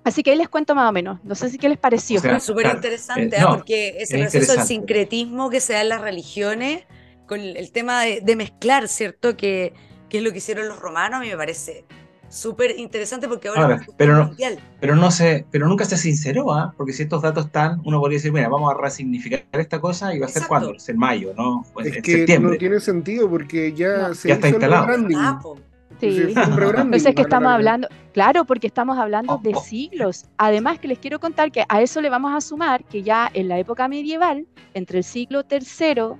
Así 0.09 0.23
que 0.23 0.31
ahí 0.31 0.37
les 0.37 0.49
cuento 0.49 0.75
más 0.75 0.89
o 0.89 0.91
menos. 0.91 1.19
No 1.23 1.35
sé 1.35 1.49
si 1.49 1.57
qué 1.57 1.69
les 1.69 1.77
pareció. 1.77 2.17
O 2.19 2.21
sea, 2.21 2.39
Súper 2.39 2.63
claro, 2.63 2.77
interesante, 2.79 3.37
eh, 3.37 3.41
no, 3.41 3.49
porque 3.57 3.95
ese 3.99 4.15
es 4.21 4.31
proceso 4.31 4.53
del 4.53 4.63
sincretismo 4.63 5.49
que 5.49 5.59
se 5.59 5.73
da 5.73 5.81
en 5.81 5.89
las 5.89 6.01
religiones, 6.01 6.83
con 7.27 7.39
el 7.39 7.57
el 7.57 7.71
tema 7.71 8.01
de, 8.03 8.21
de 8.21 8.35
mezclar, 8.35 8.87
¿cierto? 8.87 9.37
Que, 9.37 9.73
que 10.09 10.17
es 10.17 10.23
lo 10.23 10.31
que 10.31 10.39
hicieron 10.39 10.67
los 10.67 10.79
romanos, 10.79 11.17
a 11.19 11.21
mí 11.21 11.29
me 11.29 11.37
parece 11.37 11.85
súper 12.31 12.77
interesante 12.77 13.27
porque 13.27 13.47
ahora, 13.47 13.75
es 13.75 13.87
pero 13.97 14.15
no- 14.15 14.25
mundial. 14.27 14.59
Pero 14.79 14.95
no 14.95 15.09
se, 15.11 15.45
pero 15.51 15.67
nunca 15.67 15.85
se 15.85 15.97
sinceró, 15.97 16.53
¿ah? 16.53 16.73
Porque 16.77 16.93
si 16.93 17.03
estos 17.03 17.21
datos 17.23 17.47
están, 17.47 17.81
uno 17.85 17.99
podría 17.99 18.17
decir, 18.17 18.31
mira, 18.31 18.47
vamos 18.49 18.71
a 18.73 18.77
resignificar 18.79 19.43
esta 19.53 19.79
cosa 19.81 20.13
y 20.13 20.19
va 20.19 20.27
a 20.27 20.29
ser 20.29 20.43
cuándo, 20.47 20.73
es 20.75 20.87
en 20.89 20.97
mayo, 20.97 21.33
¿no? 21.35 21.65
Pues 21.73 21.87
Es 21.87 21.95
en 21.97 22.01
que 22.03 22.11
septiembre. 22.17 22.51
no 22.51 22.57
tiene 22.57 22.79
sentido 22.79 23.29
porque 23.29 23.73
ya 23.73 24.09
No. 24.09 24.13
se 24.15 24.27
Ya 24.29 24.35
está 24.35 24.47
el 24.47 24.53
instalado. 24.55 24.87
Ah, 25.17 25.39
po. 25.41 25.57
Sí. 25.99 26.07
Entonces 26.33 27.05
es 27.05 27.15
que 27.15 27.21
estamos 27.23 27.51
hablando, 27.51 27.87
claro, 28.13 28.45
porque 28.45 28.67
estamos 28.67 28.97
hablando 28.97 29.37
de 29.43 29.53
siglos. 29.55 30.25
Además 30.37 30.79
que 30.79 30.87
les 30.87 30.99
quiero 30.99 31.19
contar 31.19 31.51
que 31.51 31.63
a 31.67 31.81
eso 31.81 31.99
le 32.01 32.09
vamos 32.09 32.33
a 32.33 32.41
sumar 32.41 32.83
que 32.85 33.03
ya 33.03 33.29
en 33.33 33.47
la 33.49 33.59
época 33.59 33.87
medieval, 33.87 34.45
entre 34.73 34.99
el 34.99 35.03
siglo 35.03 35.43
III 35.49 36.13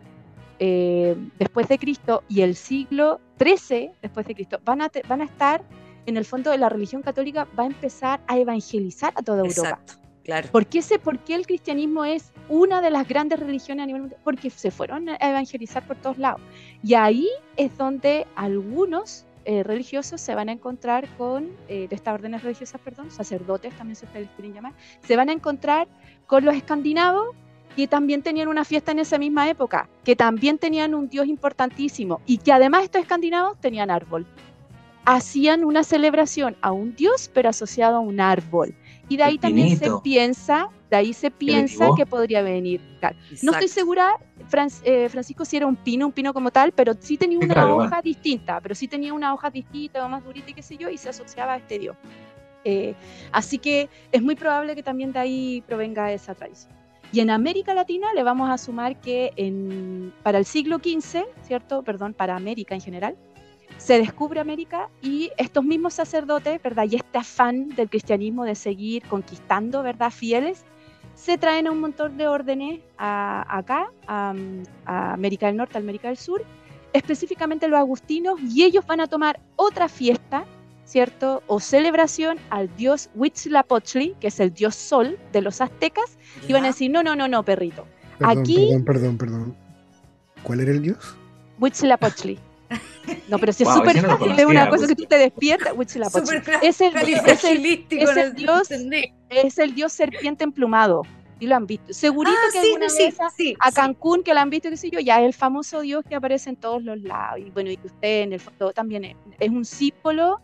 eh, 0.60 1.16
después 1.38 1.68
de 1.70 1.78
Cristo 1.80 2.24
y 2.28 2.42
el 2.42 2.56
siglo 2.56 3.22
XIII 3.42 3.92
después 4.02 4.26
de 4.28 4.36
Cristo, 4.36 4.60
van 4.66 4.82
a, 4.82 4.90
te- 4.90 5.04
van 5.08 5.22
a 5.22 5.26
estar, 5.26 5.64
en 6.06 6.18
el 6.18 6.26
fondo 6.26 6.52
de 6.52 6.58
la 6.58 6.68
religión 6.70 7.02
católica 7.02 7.48
va 7.58 7.64
a 7.64 7.68
empezar 7.68 8.20
a 8.28 8.38
evangelizar 8.38 9.14
a 9.16 9.22
toda 9.22 9.40
Europa. 9.40 9.70
Exacto, 9.70 9.94
claro. 10.26 10.50
¿Por 10.52 10.66
qué, 10.66 10.82
se, 10.82 11.00
¿Por 11.00 11.20
qué 11.20 11.36
el 11.36 11.46
cristianismo 11.48 12.04
es 12.04 12.34
una 12.50 12.82
de 12.82 12.90
las 12.90 13.08
grandes 13.08 13.40
religiones 13.40 13.84
a 13.84 13.86
nivel 13.86 14.02
mundial? 14.02 14.20
Porque 14.24 14.50
se 14.50 14.72
fueron 14.72 15.08
a 15.08 15.16
evangelizar 15.18 15.86
por 15.88 15.96
todos 15.98 16.18
lados. 16.18 16.42
Y 16.84 16.96
ahí 16.96 17.30
es 17.56 17.78
donde 17.78 18.28
algunos 18.36 19.26
eh, 19.46 19.64
religiosos 19.64 20.22
se 20.22 20.36
van 20.36 20.50
a 20.50 20.52
encontrar 20.52 21.08
con, 21.18 21.50
eh, 21.68 21.88
de 21.88 21.96
estas 21.96 22.14
órdenes 22.14 22.44
religiosas, 22.44 22.80
perdón, 22.82 23.10
sacerdotes 23.12 23.74
también 23.76 23.96
se 23.96 24.06
les 24.14 24.30
quieren 24.32 24.54
llamar, 24.54 24.74
se 25.02 25.16
van 25.16 25.30
a 25.30 25.34
encontrar 25.34 25.88
con 26.28 26.46
los 26.46 26.56
escandinavos 26.56 27.36
que 27.76 27.88
también 27.88 28.22
tenían 28.22 28.48
una 28.48 28.66
fiesta 28.66 28.92
en 28.92 29.00
esa 29.00 29.18
misma 29.18 29.50
época, 29.50 29.90
que 30.04 30.16
también 30.16 30.58
tenían 30.58 30.94
un 30.94 31.08
dios 31.08 31.28
importantísimo 31.28 32.20
y 32.26 32.38
que 32.38 32.52
además 32.52 32.84
estos 32.84 33.02
escandinavos 33.02 33.60
tenían 33.60 33.90
árbol. 33.90 34.28
Hacían 35.06 35.64
una 35.64 35.84
celebración 35.84 36.58
a 36.62 36.72
un 36.72 36.96
dios, 36.96 37.32
pero 37.34 37.50
asociado 37.50 37.98
a 37.98 38.00
un 38.00 38.20
árbol. 38.20 38.76
Y 39.08 39.18
de 39.18 39.24
ahí 39.24 39.38
también 39.38 39.78
se 39.78 39.90
piensa, 40.04 40.70
de 40.90 40.98
ahí 40.98 41.14
se 41.14 41.30
piensa 41.30 41.90
que 41.96 42.06
podría 42.06 42.42
venir. 42.42 42.82
claro. 43.00 43.16
No 43.44 43.52
estoy 43.52 43.68
segura, 43.68 44.18
Fran- 44.50 44.72
eh, 44.84 45.08
Francisco, 45.10 45.46
si 45.46 45.58
era 45.58 45.68
un 45.68 45.76
pino, 45.76 46.08
un 46.08 46.12
pino 46.12 46.34
como 46.34 46.50
tal, 46.52 46.72
pero 46.72 46.94
sí 47.00 47.18
tenía 47.18 47.38
una 47.40 47.54
claro, 47.54 47.76
hoja 47.76 47.88
bueno. 47.88 48.02
distinta, 48.04 48.60
pero 48.60 48.74
sí 48.74 48.88
tenía 48.88 49.14
una 49.14 49.34
hoja 49.34 49.50
distinta 49.50 50.04
o 50.06 50.10
más 50.10 50.24
durita 50.24 50.50
y 50.50 50.54
qué 50.54 50.64
sé 50.64 50.78
yo, 50.78 50.90
y 50.90 50.98
se 50.98 51.10
asociaba 51.10 51.54
a 51.54 51.58
este 51.58 51.78
dios. 51.80 51.96
Eh, 52.66 52.94
así 53.32 53.58
que 53.58 53.90
es 54.12 54.22
muy 54.22 54.36
probable 54.36 54.76
que 54.76 54.84
también 54.84 55.12
de 55.14 55.20
ahí 55.20 55.64
provenga 55.68 56.12
esa 56.12 56.34
tradición. 56.36 56.74
Y 57.12 57.22
en 57.22 57.30
América 57.30 57.74
Latina 57.74 58.08
le 58.14 58.22
vamos 58.24 58.50
a 58.50 58.58
sumar 58.58 59.00
que 59.00 59.32
en, 59.36 60.14
para 60.22 60.38
el 60.38 60.46
siglo 60.46 60.78
XV, 60.78 61.24
¿cierto? 61.44 61.82
Perdón, 61.84 62.14
para 62.14 62.36
América 62.36 62.76
en 62.76 62.82
general, 62.82 63.16
se 63.78 63.98
descubre 63.98 64.40
América 64.40 64.90
y 65.02 65.32
estos 65.38 65.64
mismos 65.64 65.94
sacerdotes, 65.94 66.62
¿verdad? 66.62 66.86
Y 66.90 66.98
este 66.98 67.18
afán 67.18 67.70
del 67.70 67.90
cristianismo 67.90 68.44
de 68.44 68.56
seguir 68.56 69.04
conquistando, 69.08 69.82
¿verdad? 69.82 70.12
Fieles, 70.12 70.66
se 71.20 71.38
traen 71.38 71.68
a 71.68 71.72
un 71.72 71.82
montón 71.82 72.18
de 72.18 72.28
órdenes 72.28 72.80
a- 72.98 73.46
acá, 73.58 73.92
a, 74.08 74.34
a 74.86 75.14
América 75.14 75.48
del 75.48 75.58
Norte, 75.58 75.78
a 75.78 75.82
América 75.82 76.08
del 76.08 76.18
Sur, 76.18 76.44
específicamente 76.94 77.68
los 77.68 77.78
agustinos, 77.78 78.40
y 78.42 78.64
ellos 78.64 78.86
van 78.88 79.02
a 79.02 79.08
tomar 79.08 79.40
otra 79.58 79.90
fiesta, 79.90 80.46
¿cierto? 80.86 81.44
O 81.48 81.60
celebración 81.60 82.38
al 82.50 82.74
dios 82.78 83.10
Huitzilopochtli, 83.16 84.16
que 84.20 84.28
es 84.28 84.40
el 84.40 84.54
dios 84.54 84.76
sol 84.76 85.18
de 85.34 85.42
los 85.42 85.62
aztecas, 85.62 86.18
y 86.48 86.54
van 86.54 86.64
a 86.64 86.68
decir, 86.68 86.90
no, 86.90 87.04
no, 87.04 87.16
no, 87.16 87.28
no, 87.28 87.44
perrito, 87.44 87.86
Perdón, 88.18 88.38
Aquí- 88.40 88.56
perdón, 88.68 88.86
perdón, 88.86 89.18
perdón. 89.18 89.56
¿Cuál 90.44 90.62
era 90.62 90.72
el 90.72 90.82
dios? 90.82 91.16
Huitzilopochtli. 91.60 92.40
No, 93.28 93.40
pero 93.40 93.52
si 93.54 93.64
es 93.64 93.70
Wow, 93.70 93.78
súper 93.80 93.98
ese 93.98 94.08
no 94.08 94.18
fácil, 94.18 94.32
es 94.40 94.46
una 94.46 94.70
cosa 94.70 94.88
que 94.88 94.96
pues. 94.96 94.98
tú 94.98 95.10
te 95.10 95.18
despiertas. 95.18 95.74
Súper 96.12 96.44
Es 96.62 96.82
el, 96.82 96.96
es, 96.96 97.44
el, 97.44 97.66
es 97.90 98.18
el 98.18 98.34
dios- 98.36 98.70
es 99.30 99.58
el 99.58 99.74
dios 99.76 99.94
serpiente 99.94 100.44
emplumado. 100.44 101.02
Y 101.42 101.48
lo 101.48 101.56
han 101.56 101.66
visto. 101.66 101.94
Segurito 101.94 102.36
Ah, 102.38 102.50
que 102.52 102.60
sí, 102.62 102.68
alguna 102.68 102.90
sí, 102.90 103.04
vez 103.06 103.22
a, 103.22 103.30
sí, 103.30 103.56
a 103.62 103.70
sí. 103.70 103.76
Cancún, 103.76 104.24
que 104.24 104.34
lo 104.34 104.42
han 104.42 104.50
visto, 104.50 104.70
qué 104.70 104.76
sé 104.76 104.90
yo, 104.90 105.00
ya 105.00 105.22
es 105.22 105.26
el 105.26 105.34
famoso 105.34 105.80
dios 105.80 106.04
que 106.08 106.16
aparece 106.16 106.50
en 106.50 106.58
todos 106.58 106.84
los 106.84 107.00
lados. 107.02 107.40
Y 107.40 107.50
bueno, 107.52 107.72
y 107.72 107.78
que 107.78 107.88
usted 107.88 108.24
en 108.24 108.34
el 108.34 108.42
fondo 108.42 108.72
también 108.74 109.06
es, 109.06 109.16
es 109.40 109.50
un 109.50 109.64
símbolo 109.64 110.42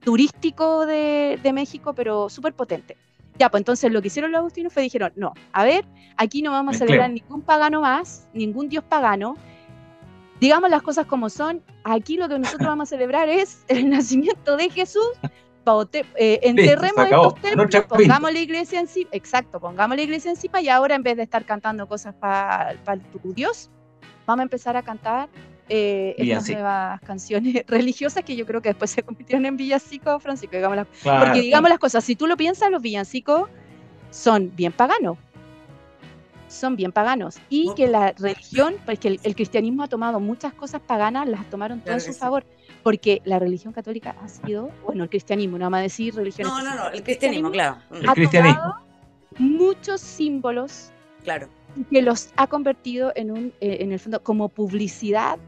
turístico 0.00 0.84
de, 0.86 1.38
de 1.42 1.52
México, 1.52 1.94
pero 1.94 2.28
súper 2.28 2.52
potente. 2.54 2.96
Ya, 3.38 3.50
pues 3.50 3.60
entonces 3.62 3.90
lo 3.92 4.00
que 4.00 4.08
hicieron 4.08 4.30
los 4.32 4.40
agustinos 4.40 4.72
fue 4.72 4.82
dijeron, 4.82 5.12
no, 5.16 5.32
a 5.52 5.64
ver, 5.64 5.86
aquí 6.16 6.42
no 6.42 6.50
vamos 6.52 6.68
a 6.68 6.72
Mezclemos. 6.72 6.88
celebrar 6.90 7.10
ningún 7.10 7.42
pagano 7.42 7.80
más, 7.80 8.28
ningún 8.32 8.68
dios 8.68 8.84
pagano. 8.84 9.36
Digamos 10.40 10.70
las 10.70 10.82
cosas 10.82 11.06
como 11.06 11.30
son, 11.30 11.62
aquí 11.84 12.16
lo 12.16 12.28
que 12.28 12.38
nosotros 12.38 12.68
vamos 12.68 12.88
a 12.88 12.96
celebrar 12.96 13.28
es 13.28 13.64
el 13.68 13.88
nacimiento 13.90 14.56
de 14.56 14.70
Jesús. 14.70 15.08
Eh, 16.14 16.38
enterremos 16.42 17.04
estos 17.06 17.34
templos, 17.40 17.84
pongamos 17.88 18.32
la 18.32 18.38
iglesia 18.38 18.78
encima, 18.78 19.08
exacto, 19.10 19.58
pongamos 19.58 19.96
la 19.96 20.02
iglesia 20.04 20.30
encima 20.30 20.60
y 20.60 20.68
ahora 20.68 20.94
en 20.94 21.02
vez 21.02 21.16
de 21.16 21.24
estar 21.24 21.44
cantando 21.44 21.88
cosas 21.88 22.14
para 22.14 22.76
tu 23.12 23.32
Dios, 23.34 23.68
vamos 24.26 24.40
a 24.40 24.44
empezar 24.44 24.76
a 24.76 24.82
cantar 24.82 25.28
eh, 25.68 26.10
estas 26.10 26.22
Villancico. 26.24 26.58
nuevas 26.60 27.00
canciones 27.00 27.64
religiosas 27.66 28.22
que 28.22 28.36
yo 28.36 28.46
creo 28.46 28.62
que 28.62 28.68
después 28.68 28.92
se 28.92 29.02
convirtieron 29.02 29.44
en 29.44 29.56
villancicos, 29.56 30.22
Francisco, 30.22 30.54
digamos 30.54 30.76
las 30.76 30.86
Claro. 31.02 31.24
porque 31.24 31.40
digamos 31.40 31.68
las 31.68 31.80
cosas, 31.80 32.04
si 32.04 32.14
tú 32.14 32.28
lo 32.28 32.36
piensas, 32.36 32.70
los 32.70 32.80
villancicos 32.80 33.48
son 34.10 34.54
bien 34.54 34.72
paganos. 34.72 35.18
Son 36.56 36.74
bien 36.76 36.90
paganos. 36.92 37.36
Y 37.50 37.72
que 37.76 37.86
la 37.86 38.12
religión, 38.12 38.76
porque 38.86 39.08
el, 39.08 39.20
el 39.22 39.34
cristianismo 39.34 39.82
ha 39.82 39.88
tomado 39.88 40.18
muchas 40.20 40.54
cosas 40.54 40.80
paganas, 40.80 41.28
las 41.28 41.48
tomaron 41.50 41.80
Claro 41.80 41.96
a 41.96 41.98
que 41.98 42.06
su 42.06 42.12
sí. 42.12 42.18
favor. 42.18 42.44
Porque 42.82 43.20
la 43.24 43.38
religión 43.38 43.72
católica 43.72 44.14
ha 44.22 44.28
sido, 44.28 44.70
bueno, 44.84 45.02
el 45.04 45.10
cristianismo, 45.10 45.58
no 45.58 45.64
vamos 45.66 45.78
a 45.78 45.82
decir 45.82 46.14
religión. 46.14 46.48
No, 46.48 46.62
no, 46.62 46.74
no, 46.74 46.88
el 46.90 47.02
cristianismo, 47.02 47.50
claro. 47.50 47.76
El 47.92 48.08
ha 48.08 48.14
cristianismo. 48.14 48.60
tomado 48.60 48.86
muchos 49.38 50.00
símbolos 50.00 50.92
Claro. 51.24 51.48
que 51.90 52.00
los 52.02 52.30
ha 52.36 52.46
convertido 52.46 53.12
en 53.16 53.30
un, 53.32 53.46
eh, 53.60 53.78
en 53.80 53.92
el 53.92 53.98
fondo, 53.98 54.22
como 54.22 54.48
publicidad 54.48 55.38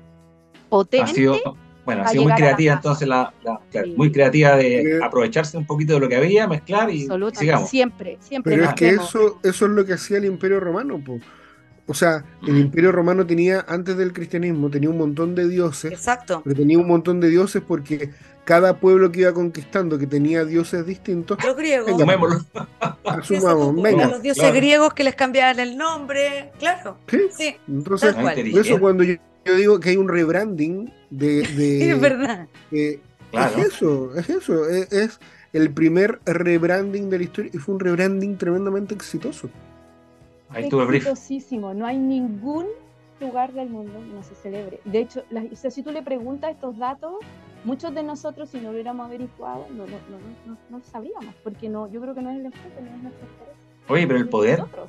potente. 0.69 1.11
Ha 1.11 1.15
sido, 1.15 1.57
bueno, 1.89 2.03
ha 2.05 2.09
sido 2.09 2.25
muy 2.25 2.33
creativa 2.35 2.75
entonces 2.75 3.09
la, 3.09 3.33
la- 3.43 3.61
claro, 3.71 3.87
Sí. 3.87 3.95
muy 3.97 4.13
creativa 4.13 4.57
de 4.57 5.01
aprovecharse 5.03 5.57
un 5.57 5.65
poquito 5.67 5.95
de 5.95 6.01
lo 6.01 6.09
que 6.09 6.17
había, 6.17 6.47
mezclar 6.47 6.91
y 6.91 7.03
Absolutamente, 7.03 7.41
sigamos. 7.41 7.71
siempre, 7.71 8.19
siempre. 8.21 8.55
Pero 8.57 8.69
es 8.69 8.75
que 8.75 8.89
eso, 8.91 9.39
eso 9.43 9.65
es 9.67 9.71
lo 9.73 9.85
que 9.87 9.95
hacía 9.95 10.19
el 10.19 10.27
Imperio 10.27 10.61
Romano, 10.61 11.01
po. 11.05 11.19
O 11.87 11.95
sea, 11.95 12.23
el 12.47 12.59
Imperio 12.59 12.93
Romano 12.93 13.25
tenía, 13.27 13.65
antes 13.67 13.97
del 13.97 14.13
cristianismo, 14.13 14.69
tenía 14.69 14.91
un 14.91 14.99
montón 14.99 15.35
de 15.35 15.49
dioses, 15.49 15.91
Exacto. 15.93 16.43
pero 16.45 16.55
tenía 16.57 16.79
un 16.79 16.87
montón 16.87 17.19
de 17.21 17.31
dioses 17.31 17.63
porque 17.67 18.11
cada 18.45 18.79
pueblo 18.79 19.11
que 19.11 19.21
iba 19.21 19.33
conquistando, 19.33 19.99
que 19.99 20.07
tenía 20.07 20.45
dioses 20.45 20.85
distintos, 20.85 21.39
Los 21.43 21.57
griegos. 21.57 21.87
Venga, 21.87 21.99
Tomémoslo. 22.01 22.45
asumamos, 23.05 23.81
venga. 23.83 24.07
los 24.09 24.23
dioses 24.23 24.43
claro. 24.43 24.57
griegos 24.57 24.95
que 24.95 25.05
les 25.05 25.15
cambiaban 25.15 25.59
el 25.61 25.77
nombre. 25.79 26.51
Claro. 26.59 26.99
¿sí? 27.09 27.21
Sí, 27.31 27.57
Entonces, 27.67 28.15
por 28.15 28.39
eso 28.39 28.79
cuando 28.79 29.05
yo, 29.05 29.15
yo 29.45 29.55
digo 29.57 29.81
que 29.81 29.91
hay 29.91 29.97
un 29.97 30.09
rebranding 30.09 30.93
de... 31.11 31.43
de- 31.57 31.91
es 31.91 32.01
verdad. 32.01 32.47
Claro. 33.31 33.59
Es 33.59 33.67
eso, 33.75 34.15
es 34.17 34.31
eso, 34.31 34.69
es, 34.69 34.91
es 34.93 35.21
el 35.53 35.71
primer 35.71 36.19
rebranding 36.25 37.11
de 37.11 37.19
la 37.19 37.25
historia 37.25 37.51
y 37.55 37.59
fue 37.59 37.75
un 37.75 37.81
rebranding 37.81 38.39
tremendamente 38.39 38.95
exitoso. 38.95 39.51
Ahí 40.51 40.65
estuvo 40.65 40.81
el 40.83 40.89
brief. 40.89 41.03
Exitosísimo. 41.07 41.75
No 41.75 41.85
hay 41.87 41.99
ningún 41.99 42.67
lugar 43.21 43.53
del 43.53 43.69
mundo 43.69 43.93
que 44.01 44.15
no 44.15 44.23
se 44.23 44.35
celebre. 44.35 44.81
De 44.87 45.01
hecho, 45.01 45.25
la- 45.31 45.45
o 45.51 45.57
sea, 45.57 45.71
si 45.71 45.83
tú 45.83 45.91
le 45.93 46.03
preguntas 46.03 46.53
estos 46.53 46.79
datos, 46.79 47.15
muchos 47.65 47.95
de 47.95 48.03
nosotros, 48.03 48.49
si 48.49 48.57
no 48.59 48.65
lo 48.65 48.71
hubiéramos 48.71 49.07
averiguado, 49.07 49.67
no, 49.71 49.85
no, 49.85 49.93
no, 50.09 50.19
no, 50.47 50.57
no- 50.71 50.85
sabríamos, 50.85 51.35
porque 51.45 51.69
no, 51.69 51.91
yo 51.91 52.01
creo 52.01 52.15
que 52.15 52.23
no 52.23 52.31
es 52.31 52.39
el 52.39 52.47
enfoque, 52.47 52.81
no 52.81 52.97
es 52.97 53.03
nuestro 53.03 53.27
interés. 53.27 53.55
Oye, 53.89 54.07
pero 54.07 54.19
el 54.21 54.29
poder, 54.29 54.59
nosotros. 54.61 54.89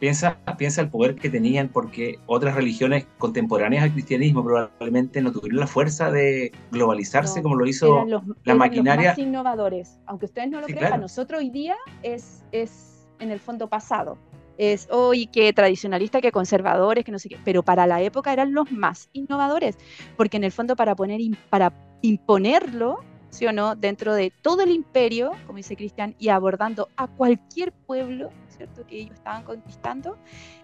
Piensa, 0.00 0.38
piensa 0.58 0.80
el 0.80 0.88
poder 0.90 1.14
que 1.14 1.30
tenían 1.30 1.68
porque 1.68 2.18
otras 2.26 2.54
religiones 2.56 3.06
contemporáneas 3.18 3.84
al 3.84 3.92
cristianismo 3.92 4.42
probablemente 4.42 5.20
no 5.22 5.30
tuvieron 5.30 5.60
la 5.60 5.66
fuerza 5.68 6.10
de 6.10 6.50
globalizarse 6.72 7.38
No, 7.38 7.42
como 7.44 7.54
lo 7.56 7.66
hizo 7.66 8.04
los, 8.06 8.22
la 8.44 8.54
maquinaria. 8.56 9.10
los 9.10 9.18
más 9.18 9.26
innovadores. 9.26 9.98
Aunque 10.06 10.24
ustedes 10.26 10.50
no 10.50 10.60
lo 10.60 10.66
Sí, 10.66 10.72
crean, 10.72 10.84
para 10.84 10.90
claro. 10.96 11.02
nosotros 11.02 11.40
hoy 11.40 11.50
día 11.50 11.76
es, 12.02 12.42
es 12.50 13.06
en 13.20 13.30
el 13.30 13.38
fondo 13.38 13.68
pasado. 13.68 14.18
es 14.58 14.88
hoy 14.90 15.26
que 15.26 15.52
tradicionalista, 15.52 16.20
que 16.20 16.32
conservadores, 16.32 17.04
que 17.04 17.12
no 17.12 17.18
sé 17.18 17.28
qué, 17.30 17.38
pero 17.44 17.62
para 17.62 17.86
la 17.86 18.02
época 18.02 18.32
eran 18.32 18.52
los 18.52 18.70
más 18.72 19.08
innovadores, 19.12 19.78
porque 20.16 20.36
en 20.38 20.44
el 20.44 20.52
fondo 20.52 20.76
para, 20.76 20.94
poner, 20.96 21.20
para 21.48 21.72
imponerlo, 22.02 22.98
¿sí 23.30 23.46
o 23.46 23.52
no?, 23.52 23.74
dentro 23.76 24.12
de 24.14 24.32
todo 24.42 24.62
el 24.62 24.70
imperio, 24.70 25.32
como 25.46 25.56
dice 25.58 25.76
Cristian, 25.76 26.14
y 26.18 26.28
abordando 26.28 26.88
a 26.96 27.06
cualquier 27.06 27.72
pueblo, 27.72 28.30
¿cierto?, 28.60 28.86
que 28.86 28.96
ellos 28.96 29.14
estaban 29.14 29.42
conquistando, 29.42 30.18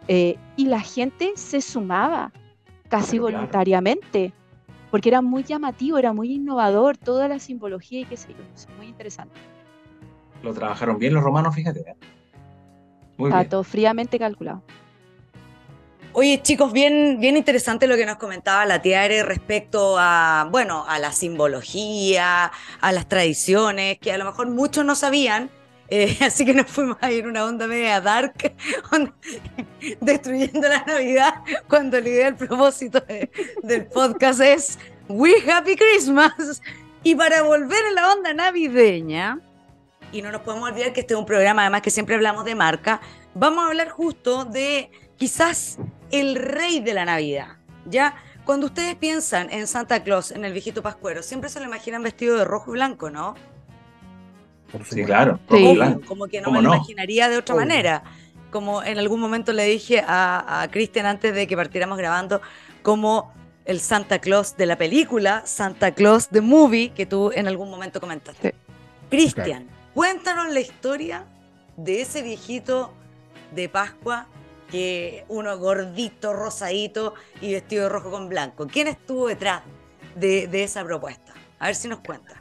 eh, 0.06 0.36
y 0.56 0.66
la 0.66 0.80
gente 0.80 1.32
se 1.36 1.62
sumaba 1.62 2.30
casi 2.90 3.18
voluntariamente, 3.18 4.34
porque 4.90 5.08
era 5.08 5.22
muy 5.22 5.44
llamativo, 5.44 5.96
era 5.96 6.12
muy 6.12 6.34
innovador, 6.34 6.98
toda 6.98 7.26
la 7.26 7.38
simbología 7.38 8.00
y 8.00 8.04
qué 8.04 8.18
sé 8.18 8.28
yo, 8.28 8.74
muy 8.76 8.86
interesante. 8.86 9.34
Lo 10.42 10.52
trabajaron 10.52 10.98
bien 10.98 11.14
los 11.14 11.22
romanos, 11.22 11.54
fíjate. 11.54 11.80
¿eh? 11.80 11.96
Muy 13.16 13.30
Está 13.30 13.48
todo 13.48 13.64
fríamente 13.64 14.18
calculado. 14.18 14.62
Oye, 16.12 16.40
chicos, 16.42 16.72
bien, 16.72 17.18
bien 17.18 17.36
interesante 17.36 17.86
lo 17.86 17.96
que 17.96 18.06
nos 18.06 18.16
comentaba 18.16 18.64
la 18.66 18.80
tía 18.80 19.04
Ere 19.04 19.22
respecto 19.22 19.96
a, 19.98 20.48
bueno, 20.50 20.84
a 20.86 20.98
la 20.98 21.12
simbología, 21.12 22.52
a 22.80 22.92
las 22.92 23.08
tradiciones, 23.08 23.98
que 23.98 24.12
a 24.12 24.18
lo 24.18 24.24
mejor 24.24 24.48
muchos 24.48 24.84
no 24.84 24.94
sabían, 24.94 25.50
eh, 25.88 26.16
así 26.24 26.44
que 26.44 26.54
nos 26.54 26.66
fuimos 26.66 26.96
a 27.00 27.10
ir 27.10 27.26
una 27.26 27.44
onda 27.44 27.66
media 27.66 28.00
dark, 28.00 28.54
destruyendo 30.00 30.68
la 30.68 30.84
Navidad, 30.84 31.34
cuando 31.68 32.00
la 32.00 32.08
idea, 32.08 32.28
el 32.28 32.36
propósito 32.36 33.02
del 33.62 33.86
podcast 33.86 34.40
es 34.40 34.78
We 35.08 35.34
Happy 35.50 35.76
Christmas. 35.76 36.62
Y 37.02 37.14
para 37.14 37.42
volver 37.42 37.84
a 37.86 37.92
la 37.92 38.12
onda 38.12 38.34
navideña, 38.34 39.40
y 40.12 40.22
no 40.22 40.32
nos 40.32 40.42
podemos 40.42 40.70
olvidar 40.70 40.92
que 40.92 41.00
este 41.00 41.14
es 41.14 41.20
un 41.20 41.26
programa, 41.26 41.62
además 41.62 41.82
que 41.82 41.90
siempre 41.90 42.14
hablamos 42.14 42.44
de 42.44 42.54
marca, 42.54 43.00
vamos 43.34 43.64
a 43.64 43.68
hablar 43.68 43.90
justo 43.90 44.44
de 44.44 44.90
quizás 45.16 45.78
el 46.10 46.36
rey 46.36 46.80
de 46.80 46.94
la 46.94 47.04
Navidad, 47.04 47.58
¿ya? 47.84 48.16
Cuando 48.44 48.66
ustedes 48.66 48.94
piensan 48.94 49.52
en 49.52 49.66
Santa 49.66 50.02
Claus, 50.02 50.30
en 50.30 50.44
el 50.44 50.52
viejito 50.52 50.82
pascuero, 50.82 51.22
siempre 51.22 51.50
se 51.50 51.58
lo 51.58 51.66
imaginan 51.66 52.02
vestido 52.02 52.36
de 52.36 52.44
rojo 52.44 52.70
y 52.70 52.74
blanco, 52.74 53.10
¿no? 53.10 53.34
Sí, 54.88 55.04
claro. 55.04 55.40
Como, 55.46 56.26
que 56.26 56.40
no 56.40 56.50
me 56.50 56.62
lo 56.62 56.74
imaginaría 56.74 57.28
de 57.28 57.38
otra 57.38 57.54
manera. 57.54 58.02
Como 58.50 58.82
en 58.82 58.98
algún 58.98 59.20
momento 59.20 59.52
le 59.52 59.64
dije 59.64 60.02
a, 60.06 60.62
a 60.62 60.68
Cristian 60.68 61.06
antes 61.06 61.34
de 61.34 61.46
que 61.46 61.56
partiéramos 61.56 61.98
grabando, 61.98 62.40
como 62.82 63.32
el 63.64 63.80
Santa 63.80 64.20
Claus 64.20 64.56
de 64.56 64.66
la 64.66 64.76
película, 64.76 65.42
Santa 65.44 65.92
Claus 65.92 66.28
the 66.28 66.40
Movie, 66.40 66.90
que 66.90 67.04
tú 67.04 67.32
en 67.34 67.48
algún 67.48 67.68
momento 67.68 68.00
comentaste. 68.00 68.54
Cristian, 69.10 69.68
cuéntanos 69.92 70.52
la 70.52 70.60
historia 70.60 71.26
de 71.76 72.00
ese 72.00 72.22
viejito 72.22 72.92
de 73.54 73.68
Pascua 73.68 74.26
que 74.70 75.24
uno 75.28 75.56
gordito, 75.58 76.32
rosadito 76.32 77.14
y 77.40 77.52
vestido 77.52 77.84
de 77.84 77.88
rojo 77.88 78.10
con 78.10 78.28
blanco. 78.28 78.66
¿Quién 78.66 78.88
estuvo 78.88 79.28
detrás 79.28 79.62
de, 80.14 80.46
de 80.48 80.64
esa 80.64 80.84
propuesta? 80.84 81.34
A 81.58 81.66
ver 81.66 81.74
si 81.74 81.88
nos 81.88 82.00
cuenta. 82.00 82.35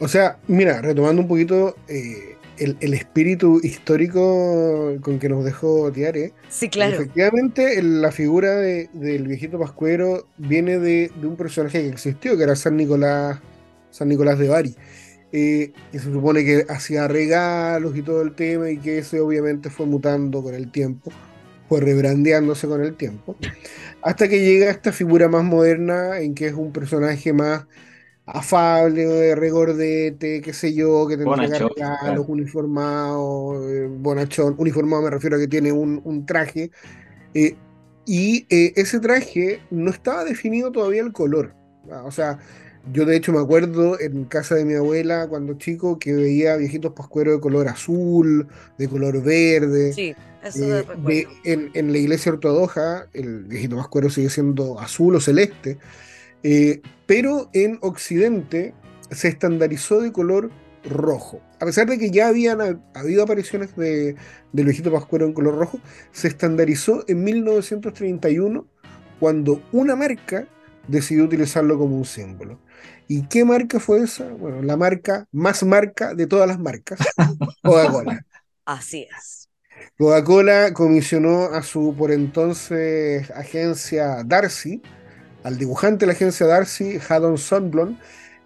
O 0.00 0.08
sea, 0.08 0.38
mira, 0.48 0.80
retomando 0.82 1.22
un 1.22 1.28
poquito 1.28 1.76
eh, 1.88 2.36
el, 2.58 2.94
espíritu 2.94 3.60
histórico 3.62 4.96
con 5.00 5.18
que 5.18 5.28
nos 5.28 5.44
dejó 5.44 5.90
Tiare. 5.92 6.32
Sí, 6.48 6.68
claro. 6.68 6.94
Efectivamente, 6.94 7.82
la 7.82 8.12
figura 8.12 8.56
del 8.56 9.26
viejito 9.26 9.58
Pascuero 9.58 10.28
viene 10.36 10.78
de, 10.78 11.10
un 11.22 11.36
personaje 11.36 11.82
que 11.82 11.88
existió, 11.88 12.36
que 12.36 12.42
era 12.42 12.56
San 12.56 12.76
Nicolás, 12.76 13.40
San 13.90 14.08
Nicolás 14.08 14.38
de 14.38 14.48
Bari. 14.48 14.74
Eh, 15.36 15.72
que 15.90 15.98
se 15.98 16.12
supone 16.12 16.44
que 16.44 16.64
hacía 16.68 17.08
regalos 17.08 17.96
y 17.96 18.02
todo 18.02 18.22
el 18.22 18.34
tema, 18.34 18.70
y 18.70 18.78
que 18.78 18.98
ese 18.98 19.18
obviamente 19.18 19.68
fue 19.68 19.84
mutando 19.84 20.44
con 20.44 20.54
el 20.54 20.70
tiempo, 20.70 21.10
fue 21.68 21.80
rebrandeándose 21.80 22.68
con 22.68 22.84
el 22.84 22.94
tiempo, 22.94 23.34
hasta 24.00 24.28
que 24.28 24.44
llega 24.44 24.70
esta 24.70 24.92
figura 24.92 25.28
más 25.28 25.42
moderna, 25.42 26.20
en 26.20 26.36
que 26.36 26.46
es 26.46 26.52
un 26.52 26.72
personaje 26.72 27.32
más 27.32 27.66
afable, 28.26 29.34
regordete, 29.34 30.40
qué 30.40 30.52
sé 30.52 30.74
yo, 30.74 31.06
que 31.06 31.16
te 31.16 31.24
entrega 31.24 31.68
regalos, 31.68 32.26
uniformado, 32.28 33.70
eh, 33.70 33.86
bonachón, 33.86 34.54
uniformado 34.58 35.02
me 35.02 35.10
refiero 35.10 35.36
a 35.36 35.40
que 35.40 35.48
tiene 35.48 35.72
un, 35.72 36.24
traje, 36.26 36.70
eh, 37.34 37.56
y 38.06 38.46
eh, 38.48 38.72
ese 38.76 39.00
traje 39.00 39.60
no 39.70 39.90
estaba 39.90 40.24
definido 40.24 40.72
todavía 40.72 41.02
el 41.02 41.12
color, 41.12 41.54
o 42.04 42.10
sea, 42.10 42.38
yo 42.92 43.04
de 43.04 43.16
hecho 43.16 43.32
me 43.32 43.40
acuerdo 43.40 43.98
en 43.98 44.24
casa 44.24 44.56
de 44.56 44.64
mi 44.64 44.74
abuela 44.74 45.26
cuando 45.28 45.54
chico 45.54 45.98
que 45.98 46.12
veía 46.12 46.56
viejitos 46.56 46.92
pascueros 46.92 47.34
de 47.34 47.40
color 47.40 47.68
azul, 47.68 48.46
de 48.76 48.88
color 48.88 49.22
verde. 49.22 49.92
Sí, 49.94 50.14
eso 50.42 50.84
en, 51.44 51.70
en, 51.72 51.92
la 51.92 51.98
iglesia 51.98 52.32
ortodoxa 52.32 53.08
el 53.14 53.44
viejito 53.44 53.76
pascuero 53.76 54.10
sigue 54.10 54.28
siendo 54.28 54.78
azul 54.78 55.14
o 55.14 55.20
celeste. 55.20 55.78
Eh, 56.42 56.82
pero 57.06 57.50
en 57.52 57.78
Occidente 57.82 58.74
se 59.10 59.28
estandarizó 59.28 60.00
de 60.00 60.12
color 60.12 60.50
rojo. 60.84 61.40
A 61.60 61.66
pesar 61.66 61.88
de 61.88 61.98
que 61.98 62.10
ya 62.10 62.28
habían 62.28 62.82
habido 62.94 63.22
apariciones 63.22 63.74
de, 63.76 64.16
del 64.52 64.64
viejito 64.66 64.92
pascuero 64.92 65.26
en 65.26 65.32
color 65.32 65.56
rojo, 65.56 65.80
se 66.12 66.28
estandarizó 66.28 67.04
en 67.08 67.24
1931 67.24 68.66
cuando 69.20 69.62
una 69.72 69.96
marca 69.96 70.46
decidió 70.88 71.24
utilizarlo 71.24 71.78
como 71.78 71.96
un 71.96 72.04
símbolo. 72.04 72.60
¿Y 73.08 73.26
qué 73.26 73.44
marca 73.44 73.80
fue 73.80 74.02
esa? 74.02 74.28
Bueno, 74.32 74.62
la 74.62 74.76
marca 74.76 75.26
más 75.32 75.62
marca 75.62 76.14
de 76.14 76.26
todas 76.26 76.48
las 76.48 76.58
marcas, 76.58 76.98
Coca-Cola. 77.62 78.24
Así 78.64 79.06
es. 79.16 79.48
Coca-Cola 79.98 80.72
comisionó 80.72 81.44
a 81.46 81.62
su 81.62 81.94
por 81.96 82.10
entonces 82.10 83.30
agencia 83.30 84.22
Darcy, 84.24 84.82
al 85.44 85.58
dibujante 85.58 86.00
de 86.00 86.06
la 86.08 86.12
agencia 86.14 86.46
Darcy, 86.46 86.98
Haddon 87.08 87.38
Sundblom, 87.38 87.96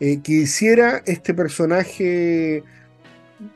eh, 0.01 0.21
que 0.21 0.33
hiciera 0.33 1.03
este 1.07 1.33
personaje 1.33 2.63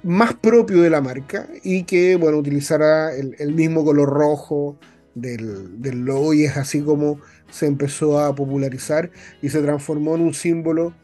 más 0.02 0.34
propio 0.34 0.80
de 0.80 0.90
la 0.90 1.00
marca 1.00 1.48
y 1.62 1.82
que, 1.82 2.16
bueno, 2.16 2.38
utilizara 2.38 3.14
el, 3.14 3.52
mismo 3.52 3.84
color 3.84 4.08
rojo 4.08 4.78
del, 5.14 5.82
del, 5.82 6.04
logo 6.04 6.34
y 6.34 6.44
es 6.44 6.56
así 6.56 6.82
como 6.82 7.20
se 7.50 7.66
empezó 7.66 8.20
a 8.20 8.34
popularizar 8.34 9.10
y 9.42 9.50
se 9.50 9.60
transformó 9.60 10.14
en 10.14 10.22
un 10.22 10.34
símbolo 10.34 10.94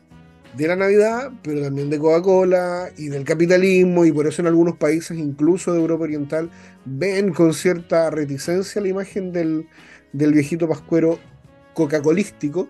de 0.57 0.69
la 0.69 0.77
Navidad, 0.77 1.31
pero 1.43 1.61
también 1.63 1.91
de 1.91 1.99
Coca-Cola 1.99 2.91
y 2.97 3.09
del 3.09 3.25
capitalismo 3.25 4.05
y 4.05 4.13
por 4.13 4.27
eso 4.27 4.43
en 4.43 4.49
algunos 4.49 4.77
países, 4.77 5.19
incluso 5.19 5.73
de 5.73 5.81
Europa 5.81 6.05
Oriental, 6.05 6.51
ven 6.85 7.33
con 7.33 7.53
cierta 7.53 8.11
reticencia 8.11 8.81
la 8.81 8.89
imagen 8.89 9.33
del, 9.33 9.67
del 10.13 10.33
viejito 10.33 10.69
pascuero 10.69 11.19
coca-colístico 11.79 12.69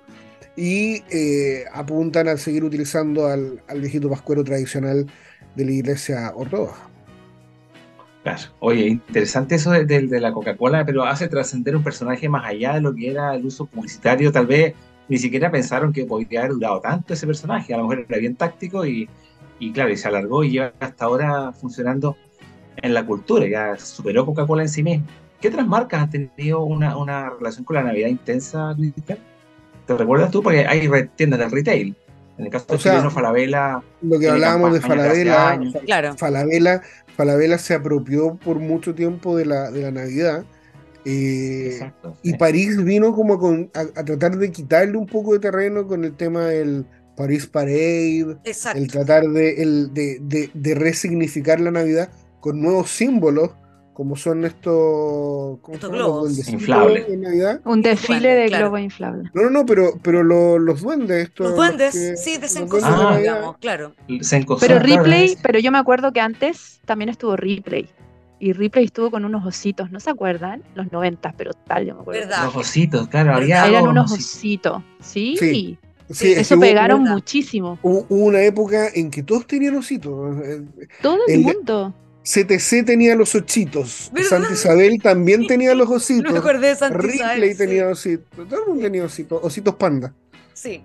y 0.54 1.02
eh, 1.10 1.64
apuntan 1.72 2.28
a 2.28 2.36
seguir 2.36 2.62
utilizando 2.62 3.26
al, 3.26 3.62
viejito 3.76 4.10
pascuero 4.10 4.44
tradicional 4.44 5.06
de 5.56 5.64
la 5.64 5.70
iglesia 5.70 6.32
ortodoxa. 6.36 6.90
Claro. 8.22 8.42
Oye, 8.60 8.86
interesante 8.86 9.54
eso 9.54 9.70
de, 9.70 9.86
de, 9.86 10.20
la 10.20 10.32
Coca-Cola, 10.32 10.84
pero 10.84 11.04
hace 11.04 11.26
trascender 11.28 11.74
un 11.74 11.82
personaje 11.82 12.28
más 12.28 12.44
allá 12.44 12.74
de 12.74 12.82
lo 12.82 12.94
que 12.94 13.08
era 13.10 13.34
el 13.34 13.46
uso 13.46 13.64
publicitario. 13.64 14.30
Tal 14.30 14.46
vez 14.46 14.74
ni 15.08 15.16
siquiera 15.16 15.50
pensaron 15.50 15.90
que 15.90 16.04
podría 16.04 16.40
haber 16.40 16.52
durado 16.52 16.80
tanto 16.80 17.14
ese 17.14 17.26
personaje. 17.26 17.72
A 17.72 17.78
lo 17.78 17.84
mejor 17.84 18.04
era 18.06 18.18
bien 18.18 18.36
táctico 18.36 18.84
y, 18.84 19.08
y 19.58 19.72
claro, 19.72 19.90
y 19.90 19.96
se 19.96 20.08
alargó 20.08 20.44
y 20.44 20.50
lleva 20.50 20.74
hasta 20.80 21.06
ahora 21.06 21.52
funcionando 21.52 22.16
en 22.76 22.92
la 22.92 23.06
cultura. 23.06 23.46
Ya 23.48 23.78
superó 23.78 24.26
Coca-Cola 24.26 24.62
en 24.64 24.68
sí 24.68 24.82
mismo. 24.82 25.06
¿Qué 25.40 25.48
otras 25.48 25.66
marcas 25.66 26.02
han 26.02 26.10
tenido 26.10 26.62
una, 26.62 26.96
una 26.96 27.30
relación 27.30 27.64
con 27.64 27.76
la 27.76 27.82
Navidad 27.82 28.08
intensa, 28.08 28.76
¿Te 29.86 29.96
recuerdas 29.96 30.30
tú? 30.30 30.42
Porque 30.42 30.66
hay 30.66 30.88
tiendas 31.16 31.40
de 31.40 31.48
retail. 31.48 31.96
En 32.36 32.44
el 32.44 32.50
caso 32.52 32.66
de 32.68 32.78
chileno, 32.78 33.10
Falabella. 33.10 33.82
Lo 34.02 34.18
que 34.18 34.28
hablábamos 34.28 34.74
de 34.74 34.80
Falabella, 34.80 35.58
claro. 35.84 36.14
Falabella, 36.16 36.82
Falabella 37.16 37.58
se 37.58 37.74
apropió 37.74 38.36
por 38.36 38.58
mucho 38.58 38.94
tiempo 38.94 39.36
de 39.36 39.46
la, 39.46 39.70
de 39.70 39.82
la 39.82 39.90
Navidad. 39.90 40.44
Eh, 41.04 41.90
y 42.22 42.34
París 42.34 42.84
vino 42.84 43.14
como 43.14 43.34
a, 43.74 44.04
tratar 44.04 44.36
de 44.36 44.52
quitarle 44.52 44.96
un 44.96 45.06
poco 45.06 45.32
de 45.32 45.38
terreno 45.38 45.86
con 45.86 46.04
el 46.04 46.14
tema 46.14 46.46
del 46.46 46.84
Paris 47.16 47.46
Parade, 47.46 48.36
el 48.74 48.88
tratar 48.88 49.24
de, 49.28 49.62
el, 49.62 49.94
de, 49.94 50.18
de, 50.20 50.50
de 50.52 50.74
resignificar 50.74 51.60
la 51.60 51.70
Navidad 51.70 52.10
con 52.40 52.60
nuevos 52.60 52.90
símbolos 52.90 53.52
como 53.98 54.14
son 54.14 54.44
estos, 54.44 55.58
globos 55.90 56.48
inflables. 56.48 57.04
Un 57.64 57.82
desfile 57.82 58.28
de 58.28 58.46
globos 58.46 58.78
inflables. 58.78 59.28
No, 59.34 59.42
no, 59.42 59.50
no, 59.50 59.66
pero, 59.66 59.98
pero 60.00 60.22
los 60.22 60.82
duendes, 60.82 61.24
estos. 61.24 61.48
Los 61.48 61.56
duendes, 61.56 62.22
sí, 62.22 62.38
desencosados, 62.38 63.18
digamos, 63.18 63.56
claro. 63.58 63.96
Pero 64.60 64.78
Ripley, 64.78 65.36
pero 65.42 65.58
yo 65.58 65.72
me 65.72 65.78
acuerdo 65.78 66.12
que 66.12 66.20
antes 66.20 66.78
también 66.84 67.08
estuvo 67.08 67.34
Ripley. 67.34 67.88
Y 68.38 68.52
Ripley 68.52 68.84
estuvo 68.84 69.10
con 69.10 69.24
unos 69.24 69.44
ositos, 69.44 69.90
¿no 69.90 69.98
se 69.98 70.10
acuerdan? 70.10 70.62
Los 70.76 70.92
90, 70.92 71.34
pero 71.36 71.50
tal, 71.66 71.84
yo 71.84 71.96
me 71.96 72.02
acuerdo. 72.02 72.20
¿Verdad? 72.20 72.44
Los 72.44 72.54
ositos, 72.54 73.08
claro, 73.08 73.34
había. 73.34 73.66
Eran 73.66 73.88
unos 73.88 74.12
ositos, 74.12 74.80
¿sí? 75.00 75.36
Sí. 75.40 75.76
Sí, 76.08 76.34
Eso 76.34 76.58
pegaron 76.60 77.02
muchísimo. 77.02 77.80
Hubo 77.82 78.06
una 78.08 78.42
época 78.42 78.90
en 78.94 79.10
que 79.10 79.24
todos 79.24 79.44
tenían 79.44 79.74
ositos. 79.74 80.36
Todo 81.02 81.18
el 81.26 81.40
mundo 81.40 81.92
CTC 82.28 82.84
tenía 82.84 83.14
los 83.16 83.34
ochitos. 83.34 84.10
Santa 84.28 84.52
Isabel 84.52 85.00
también 85.02 85.46
tenía 85.46 85.74
los 85.74 85.88
ositos. 85.88 86.24
No 86.24 86.32
me 86.32 86.38
acordé 86.38 86.68
de 86.68 86.76
Santa 86.76 86.98
Ripley 86.98 87.54
tenía 87.54 87.88
ositos. 87.88 88.48
Todo 88.48 88.62
el 88.62 88.68
mundo 88.68 88.82
tenía 88.82 89.04
ositos. 89.04 89.40
Ositos 89.42 89.74
panda. 89.76 90.12
Sí. 90.52 90.84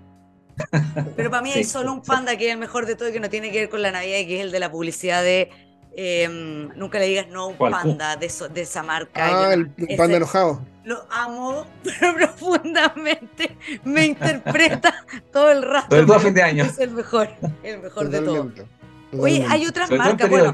Pero 1.16 1.30
para 1.30 1.42
mí 1.42 1.52
hay 1.52 1.64
solo 1.64 1.92
un 1.92 2.02
panda 2.02 2.36
que 2.36 2.46
es 2.46 2.52
el 2.52 2.58
mejor 2.58 2.86
de 2.86 2.94
todo 2.94 3.08
y 3.08 3.12
que 3.12 3.20
no 3.20 3.28
tiene 3.28 3.50
que 3.50 3.60
ver 3.60 3.68
con 3.68 3.82
la 3.82 3.90
Navidad 3.90 4.18
y 4.18 4.26
que 4.26 4.38
es 4.38 4.44
el 4.46 4.52
de 4.52 4.60
la 4.60 4.70
publicidad 4.70 5.22
de 5.22 5.50
em, 5.96 6.68
Nunca 6.76 6.98
le 6.98 7.06
digas 7.06 7.26
no 7.28 7.42
a 7.42 7.46
un 7.48 7.58
panda 7.58 8.16
de, 8.16 8.32
de, 8.54 8.60
esa 8.62 8.82
marca. 8.82 9.48
Ah, 9.48 9.52
el 9.52 9.68
panda 9.96 10.16
enojado. 10.16 10.64
Lo 10.84 11.06
amo, 11.10 11.66
pero 11.82 12.14
profundamente 12.14 13.56
me 13.84 14.06
interpreta 14.06 15.04
todo 15.32 15.50
el 15.50 15.62
rato. 15.62 15.88
Todo 16.06 16.16
el 16.16 16.22
fin 16.22 16.34
de 16.34 16.42
año. 16.42 16.64
Es 16.64 16.78
el 16.78 16.92
mejor, 16.92 17.28
el 17.62 17.80
mejor 17.80 18.08
de 18.08 18.20
todo. 18.20 18.50
Oye, 19.18 19.44
hay 19.48 19.66
otras 19.66 19.90
marcas. 19.90 20.30
Bueno, 20.30 20.52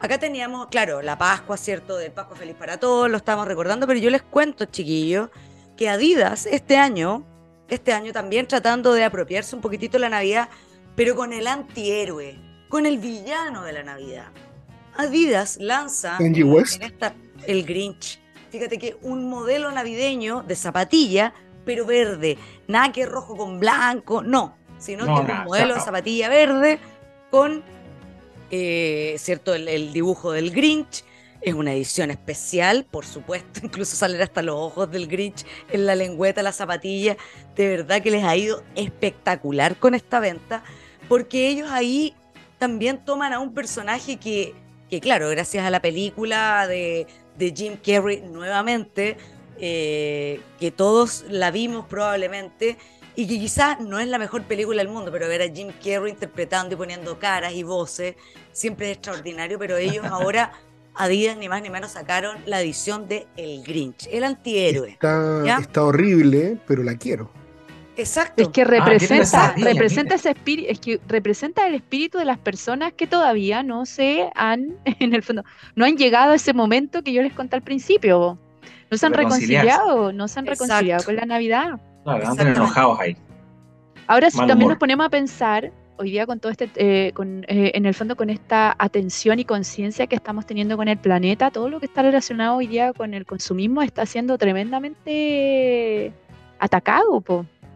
acá 0.00 0.18
teníamos, 0.18 0.66
claro, 0.66 1.02
la 1.02 1.16
Pascua, 1.16 1.56
¿cierto? 1.56 1.96
De 1.96 2.10
Pascua 2.10 2.36
Feliz 2.36 2.56
para 2.56 2.78
Todos, 2.78 3.08
lo 3.08 3.16
estamos 3.16 3.46
recordando, 3.46 3.86
pero 3.86 4.00
yo 4.00 4.10
les 4.10 4.22
cuento, 4.22 4.64
chiquillos, 4.64 5.30
que 5.76 5.88
Adidas 5.88 6.46
este 6.46 6.76
año 6.76 7.24
este 7.70 7.92
año 7.92 8.12
también 8.12 8.46
tratando 8.46 8.92
de 8.92 9.04
apropiarse 9.04 9.54
un 9.54 9.62
poquitito 9.62 9.92
de 9.92 10.00
la 10.00 10.08
Navidad, 10.08 10.48
pero 10.96 11.14
con 11.14 11.32
el 11.32 11.46
antihéroe, 11.46 12.36
con 12.68 12.84
el 12.84 12.98
villano 12.98 13.62
de 13.62 13.72
la 13.72 13.82
Navidad. 13.84 14.26
Adidas 14.96 15.56
lanza 15.60 16.16
en 16.18 16.34
esta, 16.82 17.14
el 17.46 17.64
Grinch. 17.64 18.20
Fíjate 18.50 18.78
que 18.78 18.96
un 19.02 19.30
modelo 19.30 19.70
navideño 19.70 20.42
de 20.42 20.56
zapatilla, 20.56 21.32
pero 21.64 21.86
verde. 21.86 22.36
Nada 22.66 22.90
que 22.90 23.06
rojo 23.06 23.36
con 23.36 23.60
blanco, 23.60 24.22
no. 24.22 24.56
Sino 24.78 25.04
que 25.04 25.32
un 25.32 25.44
modelo 25.44 25.74
de 25.74 25.80
zapatilla 25.80 26.28
verde 26.28 26.80
con, 27.30 27.62
eh, 28.50 29.16
¿cierto? 29.18 29.54
el 29.54 29.92
dibujo 29.92 30.32
del 30.32 30.50
Grinch 30.50 31.04
es 31.40 31.54
una 31.54 31.72
edición 31.72 32.10
especial, 32.10 32.86
por 32.90 33.06
supuesto, 33.06 33.60
incluso 33.64 33.96
salen 33.96 34.20
hasta 34.20 34.42
los 34.42 34.56
ojos 34.56 34.90
del 34.90 35.06
Grinch 35.06 35.44
en 35.70 35.86
la 35.86 35.94
lengüeta, 35.94 36.42
la 36.42 36.52
zapatilla. 36.52 37.16
De 37.56 37.68
verdad 37.68 38.02
que 38.02 38.10
les 38.10 38.24
ha 38.24 38.36
ido 38.36 38.62
espectacular 38.74 39.76
con 39.76 39.94
esta 39.94 40.20
venta, 40.20 40.62
porque 41.08 41.48
ellos 41.48 41.70
ahí 41.70 42.14
también 42.58 43.04
toman 43.04 43.32
a 43.32 43.38
un 43.38 43.54
personaje 43.54 44.18
que, 44.18 44.54
que 44.88 45.00
claro, 45.00 45.28
gracias 45.30 45.64
a 45.64 45.70
la 45.70 45.80
película 45.80 46.66
de, 46.66 47.06
de 47.38 47.54
Jim 47.56 47.76
Carrey 47.82 48.20
nuevamente, 48.20 49.16
eh, 49.58 50.40
que 50.58 50.70
todos 50.70 51.24
la 51.28 51.50
vimos 51.50 51.86
probablemente, 51.86 52.76
y 53.20 53.26
que 53.26 53.38
quizás 53.38 53.78
no 53.80 53.98
es 53.98 54.08
la 54.08 54.18
mejor 54.18 54.44
película 54.44 54.82
del 54.82 54.90
mundo, 54.90 55.12
pero 55.12 55.28
ver 55.28 55.42
a 55.42 55.48
Jim 55.54 55.68
Carrey 55.84 56.10
interpretando 56.10 56.74
y 56.74 56.78
poniendo 56.78 57.18
caras 57.18 57.52
y 57.52 57.62
voces 57.62 58.14
siempre 58.52 58.90
es 58.90 58.96
extraordinario, 58.96 59.58
pero 59.58 59.76
ellos 59.76 60.04
ahora 60.10 60.52
Adidas 60.94 61.36
ni 61.36 61.48
más 61.48 61.62
ni 61.62 61.70
menos 61.70 61.92
sacaron 61.92 62.38
la 62.46 62.60
edición 62.60 63.08
de 63.08 63.26
El 63.36 63.62
Grinch, 63.62 64.08
el 64.10 64.24
antihéroe. 64.24 64.98
Está, 65.00 65.84
horrible, 65.84 66.58
pero 66.66 66.82
la 66.82 66.96
quiero. 66.96 67.30
Exacto. 67.96 68.42
Es 68.42 68.48
que 68.48 68.64
representa, 68.64 69.54
representa 69.56 70.14
ese 70.14 70.30
espíritu, 70.30 70.70
es 70.70 70.80
que 70.80 71.00
representa 71.06 71.66
el 71.66 71.74
espíritu 71.74 72.18
de 72.18 72.24
las 72.24 72.38
personas 72.38 72.92
que 72.92 73.06
todavía 73.06 73.62
no 73.62 73.86
se 73.86 74.30
han, 74.34 74.76
en 74.84 75.14
el 75.14 75.22
fondo, 75.22 75.44
no 75.74 75.84
han 75.84 75.96
llegado 75.96 76.32
a 76.32 76.36
ese 76.36 76.54
momento 76.54 77.02
que 77.02 77.12
yo 77.12 77.22
les 77.22 77.34
conté 77.34 77.56
al 77.56 77.62
principio. 77.62 78.38
No 78.90 78.96
se 78.98 79.06
han 79.06 79.12
reconciliado, 79.12 80.12
no 80.12 80.26
se 80.26 80.40
han 80.40 80.46
reconciliado 80.46 81.04
con 81.04 81.14
la 81.14 81.24
Navidad. 81.24 81.80
Claro, 82.16 82.30
andan 82.30 82.48
enojados 82.48 83.00
ahí. 83.00 83.16
Ahora, 84.06 84.30
si 84.30 84.38
también 84.38 84.68
nos 84.68 84.78
ponemos 84.78 85.06
a 85.06 85.08
pensar, 85.08 85.70
hoy 85.96 86.10
día 86.10 86.26
con 86.26 86.40
todo 86.40 86.50
este, 86.50 86.68
eh, 86.74 87.12
con, 87.12 87.44
eh, 87.46 87.72
en 87.74 87.86
el 87.86 87.94
fondo 87.94 88.16
con 88.16 88.30
esta 88.30 88.74
atención 88.78 89.38
y 89.38 89.44
conciencia 89.44 90.06
que 90.06 90.16
estamos 90.16 90.46
teniendo 90.46 90.76
con 90.76 90.88
el 90.88 90.98
planeta, 90.98 91.50
todo 91.50 91.68
lo 91.68 91.78
que 91.78 91.86
está 91.86 92.02
relacionado 92.02 92.56
hoy 92.56 92.66
día 92.66 92.92
con 92.92 93.14
el 93.14 93.26
consumismo 93.26 93.82
está 93.82 94.06
siendo 94.06 94.38
tremendamente 94.38 96.12
atacado. 96.58 97.22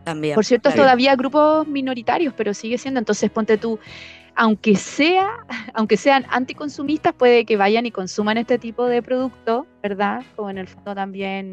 También. 0.04 0.34
Por 0.34 0.44
cierto, 0.44 0.70
todavía 0.72 1.14
grupos 1.16 1.66
minoritarios, 1.66 2.34
pero 2.36 2.52
sigue 2.52 2.78
siendo. 2.78 2.98
Entonces, 2.98 3.30
ponte 3.30 3.56
tú, 3.56 3.78
aunque 4.34 4.74
sea, 4.74 5.28
aunque 5.74 5.96
sean 5.96 6.24
anticonsumistas, 6.30 7.12
puede 7.12 7.44
que 7.44 7.56
vayan 7.56 7.86
y 7.86 7.90
consuman 7.90 8.38
este 8.38 8.58
tipo 8.58 8.86
de 8.86 9.02
producto, 9.02 9.66
¿verdad? 9.82 10.22
Como 10.34 10.50
en 10.50 10.58
el 10.58 10.66
fondo 10.66 10.94
también. 10.94 11.52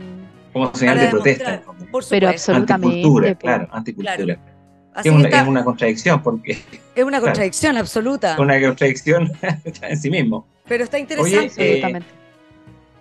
Como 0.54 0.74
señal 0.76 1.00
de 1.00 1.08
protesta. 1.08 1.62
pero 2.10 2.30
absolutamente. 2.30 2.98
Anticultura, 2.98 3.36
claro, 3.36 3.68
anticultura 3.72 4.38
es, 5.04 5.48
una, 5.48 5.64
contradicción, 5.64 6.22
porque. 6.22 6.58
Es 6.96 7.04
una 7.04 7.22
contradicción 7.22 7.78
absoluta. 7.78 8.36
Una 8.40 8.60
contradicción 8.60 9.32
en 9.82 9.98
sí 9.98 10.10
mismo. 10.10 10.46
Pero 10.68 10.84
está 10.84 11.00
interesante. 11.00 11.54
Eh, 11.58 12.00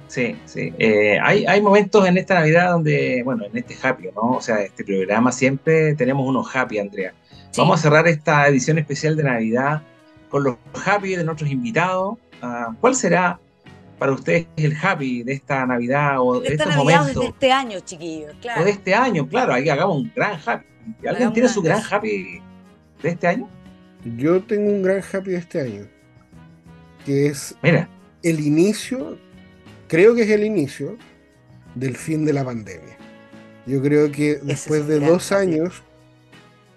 sí, 0.09 0.37
sí. 0.45 0.73
Eh, 0.79 1.19
hay, 1.23 1.45
hay 1.47 1.61
momentos 1.61 2.07
en 2.07 2.17
esta 2.19 2.35
Navidad 2.35 2.71
donde, 2.71 3.23
bueno, 3.25 3.45
en 3.47 3.57
este 3.57 3.77
happy, 3.83 4.09
¿no? 4.15 4.33
O 4.33 4.41
sea, 4.41 4.61
este 4.63 4.85
programa 4.85 5.33
siempre 5.33 5.95
tenemos 5.95 6.29
unos 6.29 6.55
happy, 6.55 6.79
Andrea. 6.79 7.13
Vamos 7.57 7.81
a 7.81 7.83
cerrar 7.83 8.07
esta 8.07 8.47
edición 8.47 8.79
especial 8.79 9.17
de 9.17 9.25
Navidad 9.25 9.83
con 10.29 10.45
los 10.45 10.57
happy 10.85 11.17
de 11.17 11.25
nuestros 11.25 11.51
invitados. 11.51 12.19
Ah, 12.41 12.73
¿Cuál 12.81 12.95
será 12.95 13.41
para 14.01 14.13
ustedes 14.13 14.47
el 14.57 14.75
happy 14.83 15.23
de 15.25 15.35
esta 15.35 15.67
Navidad 15.67 16.21
o 16.21 16.41
de, 16.41 16.49
de 16.49 16.55
estos 16.55 16.75
momentos? 16.75 17.23
de 17.23 17.27
este 17.27 17.53
año, 17.53 17.81
chiquillos, 17.81 18.35
claro. 18.41 18.63
O 18.63 18.65
de 18.65 18.71
este 18.71 18.95
año, 18.95 19.29
claro, 19.29 19.53
ahí 19.53 19.69
hagamos 19.69 19.99
un 19.99 20.13
gran 20.17 20.41
happy. 20.45 20.67
¿Alguien 21.07 21.33
tiene 21.35 21.49
su 21.51 21.61
gran 21.61 21.83
happy 21.89 22.41
de 23.03 23.09
este 23.11 23.27
año? 23.27 23.47
Yo 24.17 24.43
tengo 24.43 24.71
un 24.71 24.83
gran 24.83 25.03
happy 25.03 25.33
de 25.33 25.37
este 25.37 25.61
año. 25.61 25.87
Que 27.05 27.27
es 27.27 27.55
Mira. 27.63 27.91
el 28.23 28.41
inicio, 28.41 29.19
creo 29.87 30.15
que 30.15 30.23
es 30.23 30.31
el 30.31 30.45
inicio 30.45 30.97
del 31.75 31.95
fin 31.95 32.25
de 32.25 32.33
la 32.33 32.43
pandemia. 32.43 32.97
Yo 33.67 33.83
creo 33.83 34.11
que 34.11 34.37
después 34.43 34.87
de 34.87 34.99
dos 34.99 35.31
años 35.31 35.83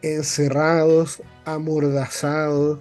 encerrados, 0.01 1.23
amordazados, 1.45 2.79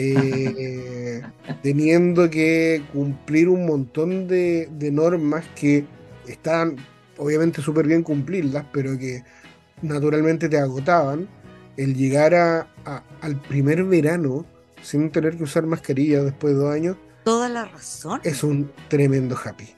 eh, 0.00 1.22
teniendo 1.62 2.30
que 2.30 2.82
cumplir 2.92 3.48
un 3.48 3.66
montón 3.66 4.28
de, 4.28 4.68
de 4.70 4.92
normas 4.92 5.44
que 5.56 5.84
están 6.28 6.76
obviamente 7.16 7.60
súper 7.62 7.86
bien 7.86 8.02
cumplirlas, 8.02 8.64
pero 8.72 8.96
que 8.96 9.24
naturalmente 9.82 10.48
te 10.48 10.58
agotaban, 10.58 11.28
el 11.76 11.94
llegar 11.94 12.34
a, 12.34 12.68
al 13.20 13.40
primer 13.42 13.84
verano 13.84 14.46
sin 14.82 15.10
tener 15.10 15.36
que 15.36 15.42
usar 15.42 15.66
mascarilla 15.66 16.22
después 16.22 16.54
de 16.54 16.60
dos 16.60 16.72
años. 16.72 16.96
Toda 17.24 17.48
la 17.48 17.64
razón. 17.64 18.20
Es 18.24 18.42
un 18.42 18.70
tremendo 18.88 19.36
happy. 19.36 19.77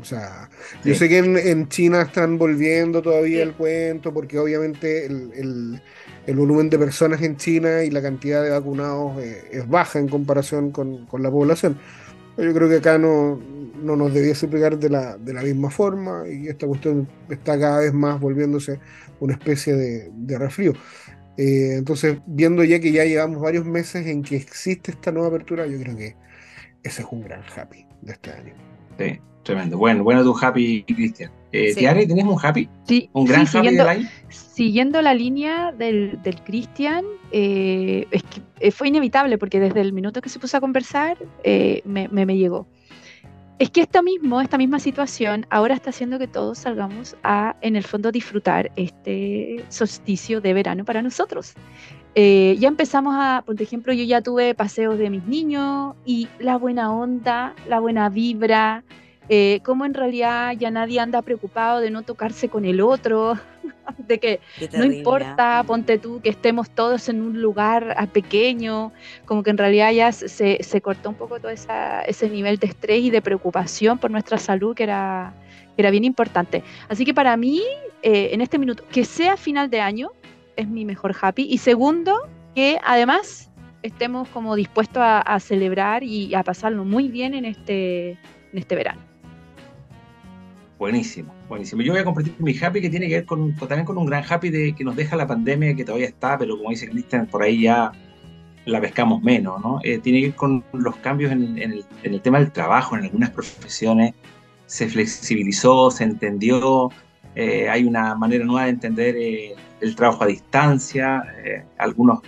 O 0.00 0.04
sea, 0.04 0.48
yo 0.84 0.94
sé 0.94 1.08
que 1.08 1.18
en, 1.18 1.68
China 1.68 2.02
están 2.02 2.38
volviendo 2.38 3.02
todavía 3.02 3.42
el 3.42 3.54
cuento, 3.54 4.12
porque 4.12 4.38
obviamente 4.38 5.06
el, 5.06 5.80
volumen 6.28 6.70
de 6.70 6.78
personas 6.78 7.22
en 7.22 7.36
China 7.36 7.82
y 7.82 7.90
la 7.90 8.02
cantidad 8.02 8.42
de 8.42 8.50
vacunados 8.50 9.18
eh, 9.20 9.48
es 9.50 9.68
baja 9.68 9.98
en 9.98 10.08
comparación 10.08 10.70
con, 10.70 11.06
con 11.06 11.22
la 11.22 11.30
población. 11.30 11.78
Yo 12.36 12.54
creo 12.54 12.68
que 12.68 12.76
acá 12.76 12.98
no, 12.98 13.40
no 13.82 13.96
nos 13.96 14.14
debiese 14.14 14.46
pegar 14.46 14.78
de 14.78 14.88
la, 14.88 15.16
de 15.18 15.32
la 15.32 15.42
misma 15.42 15.70
forma 15.70 16.28
y 16.28 16.48
esta 16.48 16.66
cuestión 16.66 17.08
está 17.28 17.58
cada 17.58 17.80
vez 17.80 17.92
más 17.92 18.20
volviéndose 18.20 18.78
una 19.20 19.32
especie 19.32 19.74
de, 19.74 20.10
de 20.12 20.38
resfrío. 20.38 20.74
Eh, 21.36 21.74
entonces, 21.76 22.18
viendo 22.26 22.64
ya 22.64 22.80
que 22.80 22.92
ya 22.92 23.04
llevamos 23.04 23.40
varios 23.40 23.64
meses 23.64 24.06
en 24.06 24.22
que 24.22 24.36
existe 24.36 24.90
esta 24.90 25.12
nueva 25.12 25.28
apertura, 25.28 25.66
yo 25.66 25.78
creo 25.78 25.96
que 25.96 26.16
ese 26.82 27.02
es 27.02 27.08
un 27.10 27.22
gran 27.22 27.42
happy 27.56 27.86
de 28.02 28.12
este 28.12 28.32
año. 28.32 28.67
Sí, 28.98 29.20
tremendo. 29.42 29.78
Bueno, 29.78 30.02
bueno 30.04 30.22
tu 30.22 30.36
happy, 30.36 30.82
Cristian. 30.84 31.30
Eh, 31.52 31.72
sí. 31.72 31.80
¿tenés 31.80 32.24
un 32.24 32.36
happy? 32.40 32.68
Sí, 32.84 33.08
un 33.12 33.24
gran 33.24 33.42
happy 33.42 33.50
siguiendo, 33.50 33.84
Siguiendo 34.28 35.02
la 35.02 35.14
línea 35.14 35.72
del, 35.72 36.20
del 36.22 36.42
Cristian, 36.42 37.04
eh, 37.30 38.06
es 38.10 38.22
que 38.24 38.42
eh, 38.60 38.70
fue 38.70 38.88
inevitable 38.88 39.38
porque 39.38 39.60
desde 39.60 39.80
el 39.80 39.92
minuto 39.92 40.20
que 40.20 40.28
se 40.28 40.38
puso 40.38 40.56
a 40.56 40.60
conversar 40.60 41.16
eh, 41.44 41.80
me, 41.84 42.08
me, 42.08 42.26
me, 42.26 42.36
llegó. 42.36 42.66
Es 43.58 43.70
que 43.70 43.80
esto 43.80 44.02
mismo, 44.02 44.40
esta 44.40 44.58
misma 44.58 44.78
situación, 44.78 45.46
ahora 45.50 45.74
está 45.74 45.90
haciendo 45.90 46.18
que 46.18 46.28
todos 46.28 46.58
salgamos 46.58 47.16
a, 47.22 47.56
en 47.60 47.76
el 47.76 47.82
fondo, 47.82 48.12
disfrutar 48.12 48.70
este 48.76 49.64
solsticio 49.68 50.40
de 50.40 50.54
verano 50.54 50.84
para 50.84 51.02
nosotros. 51.02 51.54
Eh, 52.20 52.56
ya 52.58 52.66
empezamos 52.66 53.14
a, 53.16 53.44
por 53.46 53.62
ejemplo, 53.62 53.92
yo 53.92 54.02
ya 54.02 54.20
tuve 54.20 54.52
paseos 54.52 54.98
de 54.98 55.08
mis 55.08 55.22
niños 55.22 55.94
y 56.04 56.26
la 56.40 56.56
buena 56.56 56.92
onda, 56.92 57.54
la 57.68 57.78
buena 57.78 58.08
vibra, 58.08 58.82
eh, 59.28 59.60
cómo 59.62 59.84
en 59.84 59.94
realidad 59.94 60.50
ya 60.58 60.72
nadie 60.72 60.98
anda 60.98 61.22
preocupado 61.22 61.78
de 61.78 61.92
no 61.92 62.02
tocarse 62.02 62.48
con 62.48 62.64
el 62.64 62.80
otro, 62.80 63.38
de 63.98 64.18
que 64.18 64.40
no 64.76 64.84
importa, 64.84 65.62
ponte 65.64 65.96
tú, 65.96 66.20
que 66.20 66.30
estemos 66.30 66.68
todos 66.70 67.08
en 67.08 67.22
un 67.22 67.40
lugar 67.40 67.94
ah, 67.96 68.08
pequeño, 68.08 68.90
como 69.24 69.44
que 69.44 69.50
en 69.50 69.58
realidad 69.58 69.92
ya 69.92 70.10
se, 70.10 70.58
se 70.60 70.80
cortó 70.80 71.10
un 71.10 71.14
poco 71.14 71.38
todo 71.38 71.52
esa, 71.52 72.00
ese 72.00 72.28
nivel 72.28 72.58
de 72.58 72.66
estrés 72.66 73.00
y 73.00 73.10
de 73.10 73.22
preocupación 73.22 73.96
por 73.96 74.10
nuestra 74.10 74.38
salud 74.38 74.74
que 74.74 74.82
era, 74.82 75.34
que 75.76 75.82
era 75.82 75.92
bien 75.92 76.02
importante. 76.02 76.64
Así 76.88 77.04
que 77.04 77.14
para 77.14 77.36
mí, 77.36 77.62
eh, 78.02 78.30
en 78.32 78.40
este 78.40 78.58
minuto, 78.58 78.82
que 78.90 79.04
sea 79.04 79.36
final 79.36 79.70
de 79.70 79.80
año, 79.80 80.10
es 80.58 80.68
mi 80.68 80.84
mejor 80.84 81.14
happy. 81.18 81.46
Y 81.48 81.58
segundo, 81.58 82.28
que 82.54 82.78
además 82.84 83.50
estemos 83.82 84.28
como 84.28 84.56
dispuestos 84.56 85.02
a, 85.02 85.40
celebrar 85.40 86.02
y 86.02 86.34
a 86.34 86.42
pasarlo 86.42 86.84
muy 86.84 87.08
bien 87.08 87.32
en 87.32 87.44
este, 87.44 88.10
en 88.10 88.58
este 88.58 88.74
verano. 88.74 89.00
Buenísimo, 90.78 91.32
buenísimo. 91.48 91.82
Yo 91.82 91.92
voy 91.92 92.00
a 92.00 92.04
compartir 92.04 92.34
mi 92.38 92.56
happy 92.56 92.80
que 92.80 92.90
tiene 92.90 93.08
que 93.08 93.14
ver 93.14 93.24
con, 93.24 93.54
también 93.56 93.84
con 93.84 93.98
un 93.98 94.06
gran 94.06 94.24
happy 94.28 94.50
de, 94.50 94.74
que 94.74 94.84
nos 94.84 94.94
deja 94.94 95.16
la 95.16 95.26
pandemia 95.26 95.74
que 95.74 95.84
todavía 95.84 96.06
está, 96.06 96.38
pero 96.38 96.56
como 96.56 96.70
dice 96.70 96.88
Cristian, 96.88 97.26
por 97.26 97.42
ahí 97.42 97.62
ya 97.62 97.92
la 98.64 98.80
pescamos 98.80 99.22
menos, 99.22 99.60
¿no? 99.60 99.80
Eh, 99.82 99.98
tiene 99.98 100.20
que 100.20 100.26
ver 100.26 100.36
con 100.36 100.64
los 100.72 100.96
cambios 100.96 101.32
en, 101.32 101.58
el, 101.58 102.20
tema 102.20 102.38
del 102.38 102.52
trabajo, 102.52 102.96
en 102.96 103.04
algunas 103.04 103.30
profesiones 103.30 104.14
se 104.66 104.88
flexibilizó, 104.88 105.90
se 105.90 106.04
entendió, 106.04 106.90
eh, 107.34 107.68
hay 107.68 107.84
una 107.84 108.14
manera 108.14 108.44
nueva 108.44 108.64
de 108.64 108.70
entender 108.70 109.16
eh, 109.16 109.54
el 109.80 109.94
trabajo 109.94 110.24
a 110.24 110.26
distancia, 110.26 111.22
algunos 111.78 112.20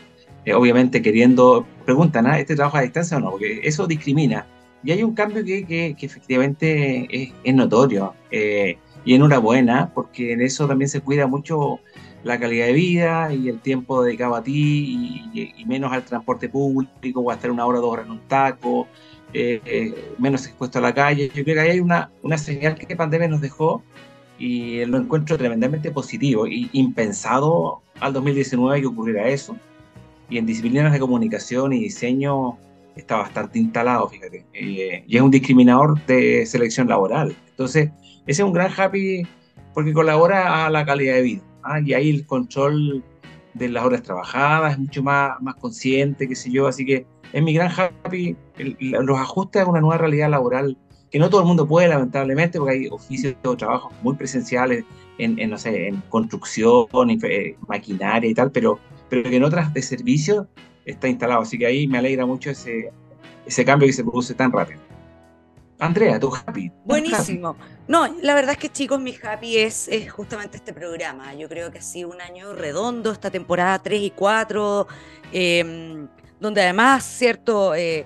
obviamente 0.55 1.03
queriendo, 1.03 1.67
preguntan, 1.85 2.27
¿ah, 2.27 2.39
¿este 2.39 2.57
trabajo 2.57 2.79
a 2.79 2.83
distancia 2.83 3.19
o 3.19 3.21
no? 3.21 3.31
Porque 3.33 3.61
eso 3.63 3.87
discrimina. 3.87 4.47
Y 4.83 4.93
hay 4.93 5.03
un 5.03 5.15
cambio 5.15 5.45
que, 5.45 5.67
que, 5.67 6.07
efectivamente 6.07 7.07
es, 7.11 7.33
es 7.45 7.55
notorio. 7.55 8.15
y 8.31 9.15
enhorabuena, 9.15 9.91
porque 9.95 10.33
en 10.33 10.41
eso 10.43 10.67
también 10.67 10.89
se 10.89 11.01
cuida 11.01 11.27
mucho 11.27 11.81
la 12.23 12.39
calidad 12.39 12.67
de 12.67 12.73
vida 12.73 13.33
y 13.33 13.49
el 13.49 13.61
tiempo 13.61 14.03
dedicado 14.03 14.35
a 14.35 14.43
ti 14.43 15.23
y, 15.33 15.65
menos 15.65 15.93
al 15.93 16.05
transporte 16.05 16.49
público 16.49 17.21
o 17.21 17.31
a 17.31 17.35
estar 17.35 17.51
una 17.51 17.65
hora 17.67 17.79
dos 17.79 17.93
horas 17.93 18.07
en 18.07 18.13
un 18.13 18.21
taco, 18.21 18.87
eh, 19.33 19.61
eh, 19.65 20.15
menos 20.19 20.47
expuesto 20.47 20.79
a 20.79 20.83
la 20.83 20.95
calle. 20.95 21.31
Yo 21.35 21.45
creo 21.45 21.55
que 21.55 21.61
ahí 21.61 21.71
hay 21.71 21.81
una, 21.81 22.11
una 22.23 22.37
señal 22.37 22.75
que 22.75 22.87
la 22.89 22.97
pandemia 22.97 23.29
nos 23.29 23.41
dejó 23.41 23.83
y 24.41 24.85
lo 24.87 24.97
encuentro 24.97 25.37
tremendamente 25.37 25.91
positivo 25.91 26.47
y 26.47 26.71
impensado 26.73 27.83
al 28.01 28.15
2019 28.15 28.81
que 28.81 28.87
ocurriera 28.87 29.29
eso. 29.29 29.55
Y 30.31 30.39
en 30.39 30.47
disciplinas 30.47 30.93
de 30.93 30.99
comunicación 30.99 31.75
y 31.75 31.81
diseño 31.81 32.57
está 32.97 33.17
bastante 33.17 33.59
instalado, 33.59 34.09
fíjate. 34.09 34.47
Eh, 34.55 35.05
y 35.07 35.17
es 35.17 35.23
un 35.23 35.31
discriminador 35.31 36.05
de 36.07 36.47
selección 36.47 36.89
laboral. 36.89 37.37
Entonces, 37.51 37.91
ese 38.27 38.43
es 38.43 38.47
un 38.47 38.55
gran 38.55 38.73
happy 38.75 39.27
porque 39.75 39.93
colabora 39.93 40.67
a 40.67 40.71
la 40.71 40.87
calidad 40.87 41.17
de 41.17 41.23
vida. 41.23 41.43
¿ah? 41.63 41.81
y 41.81 41.93
ahí 41.93 42.09
el 42.09 42.27
control 42.27 43.05
de 43.53 43.69
las 43.69 43.85
horas 43.85 44.03
trabajadas 44.03 44.73
es 44.73 44.79
mucho 44.79 45.03
más, 45.03 45.41
más 45.43 45.57
consciente, 45.57 46.27
qué 46.27 46.35
sé 46.35 46.51
yo, 46.51 46.67
así 46.67 46.87
que 46.87 47.07
es 47.33 47.43
mi 47.43 47.53
gran 47.53 47.71
happy 47.71 48.37
los 48.81 49.19
ajustes 49.19 49.63
a 49.63 49.67
una 49.67 49.81
nueva 49.81 49.99
realidad 49.99 50.31
laboral 50.31 50.79
que 51.11 51.19
no 51.19 51.29
todo 51.29 51.41
el 51.41 51.47
mundo 51.47 51.67
puede, 51.67 51.89
lamentablemente, 51.89 52.59
porque 52.59 52.75
hay 52.75 52.89
oficios 52.89 53.35
o 53.45 53.57
trabajos 53.57 53.93
muy 54.03 54.15
presenciales 54.15 54.85
en, 55.19 55.51
no 55.51 55.59
sé, 55.59 55.89
en 55.89 56.03
construcción, 56.09 56.87
eh, 57.23 57.57
maquinaria 57.67 58.31
y 58.31 58.35
tal, 58.35 58.51
pero, 58.51 58.79
pero 59.09 59.29
que 59.29 59.37
en 59.37 59.45
otras 59.45 59.75
de 59.75 59.83
servicio 59.83 60.49
está 60.85 61.09
instalado. 61.09 61.43
Así 61.43 61.59
que 61.59 61.67
ahí 61.67 61.87
me 61.87 61.99
alegra 61.99 62.27
mucho 62.27 62.51
ese, 62.51 62.91
ese 63.45 63.65
cambio 63.65 63.87
que 63.87 63.93
se 63.93 64.05
produce 64.05 64.35
tan 64.35 64.53
rápido. 64.53 64.81
Andrea, 65.81 66.21
tu 66.21 66.33
happy. 66.35 66.71
Buenísimo. 66.85 67.57
No, 67.89 68.07
la 68.23 68.35
verdad 68.35 68.53
es 68.53 68.59
que 68.59 68.69
chicos, 68.69 69.01
mi 69.01 69.15
happy 69.21 69.57
es, 69.57 69.89
es, 69.89 70.13
justamente 70.13 70.59
este 70.59 70.75
programa. 70.75 71.35
Yo 71.35 71.49
creo 71.49 71.73
que 71.73 71.79
ha 71.79 71.83
sido 71.83 72.11
un 72.11 72.21
año 72.21 72.53
redondo, 72.53 73.11
esta 73.11 73.31
temporada 73.31 73.79
3 73.79 74.03
y 74.03 74.11
4, 74.11 74.87
em, 75.33 76.07
donde 76.39 76.63
además, 76.63 77.05
cierto, 77.05 77.75
eh, 77.75 78.05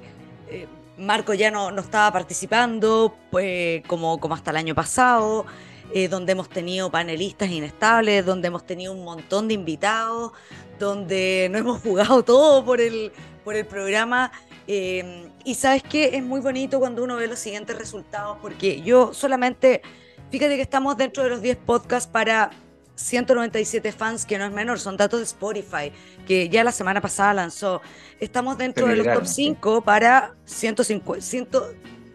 eh, 0.49 0.67
Marco 0.97 1.35
ya 1.35 1.51
no, 1.51 1.71
no, 1.71 1.81
estaba 1.81 2.13
participando 2.13 3.17
pues, 3.31 3.83
como, 3.87 4.19
como 4.21 4.35
hasta 4.35 4.51
el 4.53 4.59
año 4.59 4.75
pasado, 4.75 5.45
eh, 5.93 6.09
donde 6.09 6.33
hemos 6.33 6.49
tenido 6.49 6.91
panelistas 6.91 7.51
inestables, 7.51 8.25
donde 8.25 8.49
hemos 8.49 8.65
tenido 8.65 8.93
un 8.93 9.05
montón 9.05 9.49
de 9.49 9.55
invitados, 9.55 10.33
donde 10.79 11.49
no 11.51 11.59
hemos 11.59 11.83
jugado 11.83 12.23
todo 12.23 12.65
por 12.65 12.81
el, 12.81 13.13
por 13.45 13.57
el 13.57 13.67
programa. 13.67 14.33
Em, 14.67 15.31
y 15.45 15.55
sabes 15.55 15.83
que 15.83 16.17
es 16.17 16.23
muy 16.23 16.41
bonito 16.41 16.79
cuando 16.79 17.05
uno 17.05 17.17
ve 17.17 17.27
los 17.27 17.39
siguientes 17.39 17.77
resultados, 17.77 18.39
porque 18.41 18.81
yo 18.81 19.13
solamente, 19.13 19.83
fíjate 20.31 20.57
que 20.57 20.63
estamos 20.63 20.97
dentro 20.97 21.23
de 21.23 21.31
los 21.31 21.43
10 21.43 21.59
podcasts 21.59 22.11
para 22.11 22.51
197 22.97 23.93
fans, 23.93 24.25
que 24.25 24.39
no 24.39 24.45
es 24.45 24.53
menor, 24.53 24.79
son 24.79 24.97
datos 24.97 25.21
de 25.21 25.25
Spotify, 25.25 25.93
que 26.27 26.49
ya 26.49 26.65
la 26.65 26.73
semana 26.73 27.01
pasada 27.01 27.35
lanzó. 27.35 27.83
Estamos 28.21 28.57
dentro 28.59 28.87
de 28.87 28.97
los 28.97 29.07
top 29.07 29.27
5 29.27 29.81
para 29.83 30.35
150, 30.45 31.61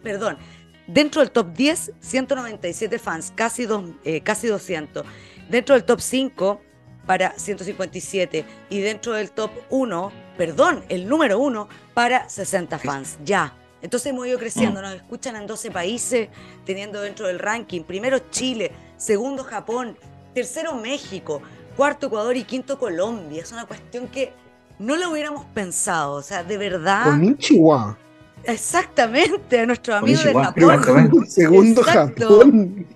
perdón, 0.02 0.38
dentro 0.86 1.20
del 1.20 1.30
top 1.30 1.52
10, 1.52 1.92
197 2.00 2.98
fans, 2.98 3.32
casi, 3.34 3.66
dos, 3.66 3.84
eh, 4.04 4.20
casi 4.20 4.48
200. 4.48 5.04
Dentro 5.48 5.74
del 5.74 5.84
top 5.84 6.00
5 6.00 6.60
para 7.06 7.32
157 7.38 8.44
y 8.68 8.80
dentro 8.80 9.14
del 9.14 9.32
top 9.32 9.50
1, 9.70 10.12
perdón, 10.36 10.84
el 10.88 11.08
número 11.08 11.38
1 11.40 11.68
para 11.94 12.28
60 12.28 12.78
fans, 12.78 13.18
ya. 13.24 13.56
Entonces 13.82 14.10
hemos 14.10 14.26
ido 14.26 14.38
creciendo, 14.38 14.80
mm. 14.80 14.82
nos 14.82 14.94
escuchan 14.94 15.36
en 15.36 15.46
12 15.46 15.70
países, 15.70 16.28
teniendo 16.64 17.00
dentro 17.00 17.26
del 17.26 17.38
ranking, 17.38 17.82
primero 17.82 18.18
Chile, 18.30 18.72
segundo 18.96 19.42
Japón, 19.42 19.96
tercero 20.34 20.74
México, 20.74 21.42
cuarto 21.76 22.06
Ecuador 22.06 22.36
y 22.36 22.44
quinto 22.44 22.78
Colombia. 22.78 23.42
Es 23.42 23.52
una 23.52 23.66
cuestión 23.66 24.08
que 24.08 24.32
no 24.78 24.96
lo 24.96 25.10
hubiéramos 25.10 25.44
pensado, 25.46 26.14
o 26.14 26.22
sea, 26.22 26.42
de 26.44 26.56
verdad. 26.56 27.04
Con 27.04 27.36
Chihuahua. 27.36 27.98
Exactamente, 28.44 29.60
a 29.60 29.66
nuestro 29.66 29.94
amigo 29.94 30.22
de 30.22 30.32
Japón. 30.32 31.26
Segundo 31.26 31.82
Japón. 31.82 32.86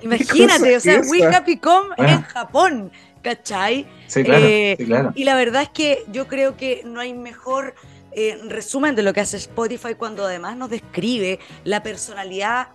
Imagínate, 0.00 0.76
o 0.76 0.80
sea, 0.80 1.00
We 1.10 1.24
Happy 1.24 1.56
Com 1.58 1.86
en 1.96 2.22
Japón. 2.22 2.90
¿cachai? 3.26 3.80
Eh, 3.80 4.76
sí, 4.78 4.84
claro, 4.84 5.12
Y 5.16 5.24
la 5.24 5.34
verdad 5.34 5.62
es 5.62 5.68
que 5.70 6.04
yo 6.12 6.28
creo 6.28 6.56
que 6.56 6.82
no 6.84 7.00
hay 7.00 7.12
mejor 7.12 7.74
eh, 8.12 8.38
resumen 8.48 8.94
de 8.94 9.02
lo 9.02 9.12
que 9.12 9.20
hace 9.20 9.36
Spotify 9.36 9.94
cuando 9.96 10.24
además 10.24 10.56
nos 10.56 10.70
describe 10.70 11.40
la 11.64 11.82
personalidad 11.82 12.68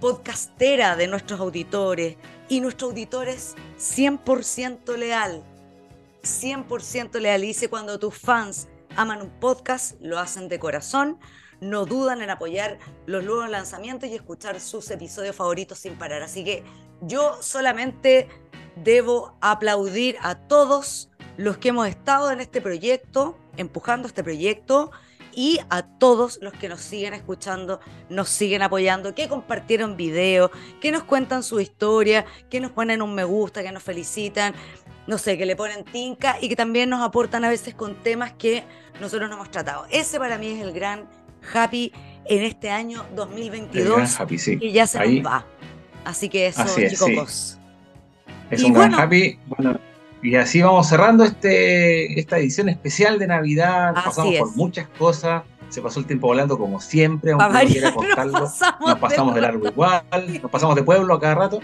podcastera 0.00 0.96
de 0.96 1.06
nuestros 1.06 1.38
auditores. 1.38 2.16
Y 2.50 2.60
nuestro 2.60 2.88
auditor 2.88 3.28
es 3.28 3.54
100% 3.78 4.96
leal. 4.96 5.44
100% 6.24 7.20
leal. 7.20 7.42
dice 7.42 7.70
cuando 7.70 8.00
tus 8.00 8.18
fans 8.18 8.66
aman 8.96 9.22
un 9.22 9.30
podcast, 9.30 9.94
lo 10.00 10.18
hacen 10.18 10.48
de 10.48 10.58
corazón, 10.58 11.20
no 11.60 11.86
dudan 11.86 12.22
en 12.22 12.30
apoyar 12.30 12.80
los 13.06 13.22
nuevos 13.22 13.48
lanzamientos 13.48 14.10
y 14.10 14.16
escuchar 14.16 14.58
sus 14.58 14.90
episodios 14.90 15.36
favoritos 15.36 15.78
sin 15.78 15.96
parar. 15.96 16.24
Así 16.24 16.42
que 16.42 16.64
yo 17.02 17.40
solamente 17.40 18.26
debo 18.74 19.36
aplaudir 19.40 20.16
a 20.20 20.34
todos 20.34 21.08
los 21.36 21.56
que 21.56 21.68
hemos 21.68 21.86
estado 21.86 22.32
en 22.32 22.40
este 22.40 22.60
proyecto, 22.60 23.38
empujando 23.58 24.08
este 24.08 24.24
proyecto, 24.24 24.90
y 25.34 25.58
a 25.70 25.82
todos 25.82 26.38
los 26.42 26.52
que 26.52 26.68
nos 26.68 26.80
siguen 26.80 27.14
escuchando, 27.14 27.80
nos 28.08 28.28
siguen 28.28 28.62
apoyando, 28.62 29.14
que 29.14 29.28
compartieron 29.28 29.96
videos, 29.96 30.50
que 30.80 30.90
nos 30.92 31.04
cuentan 31.04 31.42
su 31.42 31.60
historia, 31.60 32.24
que 32.48 32.60
nos 32.60 32.70
ponen 32.72 33.02
un 33.02 33.14
me 33.14 33.24
gusta, 33.24 33.62
que 33.62 33.72
nos 33.72 33.82
felicitan, 33.82 34.54
no 35.06 35.18
sé, 35.18 35.36
que 35.36 35.46
le 35.46 35.56
ponen 35.56 35.84
tinca 35.84 36.36
y 36.40 36.48
que 36.48 36.56
también 36.56 36.90
nos 36.90 37.02
aportan 37.02 37.44
a 37.44 37.48
veces 37.48 37.74
con 37.74 37.96
temas 38.02 38.32
que 38.32 38.64
nosotros 39.00 39.28
no 39.28 39.36
hemos 39.36 39.50
tratado. 39.50 39.86
Ese 39.90 40.18
para 40.18 40.38
mí 40.38 40.48
es 40.48 40.60
el 40.60 40.72
gran 40.72 41.08
happy 41.52 41.92
en 42.26 42.44
este 42.44 42.70
año 42.70 43.04
2022 43.14 44.18
y 44.60 44.72
ya 44.72 44.86
se 44.86 44.98
nos 44.98 45.26
va. 45.26 45.46
Así 46.04 46.28
que 46.28 46.46
eso, 46.46 46.64
chicos. 46.76 47.58
Es 48.50 48.62
un 48.62 48.72
gran 48.72 48.94
happy. 48.94 49.38
Bueno, 49.46 49.78
y 50.22 50.34
así 50.34 50.60
vamos 50.60 50.88
cerrando 50.88 51.24
este, 51.24 52.18
esta 52.18 52.38
edición 52.38 52.68
especial 52.68 53.18
de 53.18 53.26
Navidad. 53.26 53.94
pasamos 53.94 54.34
por 54.38 54.56
muchas 54.56 54.86
cosas. 54.98 55.42
Se 55.70 55.80
pasó 55.80 56.00
el 56.00 56.06
tiempo 56.06 56.26
volando 56.26 56.58
como 56.58 56.80
siempre, 56.80 57.32
aunque 57.32 57.64
no 57.64 57.70
quiera 57.70 57.94
contarlo. 57.94 58.40
Nos 58.40 58.98
pasamos, 58.98 59.34
de, 59.34 59.40
largo 59.40 59.68
igual, 59.68 60.02
nos 60.42 60.50
pasamos 60.50 60.76
de 60.76 60.82
pueblo 60.82 61.14
a 61.14 61.20
cada 61.20 61.34
rato. 61.36 61.60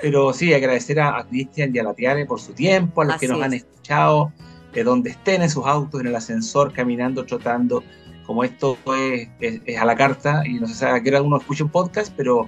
Pero 0.00 0.32
sí, 0.32 0.54
agradecer 0.54 1.00
a, 1.00 1.24
Cristian 1.28 1.74
y 1.74 1.78
a 1.78 1.82
la 1.82 1.94
Tiare 1.94 2.24
por 2.26 2.40
su 2.40 2.52
tiempo, 2.52 3.02
a 3.02 3.06
los 3.06 3.16
que 3.16 3.26
nos 3.26 3.42
han 3.42 3.54
escuchado, 3.54 4.32
de 4.72 4.84
donde 4.84 5.10
estén 5.10 5.42
en 5.42 5.50
sus 5.50 5.66
autos, 5.66 6.00
en 6.00 6.06
el 6.06 6.14
ascensor, 6.14 6.72
caminando, 6.72 7.24
trotando. 7.24 7.82
Como 8.26 8.44
esto 8.44 8.76
es, 8.94 9.28
es, 9.40 9.78
a 9.78 9.86
la 9.86 9.96
carta 9.96 10.42
y 10.46 10.54
no 10.54 10.68
sé 10.68 10.74
si 10.74 10.84
a 10.84 11.02
qué 11.02 11.08
hora 11.08 11.22
uno 11.22 11.38
escucha 11.38 11.64
un 11.64 11.70
podcast, 11.70 12.12
pero 12.14 12.46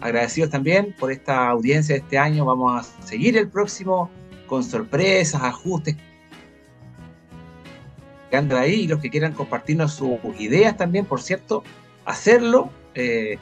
agradecidos 0.00 0.48
también 0.48 0.96
por 0.98 1.12
esta 1.12 1.48
audiencia 1.48 1.94
de 1.94 2.00
este 2.00 2.18
año. 2.18 2.46
Vamos 2.46 2.88
a 2.98 3.06
seguir 3.06 3.36
el 3.36 3.46
próximo 3.48 4.10
con 4.50 4.64
sorpresas, 4.64 5.40
ajustes 5.44 5.94
que 8.28 8.36
andan 8.36 8.58
ahí 8.58 8.80
y 8.80 8.86
los 8.88 8.98
que 8.98 9.08
quieran 9.08 9.32
compartirnos 9.32 9.94
sus 9.94 10.18
ideas 10.40 10.76
también, 10.76 11.04
por 11.04 11.22
cierto, 11.22 11.62
hacerlo 12.04 12.68
eh, 12.96 13.38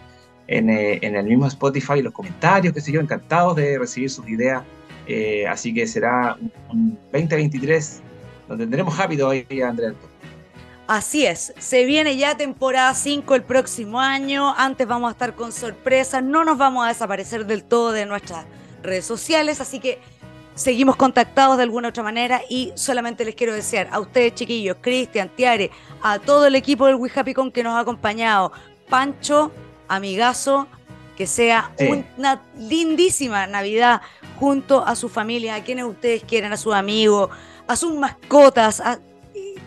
eh, 0.48 0.98
en, 1.00 1.16
el 1.16 1.24
mismo 1.24 1.46
Spotify, 1.46 2.02
los 2.02 2.12
comentarios, 2.12 2.74
qué 2.74 2.82
sé 2.82 2.92
yo, 2.92 3.00
encantados 3.00 3.56
de 3.56 3.78
recibir 3.78 4.10
sus 4.10 4.28
ideas. 4.28 4.62
Eh, 5.06 5.46
así 5.46 5.72
que 5.72 5.86
será 5.86 6.36
un 6.68 6.98
2023 7.10 8.02
donde 8.46 8.64
tendremos 8.64 8.96
rápido 8.98 9.30
ahí, 9.30 9.46
Andrea. 9.62 9.94
Así 10.86 11.24
es, 11.24 11.54
se 11.58 11.86
viene 11.86 12.18
ya 12.18 12.36
temporada 12.36 12.92
5 12.92 13.34
el 13.34 13.42
próximo 13.44 13.98
año, 13.98 14.54
antes 14.56 14.86
vamos 14.86 15.08
a 15.08 15.12
estar 15.12 15.34
con 15.34 15.52
sorpresas, 15.52 16.22
no 16.22 16.44
nos 16.44 16.58
vamos 16.58 16.84
a 16.84 16.88
desaparecer 16.88 17.46
del 17.46 17.64
todo 17.64 17.92
de 17.92 18.04
nuestras 18.04 18.44
redes 18.82 19.04
sociales, 19.04 19.60
así 19.60 19.80
que 19.80 19.98
seguimos 20.58 20.96
contactados 20.96 21.56
de 21.56 21.62
alguna 21.62 21.88
otra 21.88 22.02
manera 22.02 22.42
y 22.50 22.72
solamente 22.74 23.24
les 23.24 23.36
quiero 23.36 23.54
desear 23.54 23.88
a 23.92 24.00
ustedes 24.00 24.34
chiquillos, 24.34 24.76
Cristian, 24.80 25.28
Tiare, 25.28 25.70
a 26.02 26.18
todo 26.18 26.46
el 26.46 26.56
equipo 26.56 26.86
del 26.86 26.96
We 26.96 27.10
Happy 27.14 27.32
Con 27.32 27.52
que 27.52 27.62
nos 27.62 27.74
ha 27.74 27.80
acompañado, 27.80 28.52
Pancho, 28.88 29.52
amigazo, 29.86 30.66
que 31.16 31.28
sea 31.28 31.70
una 31.78 32.42
lindísima 32.56 33.46
Navidad 33.46 34.02
junto 34.40 34.84
a 34.84 34.96
su 34.96 35.08
familia, 35.08 35.54
a 35.54 35.62
quienes 35.62 35.84
ustedes 35.84 36.24
quieren, 36.24 36.52
a 36.52 36.56
sus 36.56 36.74
amigos, 36.74 37.30
a 37.68 37.76
sus 37.76 37.94
mascotas, 37.94 38.82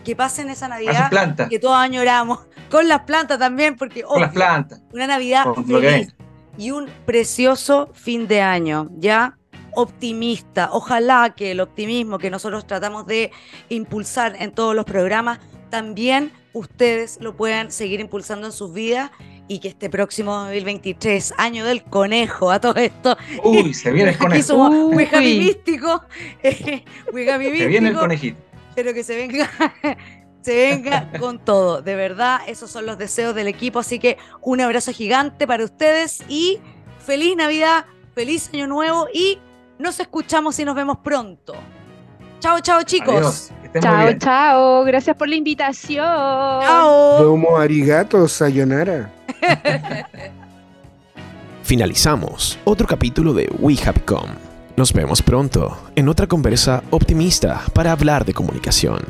que 0.04 0.14
pasen 0.14 0.50
esa 0.50 0.68
Navidad 0.68 1.10
que 1.48 1.58
todos 1.58 1.76
añoramos, 1.76 2.40
con 2.70 2.86
las 2.86 3.00
plantas 3.00 3.38
también, 3.38 3.76
porque 3.76 4.02
con 4.02 4.20
las 4.20 4.32
plantas. 4.32 4.82
una 4.92 5.06
Navidad 5.06 5.46
feliz 5.66 6.14
y 6.58 6.70
un 6.70 6.90
precioso 7.06 7.90
fin 7.94 8.28
de 8.28 8.42
año, 8.42 8.90
¿ya? 8.98 9.38
Optimista. 9.74 10.70
Ojalá 10.72 11.34
que 11.36 11.52
el 11.52 11.60
optimismo 11.60 12.18
que 12.18 12.30
nosotros 12.30 12.66
tratamos 12.66 13.06
de 13.06 13.30
impulsar 13.68 14.36
en 14.38 14.52
todos 14.52 14.74
los 14.74 14.84
programas, 14.84 15.40
también 15.70 16.32
ustedes 16.52 17.18
lo 17.20 17.36
puedan 17.36 17.70
seguir 17.70 18.00
impulsando 18.00 18.46
en 18.46 18.52
sus 18.52 18.72
vidas 18.72 19.10
y 19.48 19.58
que 19.58 19.68
este 19.68 19.90
próximo 19.90 20.34
2023, 20.44 21.34
año 21.36 21.64
del 21.64 21.82
conejo, 21.82 22.50
a 22.50 22.60
todo 22.60 22.76
esto. 22.76 23.16
Uy, 23.42 23.74
se 23.74 23.90
viene 23.92 24.10
el 24.10 24.18
conejo. 24.18 24.34
Aquí 24.34 24.42
somos 24.42 24.72
místico. 25.20 26.04
Se 26.42 27.66
viene 27.66 27.88
el 27.88 27.96
conejito. 27.96 28.38
Pero 28.74 28.94
que 28.94 29.04
se 29.04 29.16
venga. 29.16 29.50
se 30.40 30.54
venga 30.54 31.10
con 31.18 31.38
todo. 31.38 31.82
De 31.82 31.94
verdad, 31.94 32.40
esos 32.46 32.70
son 32.70 32.86
los 32.86 32.96
deseos 32.98 33.34
del 33.34 33.46
equipo. 33.48 33.78
Así 33.78 33.98
que 33.98 34.16
un 34.40 34.60
abrazo 34.60 34.92
gigante 34.92 35.46
para 35.46 35.64
ustedes 35.64 36.22
y 36.28 36.58
feliz 37.04 37.36
Navidad, 37.36 37.84
feliz 38.14 38.50
Año 38.52 38.66
Nuevo 38.66 39.08
y 39.12 39.38
nos 39.82 40.00
escuchamos 40.00 40.58
y 40.58 40.64
nos 40.64 40.74
vemos 40.74 40.98
pronto. 40.98 41.54
Chao, 42.38 42.60
chao, 42.60 42.82
chicos. 42.84 43.50
chao, 43.80 44.12
chao. 44.18 44.84
Gracias 44.84 45.16
por 45.16 45.28
la 45.28 45.34
invitación. 45.34 46.04
Chao. 46.04 47.22
Domo 47.22 47.58
arigato, 47.58 48.26
sayonara. 48.26 49.12
Finalizamos 51.62 52.58
otro 52.64 52.86
capítulo 52.86 53.32
de 53.34 53.50
We 53.58 53.76
Happy 53.84 54.02
Nos 54.76 54.92
vemos 54.92 55.22
pronto 55.22 55.78
en 55.94 56.08
otra 56.08 56.26
conversa 56.26 56.82
optimista 56.90 57.62
para 57.72 57.92
hablar 57.92 58.24
de 58.24 58.34
comunicación. 58.34 59.00